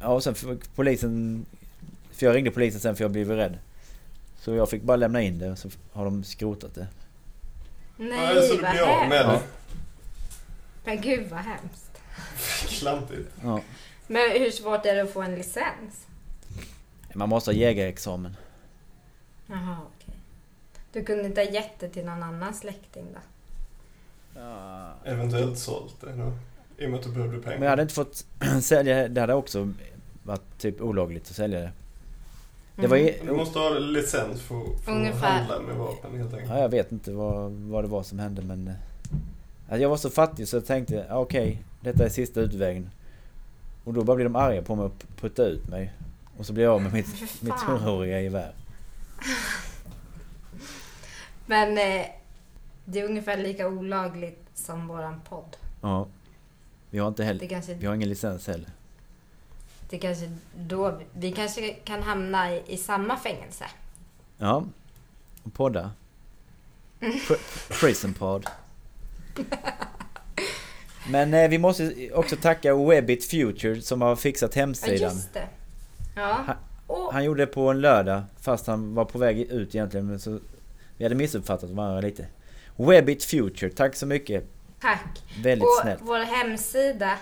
ja 0.00 0.08
och 0.08 0.22
sen 0.24 0.34
fick 0.34 0.74
polisen... 0.74 1.46
För 2.12 2.26
jag 2.26 2.36
ringde 2.36 2.50
polisen 2.50 2.80
sen 2.80 2.96
för 2.96 3.04
jag 3.04 3.10
blev 3.10 3.30
rädd. 3.30 3.58
Så 4.38 4.54
jag 4.54 4.70
fick 4.70 4.82
bara 4.82 4.96
lämna 4.96 5.22
in 5.22 5.38
det 5.38 5.50
och 5.50 5.58
så 5.58 5.68
har 5.92 6.04
de 6.04 6.24
skrotat 6.24 6.74
det. 6.74 6.86
Nej, 7.96 8.34
ja, 8.36 8.42
så 8.42 8.54
du 8.54 8.60
vad 8.62 8.70
hemskt. 8.70 9.44
Men 10.84 11.00
gud 11.00 11.26
vad 11.30 11.40
hemskt. 11.40 11.89
Klantigt. 12.68 13.28
Ja. 13.44 13.60
Men 14.06 14.30
hur 14.30 14.50
svårt 14.50 14.86
är 14.86 14.94
det 14.94 15.02
att 15.02 15.12
få 15.12 15.22
en 15.22 15.34
licens? 15.34 16.06
Man 17.14 17.28
måste 17.28 17.50
ha 17.50 17.56
jägarexamen. 17.56 18.36
Jaha, 19.46 19.76
okej. 19.96 20.14
Du 20.92 21.04
kunde 21.04 21.24
inte 21.26 21.40
ha 21.40 21.48
gett 21.50 21.78
det 21.80 21.88
till 21.88 22.04
någon 22.04 22.22
annan 22.22 22.54
släkting 22.54 23.06
då? 23.14 23.20
Eventuellt 25.04 25.58
sålt 25.58 25.94
det 26.00 26.12
då. 26.12 26.32
I 26.78 26.86
och 26.86 26.90
med 26.90 26.98
att 26.98 27.04
du 27.06 27.12
behövde 27.12 27.38
pengar. 27.38 27.56
Men 27.58 27.62
jag 27.62 27.70
hade 27.70 27.82
inte 27.82 27.94
fått 27.94 28.26
sälja 28.62 29.08
det. 29.08 29.20
hade 29.20 29.34
också 29.34 29.72
varit 30.22 30.58
typ 30.58 30.80
olagligt 30.80 31.30
att 31.30 31.36
sälja 31.36 31.60
det. 31.60 31.72
Det 32.76 32.86
var 32.86 32.96
Mm. 32.96 33.06
ju... 33.08 33.26
Du 33.26 33.32
måste 33.32 33.58
ha 33.58 33.68
licens 33.70 34.40
för, 34.42 34.64
för 34.84 34.92
att 35.10 35.20
handla 35.20 35.60
med 35.60 35.76
vapen 35.76 36.18
helt 36.18 36.32
enkelt. 36.32 36.50
Ja, 36.50 36.58
jag 36.58 36.68
vet 36.68 36.92
inte 36.92 37.12
vad, 37.12 37.52
vad 37.52 37.84
det 37.84 37.88
var 37.88 38.02
som 38.02 38.18
hände 38.18 38.42
men... 38.42 38.72
Alltså 39.70 39.82
jag 39.82 39.88
var 39.88 39.96
så 39.96 40.10
fattig 40.10 40.48
så 40.48 40.56
jag 40.56 40.66
tänkte, 40.66 41.06
okej, 41.10 41.62
detta 41.80 42.04
är 42.04 42.08
sista 42.08 42.40
utvägen. 42.40 42.90
Och 43.84 43.94
då 43.94 44.04
bara 44.04 44.16
blev 44.16 44.30
de 44.30 44.36
arga 44.36 44.62
på 44.62 44.76
mig 44.76 44.84
och 44.84 45.04
putta 45.20 45.44
ut 45.44 45.68
mig. 45.68 45.92
Och 46.36 46.46
så 46.46 46.52
blev 46.52 46.64
jag 46.64 46.74
av 46.74 46.82
med 46.82 46.92
mitt, 46.92 47.20
mitt 47.42 47.60
hundraåriga 47.60 48.20
gevär. 48.20 48.52
Men 51.46 51.78
eh, 51.78 52.06
det 52.84 53.00
är 53.00 53.04
ungefär 53.04 53.36
lika 53.36 53.68
olagligt 53.68 54.44
som 54.54 54.88
våran 54.88 55.20
podd. 55.28 55.56
Ja. 55.80 56.06
Vi 56.90 56.98
har 56.98 57.08
inte 57.08 57.24
heller, 57.24 57.48
kanske, 57.48 57.74
vi 57.74 57.86
har 57.86 57.94
ingen 57.94 58.08
licens 58.08 58.46
heller. 58.46 58.68
det 59.90 59.98
kanske 59.98 60.30
då, 60.56 61.00
vi 61.12 61.32
kanske 61.32 61.72
kan 61.72 62.02
hamna 62.02 62.54
i, 62.54 62.62
i 62.66 62.76
samma 62.76 63.16
fängelse. 63.16 63.64
Ja. 64.38 64.64
Och 65.42 65.54
podda. 65.54 65.90
Pr- 67.00 67.80
Prison 67.80 68.14
pod. 68.14 68.46
Men 71.10 71.34
eh, 71.34 71.48
vi 71.48 71.58
måste 71.58 72.10
också 72.14 72.36
tacka 72.36 72.74
Webbit 72.74 73.24
Future 73.24 73.80
som 73.82 74.02
har 74.02 74.16
fixat 74.16 74.56
Ja, 74.56 74.60
hemsidan. 74.62 75.14
just 75.14 75.34
det. 75.34 75.44
Ja. 76.16 76.38
Han- 76.46 76.56
Och, 76.86 77.12
Han 77.12 77.24
gjorde 77.24 77.42
det 77.42 77.46
på 77.46 77.68
en 77.70 77.80
lördag 77.80 78.22
fast 78.40 78.66
han 78.66 78.94
var 78.94 79.04
på 79.04 79.18
väg 79.18 79.38
ut 79.40 79.74
egentligen 79.74 80.06
men 80.06 80.20
så 80.20 80.38
Vi 80.96 81.04
hade 81.04 81.14
missuppfattat 81.14 81.70
varandra 81.70 82.00
lite. 82.00 82.26
Webbit 82.76 83.24
Future, 83.24 83.70
tack 83.70 83.94
så 83.96 84.06
mycket. 84.06 84.44
tack. 84.80 85.22
Väldigt 85.42 85.62
Och 85.66 85.78
snällt. 85.82 86.00
vår 86.04 86.18
hemsida, 86.18 87.18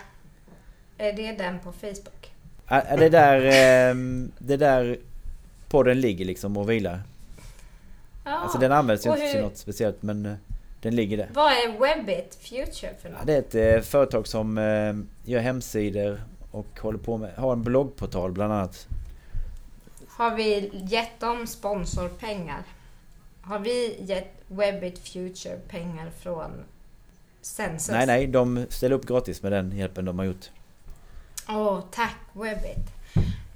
är 0.98 1.12
det 1.12 1.32
den 1.32 1.58
på 1.58 1.72
Facebook? 1.72 2.32
Är 2.66 2.80
är 2.80 2.96
det 2.96 3.08
där, 3.08 3.40
ehm, 3.90 4.32
det 4.38 4.56
där 4.56 4.98
podden 5.68 6.00
ligger 6.00 6.24
liksom 6.24 6.56
och 6.56 6.70
vilar? 6.70 7.00
Ja. 8.24 8.30
Alltså 8.30 8.58
den 8.58 8.72
används 8.72 9.06
ju 9.06 9.10
inte 9.10 9.20
till 9.22 9.32
hur- 9.36 9.42
något 9.42 9.56
speciellt 9.56 10.02
men 10.02 10.26
eh, 10.26 10.32
den 10.80 10.96
ligger 10.96 11.16
där. 11.16 11.28
Vad 11.34 11.52
är 11.52 11.78
Webbit 11.80 12.34
Future 12.40 12.94
för 13.02 13.08
Ja, 13.08 13.14
något? 13.18 13.26
det 13.26 13.34
är 13.34 13.38
ett 13.38 13.76
eh, 13.76 13.88
företag 13.88 14.26
som 14.26 14.58
eh, 14.58 14.94
gör 15.32 15.40
hemsidor 15.40 16.22
och 16.50 16.66
håller 16.80 16.98
på 16.98 17.16
med, 17.16 17.34
har 17.34 17.52
en 17.52 17.62
bloggportal 17.62 18.32
bland 18.32 18.52
annat. 18.52 18.86
Har 20.08 20.36
vi 20.36 20.70
gett 20.74 21.20
dem 21.20 21.46
sponsorpengar? 21.46 22.62
Har 23.40 23.58
vi 23.58 23.96
gett 24.02 24.34
Webbit 24.48 24.98
Future 24.98 25.56
pengar 25.68 26.10
från 26.20 26.50
Census? 27.42 27.90
Nej, 27.90 28.06
nej, 28.06 28.26
de 28.26 28.66
ställer 28.68 28.94
upp 28.96 29.06
gratis 29.06 29.42
med 29.42 29.52
den 29.52 29.76
hjälpen 29.76 30.04
de 30.04 30.18
har 30.18 30.26
gjort. 30.26 30.50
Åh, 31.48 31.80
tack 31.92 32.16
Webbit. 32.32 32.92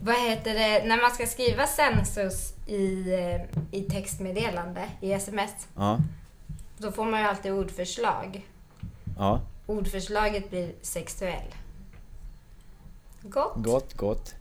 Vad 0.05 0.15
heter 0.15 0.55
det, 0.55 0.85
när 0.89 1.03
man 1.03 1.11
ska 1.11 1.27
skriva 1.27 1.67
census 1.67 2.53
i, 2.67 3.13
eh, 3.15 3.41
i 3.71 3.83
textmeddelande, 3.83 4.85
i 5.01 5.13
sms, 5.13 5.51
Ja, 5.77 5.99
då 6.83 6.93
får 6.93 7.05
man 7.05 7.21
ju 7.21 7.27
alltid 7.27 7.53
ordförslag. 7.53 8.47
ja, 9.19 9.41
Ordförslaget 9.67 10.51
blir 10.51 10.73
sexuell. 10.83 11.55
Gott. 13.23 13.53
gott, 13.57 13.95
gott. 13.95 14.35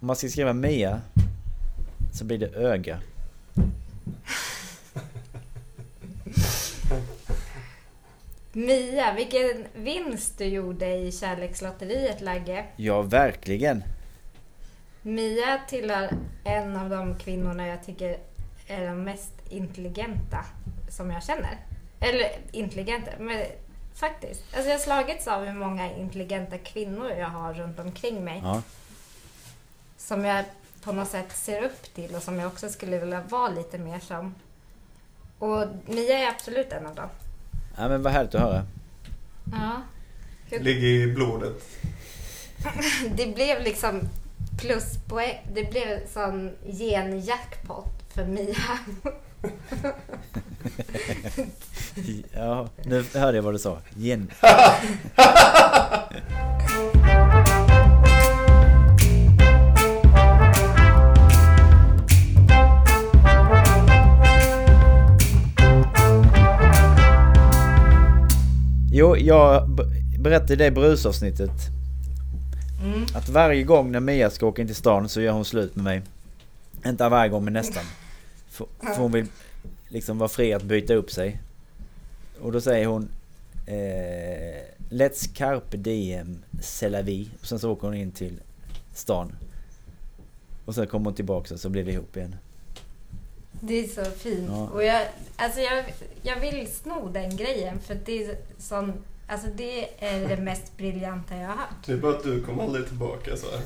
Om 0.00 0.06
man 0.06 0.16
ska 0.16 0.28
skriva 0.28 0.52
Mia 0.52 1.00
så 2.12 2.24
blir 2.24 2.38
det 2.38 2.54
öga. 2.54 3.00
Mia, 8.52 9.14
vilken 9.14 9.66
vinst 9.74 10.38
du 10.38 10.44
gjorde 10.44 10.94
i 10.94 11.12
Kärlekslotteriet, 11.12 12.20
Lagge. 12.20 12.64
Ja, 12.76 13.02
verkligen. 13.02 13.82
Mia 15.02 15.60
tillhör 15.68 16.10
en 16.44 16.76
av 16.76 16.90
de 16.90 17.18
kvinnorna 17.18 17.66
jag 17.66 17.84
tycker 17.84 18.18
är 18.66 18.86
de 18.88 19.04
mest 19.04 19.32
intelligenta 19.50 20.44
som 20.92 21.10
jag 21.10 21.22
känner. 21.24 21.58
Eller 22.00 22.30
intelligenta, 22.52 23.10
men 23.18 23.44
faktiskt. 23.94 24.42
Alltså 24.54 24.68
jag 24.70 24.78
har 24.78 24.84
slagits 24.84 25.28
av 25.28 25.44
hur 25.44 25.54
många 25.54 25.96
intelligenta 25.96 26.58
kvinnor 26.58 27.10
jag 27.10 27.28
har 27.28 27.54
runt 27.54 27.78
omkring 27.78 28.24
mig. 28.24 28.40
Ja. 28.44 28.62
Som 29.96 30.24
jag 30.24 30.44
på 30.82 30.92
något 30.92 31.08
sätt 31.08 31.32
ser 31.36 31.62
upp 31.62 31.94
till 31.94 32.14
och 32.14 32.22
som 32.22 32.38
jag 32.38 32.46
också 32.46 32.68
skulle 32.68 32.98
vilja 32.98 33.22
vara 33.28 33.48
lite 33.48 33.78
mer 33.78 34.00
som. 34.00 34.34
Och 35.38 35.66
Mia 35.86 36.18
är 36.18 36.28
absolut 36.28 36.72
en 36.72 36.86
av 36.86 36.94
dem. 36.94 37.08
ja, 37.76 37.88
men 37.88 38.02
vad 38.02 38.12
härligt 38.12 38.34
att 38.34 38.40
höra. 38.40 38.66
Ja. 39.52 39.82
Ligger 40.58 40.88
i 40.88 41.14
blodet. 41.14 41.62
Det 43.16 43.26
blev 43.34 43.62
liksom 43.62 44.00
pluspoäng. 44.60 45.38
Det 45.54 45.70
blev 45.70 46.06
sån 46.06 46.50
genjackpot 46.64 48.12
för 48.14 48.24
Mia. 48.24 48.78
Ja, 52.34 52.68
nu 52.84 53.04
hörde 53.14 53.38
jag 53.38 53.42
vad 53.42 53.54
du 53.54 53.58
sa. 53.58 53.78
Gen. 53.96 54.30
Jo, 68.92 69.16
jag 69.16 69.68
berättade 70.18 70.52
i 70.52 70.56
det 70.56 70.70
brusavsnittet 70.70 71.50
Mm. 72.84 73.04
att 73.14 73.28
varje 73.28 73.62
gång 73.62 73.92
när 73.92 74.00
Mia 74.00 74.30
ska 74.30 74.46
åka 74.46 74.62
in 74.62 74.68
till 74.68 74.76
stan 74.76 75.08
så 75.08 75.20
gör 75.20 75.32
hon 75.32 75.44
slut 75.44 75.76
med 75.76 75.84
mig. 75.84 76.02
Inte 76.86 77.08
varje 77.08 77.28
gång 77.30 77.44
men 77.44 77.52
nästan. 77.52 77.82
För, 78.52 78.66
för 78.80 78.96
hon 78.96 79.12
vill 79.12 79.26
liksom 79.88 80.18
vara 80.18 80.28
fri 80.28 80.52
att 80.52 80.62
byta 80.62 80.94
upp 80.94 81.10
sig. 81.10 81.40
Och 82.40 82.52
då 82.52 82.60
säger 82.60 82.86
hon 82.86 83.08
eh, 83.66 84.62
Let's 84.90 85.34
carpe 85.34 85.76
diem 85.76 86.44
c'est 86.60 87.02
vie. 87.02 87.30
Och 87.40 87.46
sen 87.46 87.58
så 87.58 87.70
åker 87.70 87.88
hon 87.88 87.96
in 87.96 88.12
till 88.12 88.40
stan. 88.94 89.32
Och 90.64 90.74
sen 90.74 90.86
kommer 90.86 91.04
hon 91.04 91.14
tillbaka 91.14 91.54
och 91.54 91.60
så 91.60 91.68
blir 91.68 91.82
vi 91.82 91.92
ihop 91.92 92.16
igen. 92.16 92.36
Det 93.60 93.84
är 93.84 93.88
så 93.88 94.10
fint. 94.10 94.48
Ja. 94.48 94.68
Och 94.68 94.84
jag, 94.84 95.08
alltså 95.36 95.60
jag, 95.60 95.94
jag 96.22 96.40
vill 96.40 96.66
sno 96.66 97.08
den 97.08 97.36
grejen 97.36 97.80
för 97.80 97.98
det 98.04 98.24
är 98.24 98.36
sån, 98.58 98.92
alltså 99.26 99.48
det 99.56 100.04
är 100.04 100.28
det 100.28 100.42
mest 100.42 100.76
briljanta 100.76 101.36
jag 101.36 101.48
har 101.48 101.56
hört. 101.56 101.86
Det 101.86 101.92
är 101.92 101.96
bara 101.96 102.16
att 102.16 102.22
du 102.22 102.42
kommer 102.42 102.64
aldrig 102.64 102.86
tillbaka 102.86 103.36
så 103.36 103.46
här. 103.50 103.60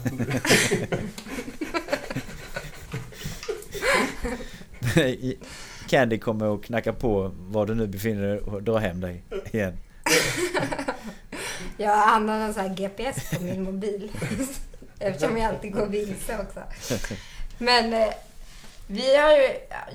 Candy 5.89 6.19
kommer 6.19 6.47
och 6.47 6.65
knacka 6.65 6.93
på 6.93 7.31
var 7.39 7.67
du 7.67 7.75
nu 7.75 7.87
befinner 7.87 8.29
dig 8.29 8.39
och 8.41 8.63
dra 8.63 8.79
hem 8.79 9.01
dig 9.01 9.23
igen. 9.53 9.79
Jag 11.77 12.09
använder 12.09 12.47
en 12.47 12.55
sån 12.55 12.63
här 12.63 12.75
GPS 12.75 13.31
på 13.31 13.43
min 13.45 13.63
mobil. 13.63 14.11
Eftersom 14.99 15.37
jag 15.37 15.47
alltid 15.55 15.73
går 15.73 15.87
vilse 15.87 16.39
också. 16.39 16.61
Men 17.59 17.93
eh, 17.93 18.09
vi 18.87 19.17
har 19.17 19.31
ju, 19.33 19.49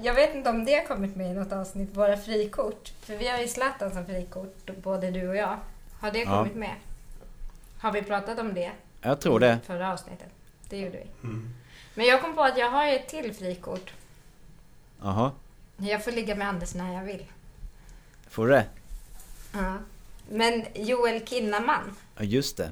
jag 0.04 0.14
vet 0.14 0.36
inte 0.36 0.50
om 0.50 0.66
det 0.66 0.74
har 0.74 0.84
kommit 0.86 1.16
med 1.16 1.32
i 1.32 1.34
något 1.34 1.52
avsnitt, 1.52 1.90
våra 1.94 2.18
frikort. 2.18 2.94
För 3.02 3.18
vi 3.18 3.28
har 3.28 3.40
ju 3.40 3.48
Zlatan 3.48 3.92
som 3.92 4.06
frikort, 4.06 4.70
både 4.84 5.12
du 5.12 5.28
och 5.28 5.36
jag. 5.36 5.58
Har 6.00 6.12
det 6.12 6.20
Ja. 6.20 6.38
kommit 6.38 6.56
med? 6.56 6.76
Har 7.80 7.92
vi 7.92 8.02
pratat 8.02 8.40
om 8.40 8.54
det? 8.54 8.72
Jag 9.02 9.22
tror 9.22 9.40
det. 9.40 9.60
Förra 9.68 9.94
avsnittet. 9.94 10.28
Det 10.70 10.78
gjorde 10.78 10.98
vi. 10.98 11.28
Mm. 11.28 11.54
Men 11.96 12.06
jag 12.06 12.22
kom 12.22 12.36
på 12.36 12.42
att 12.44 12.58
jag 12.58 12.70
har 12.70 12.88
ju 12.88 12.96
ett 12.96 13.08
till 13.08 13.34
frikort. 13.34 13.94
Jaha. 15.02 15.32
Jag 15.78 16.04
får 16.04 16.12
ligga 16.12 16.36
med 16.36 16.48
Anders 16.50 16.76
när 16.76 16.94
jag 16.94 17.04
vill. 17.04 17.26
Får 18.30 18.48
du 18.48 18.54
det? 18.54 18.66
Ja. 19.54 19.78
Men 20.30 20.66
Joel 20.76 21.26
Kinnaman, 21.28 21.96
Ja 22.18 22.24
just 22.24 22.58
det. 22.58 22.72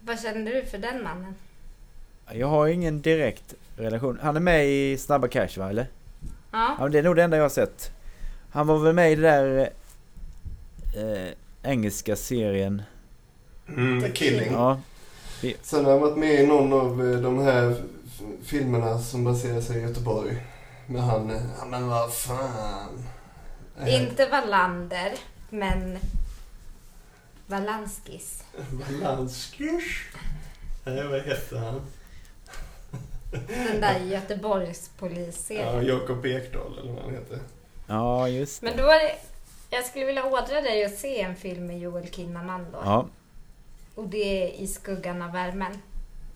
vad 0.00 0.20
känner 0.20 0.52
du 0.52 0.64
för 0.66 0.78
den 0.78 1.02
mannen? 1.02 1.34
Jag 2.32 2.46
har 2.46 2.66
ingen 2.68 3.00
direkt 3.02 3.54
relation. 3.76 4.18
Han 4.22 4.36
är 4.36 4.40
med 4.40 4.66
i 4.68 4.98
Snabba 4.98 5.28
Cash 5.28 5.58
va, 5.58 5.70
eller? 5.70 5.86
Ja. 6.52 6.76
Ja, 6.78 6.88
det 6.88 6.98
är 6.98 7.02
nog 7.02 7.16
det 7.16 7.22
enda 7.22 7.36
jag 7.36 7.44
har 7.44 7.48
sett. 7.50 7.90
Han 8.50 8.66
var 8.66 8.78
väl 8.78 8.94
med 8.94 9.12
i 9.12 9.14
det 9.14 9.22
där 9.22 9.70
eh, 10.96 11.32
engelska 11.62 12.16
serien. 12.16 12.82
Mm, 13.68 14.00
The 14.02 14.12
Killing. 14.12 14.52
Ja, 14.52 14.80
Sen 15.62 15.84
har 15.84 15.92
han 15.92 16.00
varit 16.00 16.18
med 16.18 16.40
i 16.40 16.46
någon 16.46 16.72
av 16.72 17.12
eh, 17.12 17.20
de 17.20 17.38
här 17.38 17.82
filmerna 18.44 18.98
som 18.98 19.24
baserar 19.24 19.60
sig 19.60 19.78
i 19.78 19.82
Göteborg. 19.82 20.36
Med 20.92 21.02
han, 21.02 21.26
men 21.70 21.88
vad 21.88 22.14
fan. 22.14 23.04
Inte 23.86 24.26
Wallander, 24.28 25.12
men 25.50 25.98
Valanskis. 27.46 28.44
Valanskis. 28.72 29.82
Nej, 30.84 31.06
vad 31.08 31.22
heter 31.22 31.56
han? 31.58 31.80
Den 33.46 33.80
där 33.80 33.98
Göteborgspolisserien. 33.98 35.74
Ja, 35.76 35.82
Jakob 35.82 36.26
Ekdahl 36.26 36.78
eller 36.78 36.92
vad 36.92 37.02
han 37.02 37.14
heter. 37.14 37.38
ja 37.86 38.28
just 38.28 38.60
det. 38.60 38.66
Men 38.66 38.76
då 38.76 38.82
är 38.84 38.98
det, 38.98 39.14
jag 39.70 39.84
skulle 39.86 40.04
vilja 40.04 40.24
ådra 40.26 40.60
dig 40.60 40.84
att 40.84 40.98
se 40.98 41.20
en 41.20 41.36
film 41.36 41.66
med 41.66 41.78
Joel 41.78 42.08
Kinnaman 42.10 42.66
då. 42.72 42.78
Ja, 42.84 43.06
Och 43.94 44.08
det 44.08 44.46
är 44.46 44.60
I 44.60 44.66
skuggan 44.66 45.22
av 45.22 45.32
värmen. 45.32 45.82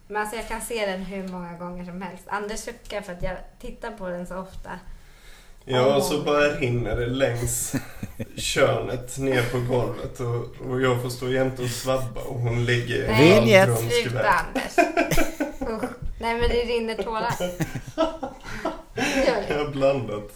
Men 0.09 0.23
alltså 0.23 0.37
jag 0.37 0.49
kan 0.49 0.61
se 0.61 0.87
den 0.87 1.01
hur 1.03 1.29
många 1.29 1.53
gånger 1.59 1.85
som 1.85 2.03
helst. 2.03 2.25
Anders 2.27 2.61
suckar 2.61 3.01
för 3.01 3.13
att 3.13 3.23
jag 3.23 3.37
tittar 3.61 3.91
på 3.91 4.09
den 4.09 4.27
så 4.27 4.37
ofta. 4.37 4.71
Ja, 5.65 5.97
och 5.97 6.03
så 6.03 6.23
bara 6.23 6.41
rinner 6.41 6.97
det 6.97 7.07
längs 7.07 7.75
könet 8.37 9.19
ner 9.19 9.43
på 9.43 9.61
golvet 9.61 10.21
och, 10.21 10.67
och 10.71 10.81
jag 10.81 11.03
får 11.03 11.09
stå 11.09 11.29
jämte 11.29 11.63
och 11.63 11.69
svabba 11.69 12.21
och 12.21 12.41
hon 12.41 12.65
ligger 12.65 13.09
Nej, 13.09 13.41
Vinjett. 13.41 13.69
halvdrömsk 13.69 14.03
Sluta. 14.03 14.29
Anders. 14.29 14.79
Usch. 15.61 15.91
Nej 16.21 16.41
men 16.41 16.49
det 16.51 16.63
rinner 16.63 16.95
tårar. 16.95 17.35
Jag 19.49 19.59
har 19.59 19.71
blandat. 19.71 20.33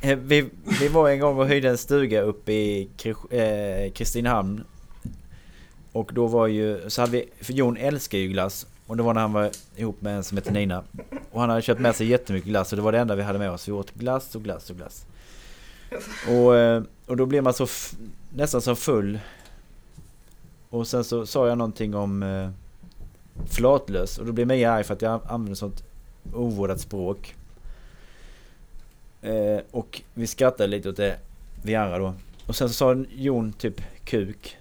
Eh, 0.00 0.18
vi, 0.18 0.50
vi 0.80 0.88
var 0.88 1.08
en 1.08 1.20
gång 1.20 1.38
och 1.38 1.48
hyrde 1.48 1.68
en 1.68 1.78
stuga 1.78 2.20
uppe 2.20 2.52
i 2.52 2.88
eh, 3.30 3.92
Kristinehamn. 3.92 4.64
Och 5.92 6.10
då 6.14 6.26
var 6.26 6.46
ju, 6.46 6.90
så 6.90 7.00
hade 7.00 7.12
vi, 7.12 7.28
för 7.40 7.52
Jon 7.52 7.76
älskar 7.76 8.18
ju 8.18 8.28
glass. 8.28 8.66
Och 8.88 8.96
det 8.96 9.02
var 9.02 9.14
när 9.14 9.20
han 9.20 9.32
var 9.32 9.50
ihop 9.76 10.00
med 10.02 10.16
en 10.16 10.24
som 10.24 10.36
heter 10.38 10.52
Nina. 10.52 10.84
Och 11.30 11.40
han 11.40 11.50
hade 11.50 11.62
köpt 11.62 11.80
med 11.80 11.96
sig 11.96 12.06
jättemycket 12.06 12.48
glass 12.48 12.72
och 12.72 12.76
det 12.76 12.82
var 12.82 12.92
det 12.92 12.98
enda 12.98 13.14
vi 13.14 13.22
hade 13.22 13.38
med 13.38 13.50
oss. 13.50 13.68
Vi 13.68 13.72
åt 13.72 13.94
glass 13.94 14.34
och 14.34 14.42
glass 14.42 14.70
och 14.70 14.76
glass. 14.76 15.06
Och, 16.28 16.56
eh, 16.56 16.82
och 17.06 17.16
då 17.16 17.26
blev 17.26 17.42
man 17.42 17.54
så 17.54 17.64
f- 17.64 17.92
nästan 18.34 18.60
så 18.62 18.74
full. 18.74 19.18
Och 20.70 20.86
sen 20.88 21.04
så 21.04 21.26
sa 21.26 21.48
jag 21.48 21.58
någonting 21.58 21.94
om 21.94 22.22
eh, 22.22 22.50
flatlös. 23.50 24.18
Och 24.18 24.26
då 24.26 24.32
blev 24.32 24.46
Mia 24.46 24.72
arg 24.72 24.84
för 24.84 24.94
att 24.94 25.02
jag 25.02 25.20
använde 25.28 25.56
sånt 25.56 25.82
ovårdat 26.34 26.80
språk. 26.80 27.34
Eh, 29.22 29.60
och 29.70 30.02
vi 30.14 30.26
skrattade 30.26 30.66
lite 30.66 30.88
åt 30.88 30.96
det, 30.96 31.18
vi 31.62 31.74
andra 31.74 31.98
då. 31.98 32.14
Och 32.46 32.56
sen 32.56 32.68
så 32.68 32.74
sa 32.74 33.04
Jon 33.10 33.52
typ 33.52 33.80
kuk. 34.04 34.56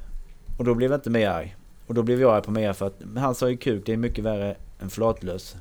Och 0.58 0.66
då 0.66 0.74
blev 0.76 0.94
inte 0.94 1.10
Mia 1.10 1.34
arg. 1.34 1.56
Och 1.88 1.94
då 1.94 2.04
blev 2.04 2.22
jag 2.22 2.36
arg 2.36 2.44
på 2.44 2.52
Mia 2.52 2.74
för 2.74 2.88
att 2.88 3.02
han 3.18 3.36
sa 3.36 3.50
ju 3.50 3.58
kuk, 3.58 3.86
det 3.86 3.94
är 3.94 3.98
mycket 3.98 4.24
värre 4.24 4.56
än 4.80 4.90
flatlös. 4.90 5.56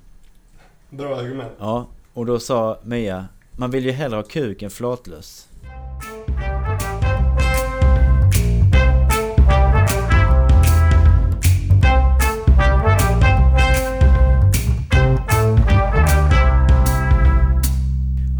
Bra 0.91 1.17
argument. 1.17 1.53
Ja, 1.59 1.87
och 2.13 2.27
då 2.27 2.39
sa 2.39 2.79
Mia, 2.83 3.27
man 3.53 3.71
vill 3.71 3.85
ju 3.85 3.91
hellre 3.91 4.17
ha 4.17 4.23
kuk 4.23 4.63
än 4.63 4.71
flatlös. 4.71 5.49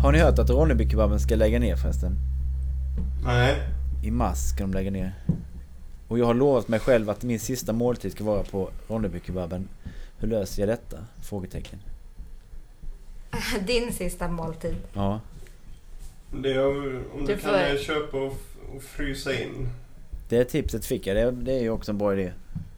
Har 0.03 0.13
ni 0.13 0.19
hört 0.19 0.39
att 0.39 0.51
Ronnebykebaben 0.51 1.21
ska 1.21 1.37
lägga 1.37 1.59
ner 1.59 1.77
förresten? 1.77 2.17
Nej, 3.25 3.57
I 4.03 4.11
mars 4.11 4.39
ska 4.39 4.63
de 4.63 4.73
lägga 4.73 4.91
ner. 4.91 5.15
Och 6.09 6.19
jag 6.19 6.27
har 6.27 6.35
lovat 6.35 6.69
mig 6.69 6.81
själv 6.81 7.11
att 7.11 7.23
min 7.23 7.41
sista 7.41 7.73
måltid 7.73 8.13
ska 8.13 8.25
vara 8.25 8.43
på 8.43 8.71
Ronnebykebaben. 8.89 9.69
Hur 10.19 10.29
löser 10.29 10.63
jag 10.63 10.69
detta? 10.69 10.97
Frågetecken. 11.23 11.79
Din 13.67 13.93
sista 13.93 14.29
måltid. 14.29 14.77
Ja. 14.93 15.21
Det 16.43 16.53
är, 16.53 16.67
om 17.15 17.27
du, 17.27 17.35
Du 17.35 17.41
kan 17.41 17.51
får- 17.51 17.59
eh, 17.59 17.79
köpa 17.79 18.17
och, 18.17 18.37
och 18.77 18.83
frysa 18.83 19.35
in. 19.43 19.69
Det 20.29 20.45
tipset 20.45 20.85
fick 20.87 21.07
jag. 21.07 21.17
Det, 21.17 21.31
det 21.31 21.53
är 21.53 21.61
ju 21.63 21.71
också 21.71 21.91
en 21.93 21.99
bra 21.99 22.13
idé. 22.13 22.33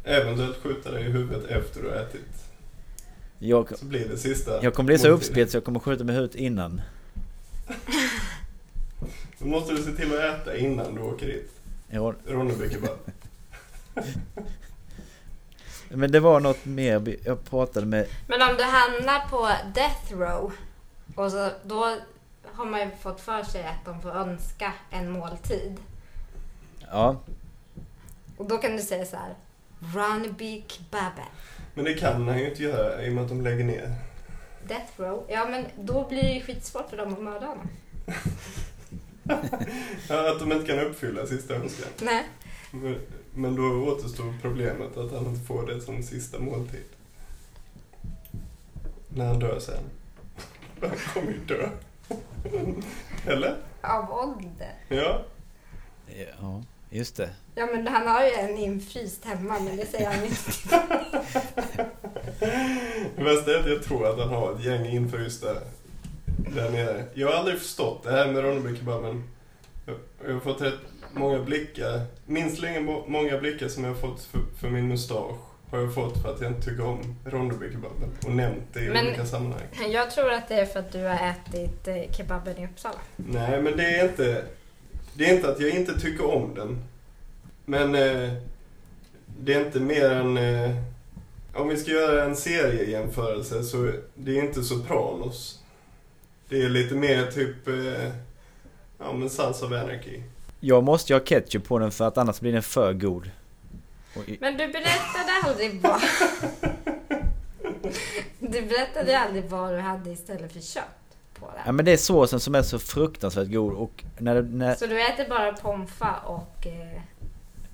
Eventuellt 0.05 0.57
skjuta 0.57 0.91
dig 0.91 1.05
i 1.05 1.11
huvudet 1.11 1.45
efter 1.51 1.83
du 1.83 1.89
har 1.89 1.97
ätit. 1.97 2.45
Jag, 3.39 3.79
Så 3.79 3.85
blir 3.85 4.09
det 4.09 4.17
sista 4.17 4.63
jag 4.63 4.75
kommer 4.75 4.87
bli 4.87 4.99
så 4.99 5.09
uppspelt 5.09 5.51
så 5.51 5.57
jag 5.57 5.65
kommer 5.65 5.81
skjuta 5.81 6.05
mig 6.05 6.13
i 6.13 6.17
huvudet 6.17 6.37
innan. 6.37 6.81
Då 9.39 9.47
måste 9.47 9.73
du 9.73 9.83
se 9.83 9.93
till 9.93 10.13
att 10.15 10.21
äta 10.41 10.57
innan 10.57 10.95
du 10.95 11.01
åker 11.01 11.27
dit. 11.27 11.51
Ja, 11.91 12.15
Ronneby 12.27 12.71
kebab. 12.71 12.99
Men 15.89 16.13
det 16.13 16.21
var 16.21 16.41
något 16.41 16.65
mer. 16.65 17.17
Jag 17.25 17.45
pratade 17.45 17.87
med... 17.87 18.07
Men 18.27 18.43
om 18.51 18.57
du 18.57 18.63
hamnar 18.65 19.29
på 19.29 19.51
death 19.75 20.13
row 20.13 20.53
och 21.15 21.31
så, 21.33 21.51
då 21.65 21.97
har 22.53 22.65
man 22.65 22.81
ju 22.81 22.91
fått 23.01 23.21
för 23.21 23.43
sig 23.43 23.65
att 23.65 23.85
de 23.85 24.03
får 24.03 24.11
önska 24.11 24.73
en 24.91 25.11
måltid. 25.11 25.77
Ja, 26.91 27.21
Och 28.37 28.47
då 28.49 28.59
kan 28.59 28.77
du 28.77 28.83
säga 28.83 29.05
så 29.07 29.17
här. 29.17 29.35
Runneby 29.95 30.65
kebaben. 30.69 31.25
Men 31.75 31.85
det 31.85 31.95
kan 31.95 32.29
han 32.29 32.39
ju 32.39 32.51
inte 32.51 32.63
göra 32.63 33.03
i 33.05 33.09
och 33.09 33.13
med 33.13 33.23
att 33.23 33.29
de 33.29 33.41
lägger 33.41 33.65
ner. 33.65 33.95
Death 34.69 34.93
row. 35.01 35.25
Ja 35.29 35.47
men 35.51 35.65
då 35.77 36.09
blir 36.09 36.23
det 36.23 36.33
ju 36.33 36.41
skitsvårt 36.41 36.91
för 36.91 36.97
dem 36.97 37.13
att 37.13 37.23
mörda 37.23 37.47
honom. 37.47 37.69
Ja, 40.09 40.33
att 40.33 40.39
de 40.39 40.53
inte 40.53 40.67
kan 40.67 40.79
uppfylla 40.87 41.27
sista 41.27 41.55
önskan. 41.55 41.89
Nej. 42.03 42.25
Men- 42.71 43.01
Men 43.39 43.57
då 43.57 43.63
återstår 43.63 44.35
problemet 44.43 44.97
att 44.97 45.13
han 45.13 45.27
inte 45.27 45.47
får 45.47 45.67
det 45.67 45.81
som 45.81 46.03
sista 46.03 46.39
måltid. 46.39 46.85
När 49.09 49.27
han 49.27 49.39
dör 49.39 49.61
sen. 49.61 49.85
Han 50.81 50.91
kommer 51.15 51.33
ju 51.33 51.39
dö. 51.39 51.69
Eller? 53.27 53.57
Av 53.81 54.13
ålder. 54.13 54.75
Ja. 54.89 55.23
ja 56.41 56.63
just 56.91 57.17
det. 57.17 57.31
Ja 57.55 57.67
men 57.67 57.87
han 57.87 58.07
har 58.07 58.25
ju 58.25 58.33
en 58.33 58.59
infryst 58.59 59.25
hemma 59.25 59.61
men 59.61 59.77
det 59.77 59.87
säger 59.87 60.11
han 60.11 60.25
inte. 60.25 60.43
Det 63.17 63.25
värsta 63.25 63.51
är 63.51 63.61
att 63.61 63.69
jag 63.69 63.83
tror 63.83 64.07
att 64.07 64.19
han 64.19 64.29
har 64.29 64.55
ett 64.55 64.65
gäng 64.65 64.87
infrysta 64.87 65.55
där 66.55 66.71
nere. 66.71 67.05
Jag 67.15 67.29
har 67.29 67.35
aldrig 67.35 67.59
förstått 67.59 68.03
det 68.03 68.11
här 68.11 68.33
med 68.33 68.45
Ronnebykebaben. 68.45 69.25
Jag 69.87 69.97
jag 70.27 70.33
har 70.33 70.41
fått 70.41 70.61
rätt 70.61 70.81
många 71.15 71.39
blickar, 71.39 72.01
minst 72.27 72.61
lika 72.61 72.81
må- 72.81 73.05
många 73.09 73.39
blickar 73.39 73.69
som 73.69 73.85
jag 73.85 73.91
har 73.91 74.01
fått 74.01 74.23
för, 74.23 74.41
för 74.61 74.69
min 74.69 74.89
mustasch 74.89 75.37
har 75.71 75.79
jag 75.79 75.95
fått 75.95 76.23
för 76.23 76.35
att 76.35 76.41
jag 76.41 76.51
inte 76.51 76.71
tycker 76.71 76.85
om 76.87 77.17
Ronnebykebaben 77.25 78.11
och 78.27 78.33
nämnt 78.33 78.63
det 78.73 78.81
i 78.81 78.89
Men- 78.89 79.07
olika 79.07 79.27
sammanhang. 79.27 79.63
Jag 79.89 80.11
tror 80.11 80.33
att 80.33 80.49
det 80.49 80.55
är 80.55 80.67
för 80.67 80.81
att 80.81 80.93
du 80.93 81.03
har 81.05 81.31
ätit 81.31 81.89
eh, 81.89 82.13
kebaben 82.17 82.59
i 82.59 82.65
Uppsala. 82.67 82.99
Nej, 83.17 83.63
men 83.63 83.77
det 83.77 83.85
är 83.99 84.05
inte... 84.09 84.45
Det 85.15 85.31
är 85.31 85.35
inte 85.35 85.49
att 85.53 85.61
jag 85.61 85.71
inte 85.71 86.01
tycker 86.01 86.25
om 86.35 86.55
den. 86.55 86.79
Men 87.65 87.95
eh, 87.95 88.33
det 89.41 89.55
är 89.55 89.65
inte 89.67 89.81
mer 89.81 90.11
än... 90.11 90.37
Eh, 90.37 90.77
om 91.55 91.69
vi 91.69 91.77
ska 91.77 91.91
göra 91.91 92.25
en 92.25 92.37
seriejämförelse 92.37 93.63
så 93.63 93.93
det 94.15 94.39
är 94.39 94.45
inte 94.45 94.63
Sopranos. 94.63 95.63
Det 96.49 96.63
är 96.63 96.69
lite 96.69 96.95
mer 96.95 97.27
typ... 97.27 97.69
Eh, 97.69 98.09
ja, 98.99 99.13
men 99.13 99.31
Sons 99.31 99.63
of 99.63 99.73
Anarchy. 99.73 100.21
Jag 100.61 100.85
måste 100.85 101.13
ju 101.13 101.19
ha 101.19 101.25
ketchup 101.25 101.65
på 101.69 101.79
den 101.79 101.91
för 101.91 102.05
att 102.09 102.19
annars 102.19 102.41
blir 102.41 102.53
den 102.53 102.63
för 102.63 102.93
god. 102.93 103.31
I- 104.27 104.39
Men 104.41 104.57
du 104.57 104.67
berättade 104.69 105.33
aldrig 105.45 105.81
vad... 105.81 106.01
Du 108.41 108.63
berättade 108.63 109.19
aldrig 109.19 109.45
vad 109.51 109.75
du 109.75 109.79
hade 109.81 110.11
istället 110.11 110.53
för 110.53 110.61
kött 110.61 110.85
på 111.41 111.47
Ja 111.57 111.63
den. 111.65 111.77
men 111.77 111.85
det 111.85 111.93
är 111.93 111.97
såsen 111.97 112.41
som 112.41 112.55
är 112.55 112.63
så 112.63 112.79
fruktansvärt 112.79 113.49
god 113.49 113.75
och 113.75 114.05
när, 114.19 114.43
när, 114.43 114.75
Så 114.75 114.87
du 114.87 115.01
äter 115.07 115.29
bara 115.29 115.53
pomfa 115.53 116.15
och 116.27 116.67
eh, 116.67 117.01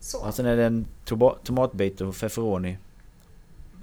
så? 0.01 0.19
och 0.27 0.35
sen 0.35 0.47
är 0.47 0.57
det 0.57 0.65
en 0.65 0.87
tomatbit 1.45 2.01
och 2.01 2.17
feferoni. 2.17 2.79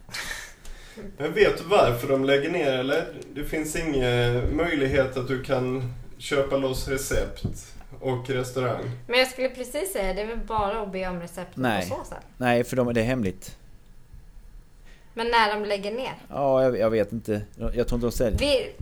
Men 1.18 1.34
vet 1.34 1.57
du 1.57 1.64
varför 1.64 2.07
de 2.07 2.26
lägger 2.26 2.49
ner 2.49 2.72
eller? 2.73 3.07
Det 3.34 3.44
finns 3.44 3.76
ingen 3.76 4.56
möjlighet 4.56 5.18
att 5.18 5.28
du 5.28 5.44
kan 5.44 5.94
köpa 6.18 6.57
loss 6.57 6.88
recept 6.88 7.44
och 7.99 8.30
restaurang. 8.30 8.84
Men 9.07 9.19
jag 9.19 9.27
skulle 9.27 9.49
precis 9.49 9.93
säga, 9.93 10.13
det 10.13 10.22
är 10.22 10.26
väl 10.27 10.38
bara 10.39 10.81
att 10.81 10.91
be 10.91 11.07
om 11.07 11.19
receptet 11.19 11.57
Nej. 11.57 11.89
på 11.89 11.95
såsen? 11.95 12.18
Nej 12.38 12.63
för 12.63 12.76
de, 12.76 12.93
det 12.93 13.01
är 13.01 13.05
hemligt. 13.05 13.57
Men 15.13 15.27
när 15.27 15.59
de 15.59 15.65
lägger 15.65 15.91
ner? 15.91 16.13
Ja 16.30 16.63
jag, 16.63 16.77
jag 16.80 16.89
vet 16.89 17.11
inte. 17.11 17.41
Jag 17.57 17.73
tror 17.73 17.93
inte 17.97 17.97
de 18.07 18.11
säljer. 18.11 18.39
Vi, 18.39 18.73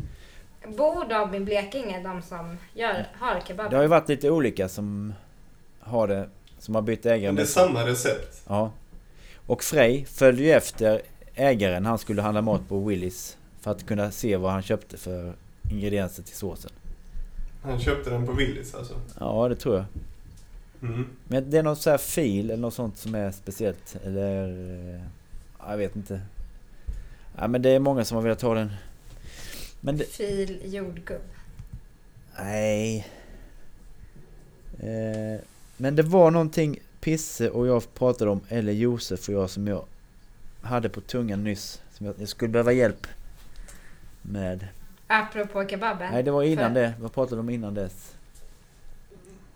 bor 0.78 1.06
de 1.10 1.36
i 1.36 1.40
Blekinge, 1.40 2.04
de 2.04 2.22
som 2.22 2.58
gör, 2.74 3.08
har 3.20 3.42
kebab? 3.48 3.70
Det 3.70 3.76
har 3.76 3.84
ju 3.84 3.90
varit 3.90 4.10
lite 4.10 4.30
olika 4.30 4.70
som 4.70 5.14
har 5.80 6.08
det, 6.08 6.30
som 6.60 6.76
har 6.76 6.82
bytt 6.82 7.06
ägare. 7.06 7.20
Men 7.26 7.36
det 7.36 7.42
är 7.42 7.44
med- 7.44 7.50
samma 7.50 7.86
recept. 7.86 8.42
Ja. 8.48 8.72
Och 9.48 9.64
Frej 9.64 10.06
följde 10.06 10.44
ju 10.44 10.52
efter 10.52 11.02
ägaren. 11.36 11.86
Han 11.86 11.98
skulle 11.98 12.22
handla 12.22 12.42
mat 12.42 12.70
på 12.70 12.80
Willys. 12.80 13.38
För 13.62 13.72
att 13.72 13.86
kunna 13.88 14.12
se 14.12 14.38
vad 14.38 14.52
han 14.52 14.62
köpte 14.62 14.98
för 14.98 15.34
ingredienser 15.72 16.24
till 16.24 16.36
såsen. 16.36 16.72
Han 17.62 17.80
köpte 17.80 18.10
den 18.10 18.26
på 18.26 18.32
Willys 18.32 18.76
alltså. 18.76 18.94
Ja, 19.20 19.50
det 19.50 19.56
tror 19.56 19.76
jag. 19.76 19.86
Mm. 20.82 21.08
Men 21.28 21.50
det 21.50 21.58
är 21.58 21.64
något 21.64 21.82
så 21.82 21.90
här 21.90 21.98
fil 21.98 22.50
eller 22.50 22.62
något 22.62 22.74
sånt 22.74 22.98
som 22.98 23.16
är 23.16 23.32
speciellt. 23.32 23.98
Eller... 24.04 24.48
eh, 24.96 25.02
ja, 25.60 25.72
Jag 25.72 25.78
vet 25.78 25.96
inte. 25.96 26.22
Ja, 27.38 27.48
men 27.48 27.62
det 27.62 27.70
är 27.70 27.80
många 27.80 28.06
som 28.06 28.16
har 28.16 28.22
velat 28.22 28.42
ha 28.42 28.54
den. 28.54 28.72
Men 29.82 29.98
det... 29.98 30.04
Fil 30.04 30.60
jordgubb. 30.64 31.22
Nej. 32.38 33.08
Eh, 34.80 35.42
men 35.78 35.96
det 35.96 36.04
var 36.04 36.32
någonting 36.32 36.80
Pisse 37.02 37.50
och 37.50 37.68
jag 37.68 37.94
pratade 37.94 38.32
om, 38.32 38.42
eller 38.50 38.74
Josef 38.74 39.30
och 39.30 39.36
jag 39.36 39.50
som 39.50 39.68
jag 39.68 39.86
hade 40.62 40.90
på 40.90 41.02
tungan 41.02 41.44
nyss. 41.44 41.82
Som 41.94 42.06
jag, 42.06 42.16
jag 42.20 42.30
skulle 42.30 42.52
behöva 42.52 42.72
hjälp 42.72 43.08
med. 44.22 44.68
Apropå 45.12 45.68
kebaben. 45.68 46.12
Nej, 46.14 46.24
det 46.24 46.32
var 46.32 46.44
innan 46.44 46.74
För- 46.74 46.82
det. 46.82 46.94
Vad 47.00 47.14
pratade 47.14 47.36
de 47.36 47.40
om 47.40 47.50
innan 47.50 47.74
dess? 47.74 48.16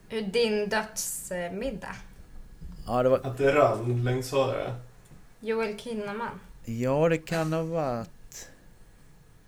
Din 0.09 0.69
dödsmiddag. 0.69 1.95
Ja, 2.87 3.03
det 3.03 3.09
var... 3.09 3.19
Att 3.23 3.37
det 3.37 3.55
rann 3.55 4.03
längs 4.03 4.29
Sara. 4.29 4.75
Joel 5.39 5.79
Kinnaman. 5.79 6.39
Ja, 6.65 7.09
det 7.09 7.17
kan 7.17 7.53
ha 7.53 7.63
varit 7.63 8.49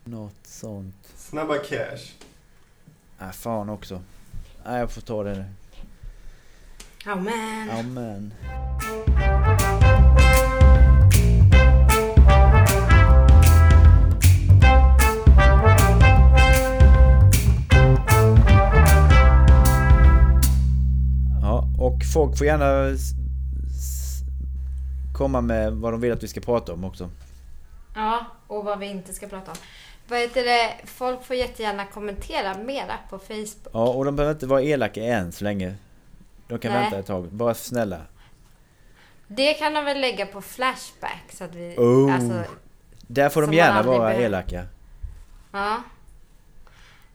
något 0.03 0.47
sånt. 0.47 0.95
Snabba 1.15 1.57
cash. 1.57 2.13
Nej, 3.19 3.31
fan 3.33 3.69
också. 3.69 4.01
Nej, 4.65 4.79
jag 4.79 4.91
får 4.91 5.01
ta 5.01 5.23
det 5.23 5.33
nu. 5.35 5.45
Amen. 7.05 7.69
Amen. 7.69 8.33
Folk 22.15 22.37
får 22.37 22.47
gärna 22.47 22.97
komma 25.13 25.41
med 25.41 25.73
vad 25.73 25.93
de 25.93 26.01
vill 26.01 26.11
att 26.11 26.23
vi 26.23 26.27
ska 26.27 26.41
prata 26.41 26.73
om 26.73 26.83
också. 26.83 27.09
Ja, 27.95 28.25
och 28.47 28.65
vad 28.65 28.79
vi 28.79 28.85
inte 28.85 29.13
ska 29.13 29.27
prata 29.27 29.51
om. 29.51 29.57
Vad 30.07 30.19
heter 30.19 30.43
det? 30.43 30.73
Folk 30.85 31.23
får 31.23 31.35
jättegärna 31.35 31.85
kommentera 31.85 32.57
mera 32.57 32.93
på 33.09 33.19
Facebook. 33.19 33.67
Ja, 33.73 33.87
och 33.87 34.05
de 34.05 34.15
behöver 34.15 34.33
inte 34.33 34.47
vara 34.47 34.61
elaka 34.61 35.03
än 35.03 35.31
så 35.31 35.43
länge. 35.43 35.75
De 36.47 36.59
kan 36.59 36.71
Nej. 36.71 36.81
vänta 36.81 36.99
ett 36.99 37.05
tag. 37.05 37.25
Bara 37.31 37.53
snälla. 37.53 38.01
Det 39.27 39.53
kan 39.53 39.73
de 39.73 39.85
väl 39.85 40.01
lägga 40.01 40.25
på 40.25 40.41
Flashback 40.41 41.23
så 41.33 41.43
att 41.43 41.55
vi... 41.55 41.75
Oh. 41.77 42.15
Alltså, 42.15 42.43
Där 43.07 43.29
får 43.29 43.41
de 43.41 43.53
gärna 43.53 43.83
vara 43.83 43.99
behöver. 43.99 44.25
elaka. 44.25 44.65
ja. 45.51 45.83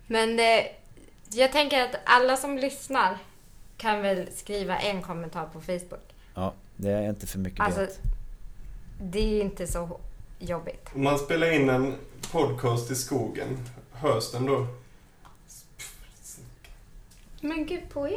Men 0.07 0.41
eh, 0.41 0.65
jag 1.33 1.53
tänker 1.53 1.83
att 1.83 1.95
alla 2.05 2.37
som 2.37 2.59
lyssnar 2.59 3.19
kan 3.81 4.03
väl 4.03 4.29
skriva 4.35 4.79
en 4.79 5.03
kommentar 5.03 5.47
på 5.53 5.61
Facebook. 5.61 6.15
Ja, 6.35 6.55
det 6.77 6.91
är 6.91 7.09
inte 7.09 7.27
för 7.27 7.39
mycket 7.39 7.61
Alltså, 7.61 7.81
begärt. 7.81 7.99
det 9.01 9.19
är 9.19 9.29
ju 9.29 9.41
inte 9.41 9.67
så 9.67 10.01
jobbigt. 10.39 10.89
Om 10.95 11.03
man 11.03 11.19
spelar 11.19 11.51
in 11.53 11.69
en 11.69 11.95
podcast 12.33 12.91
i 12.91 12.95
skogen, 12.95 13.59
hörs 13.93 14.33
den 14.33 14.47
då? 14.47 14.67
Men 17.41 17.67
gud, 17.67 17.83
poet. 17.93 18.15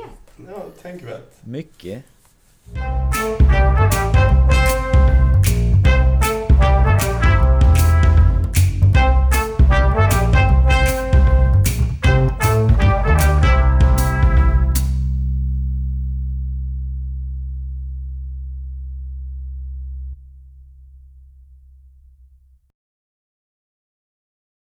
Ja, 0.47 0.65
tänkvärt. 0.81 1.31
Mycket. 1.43 2.03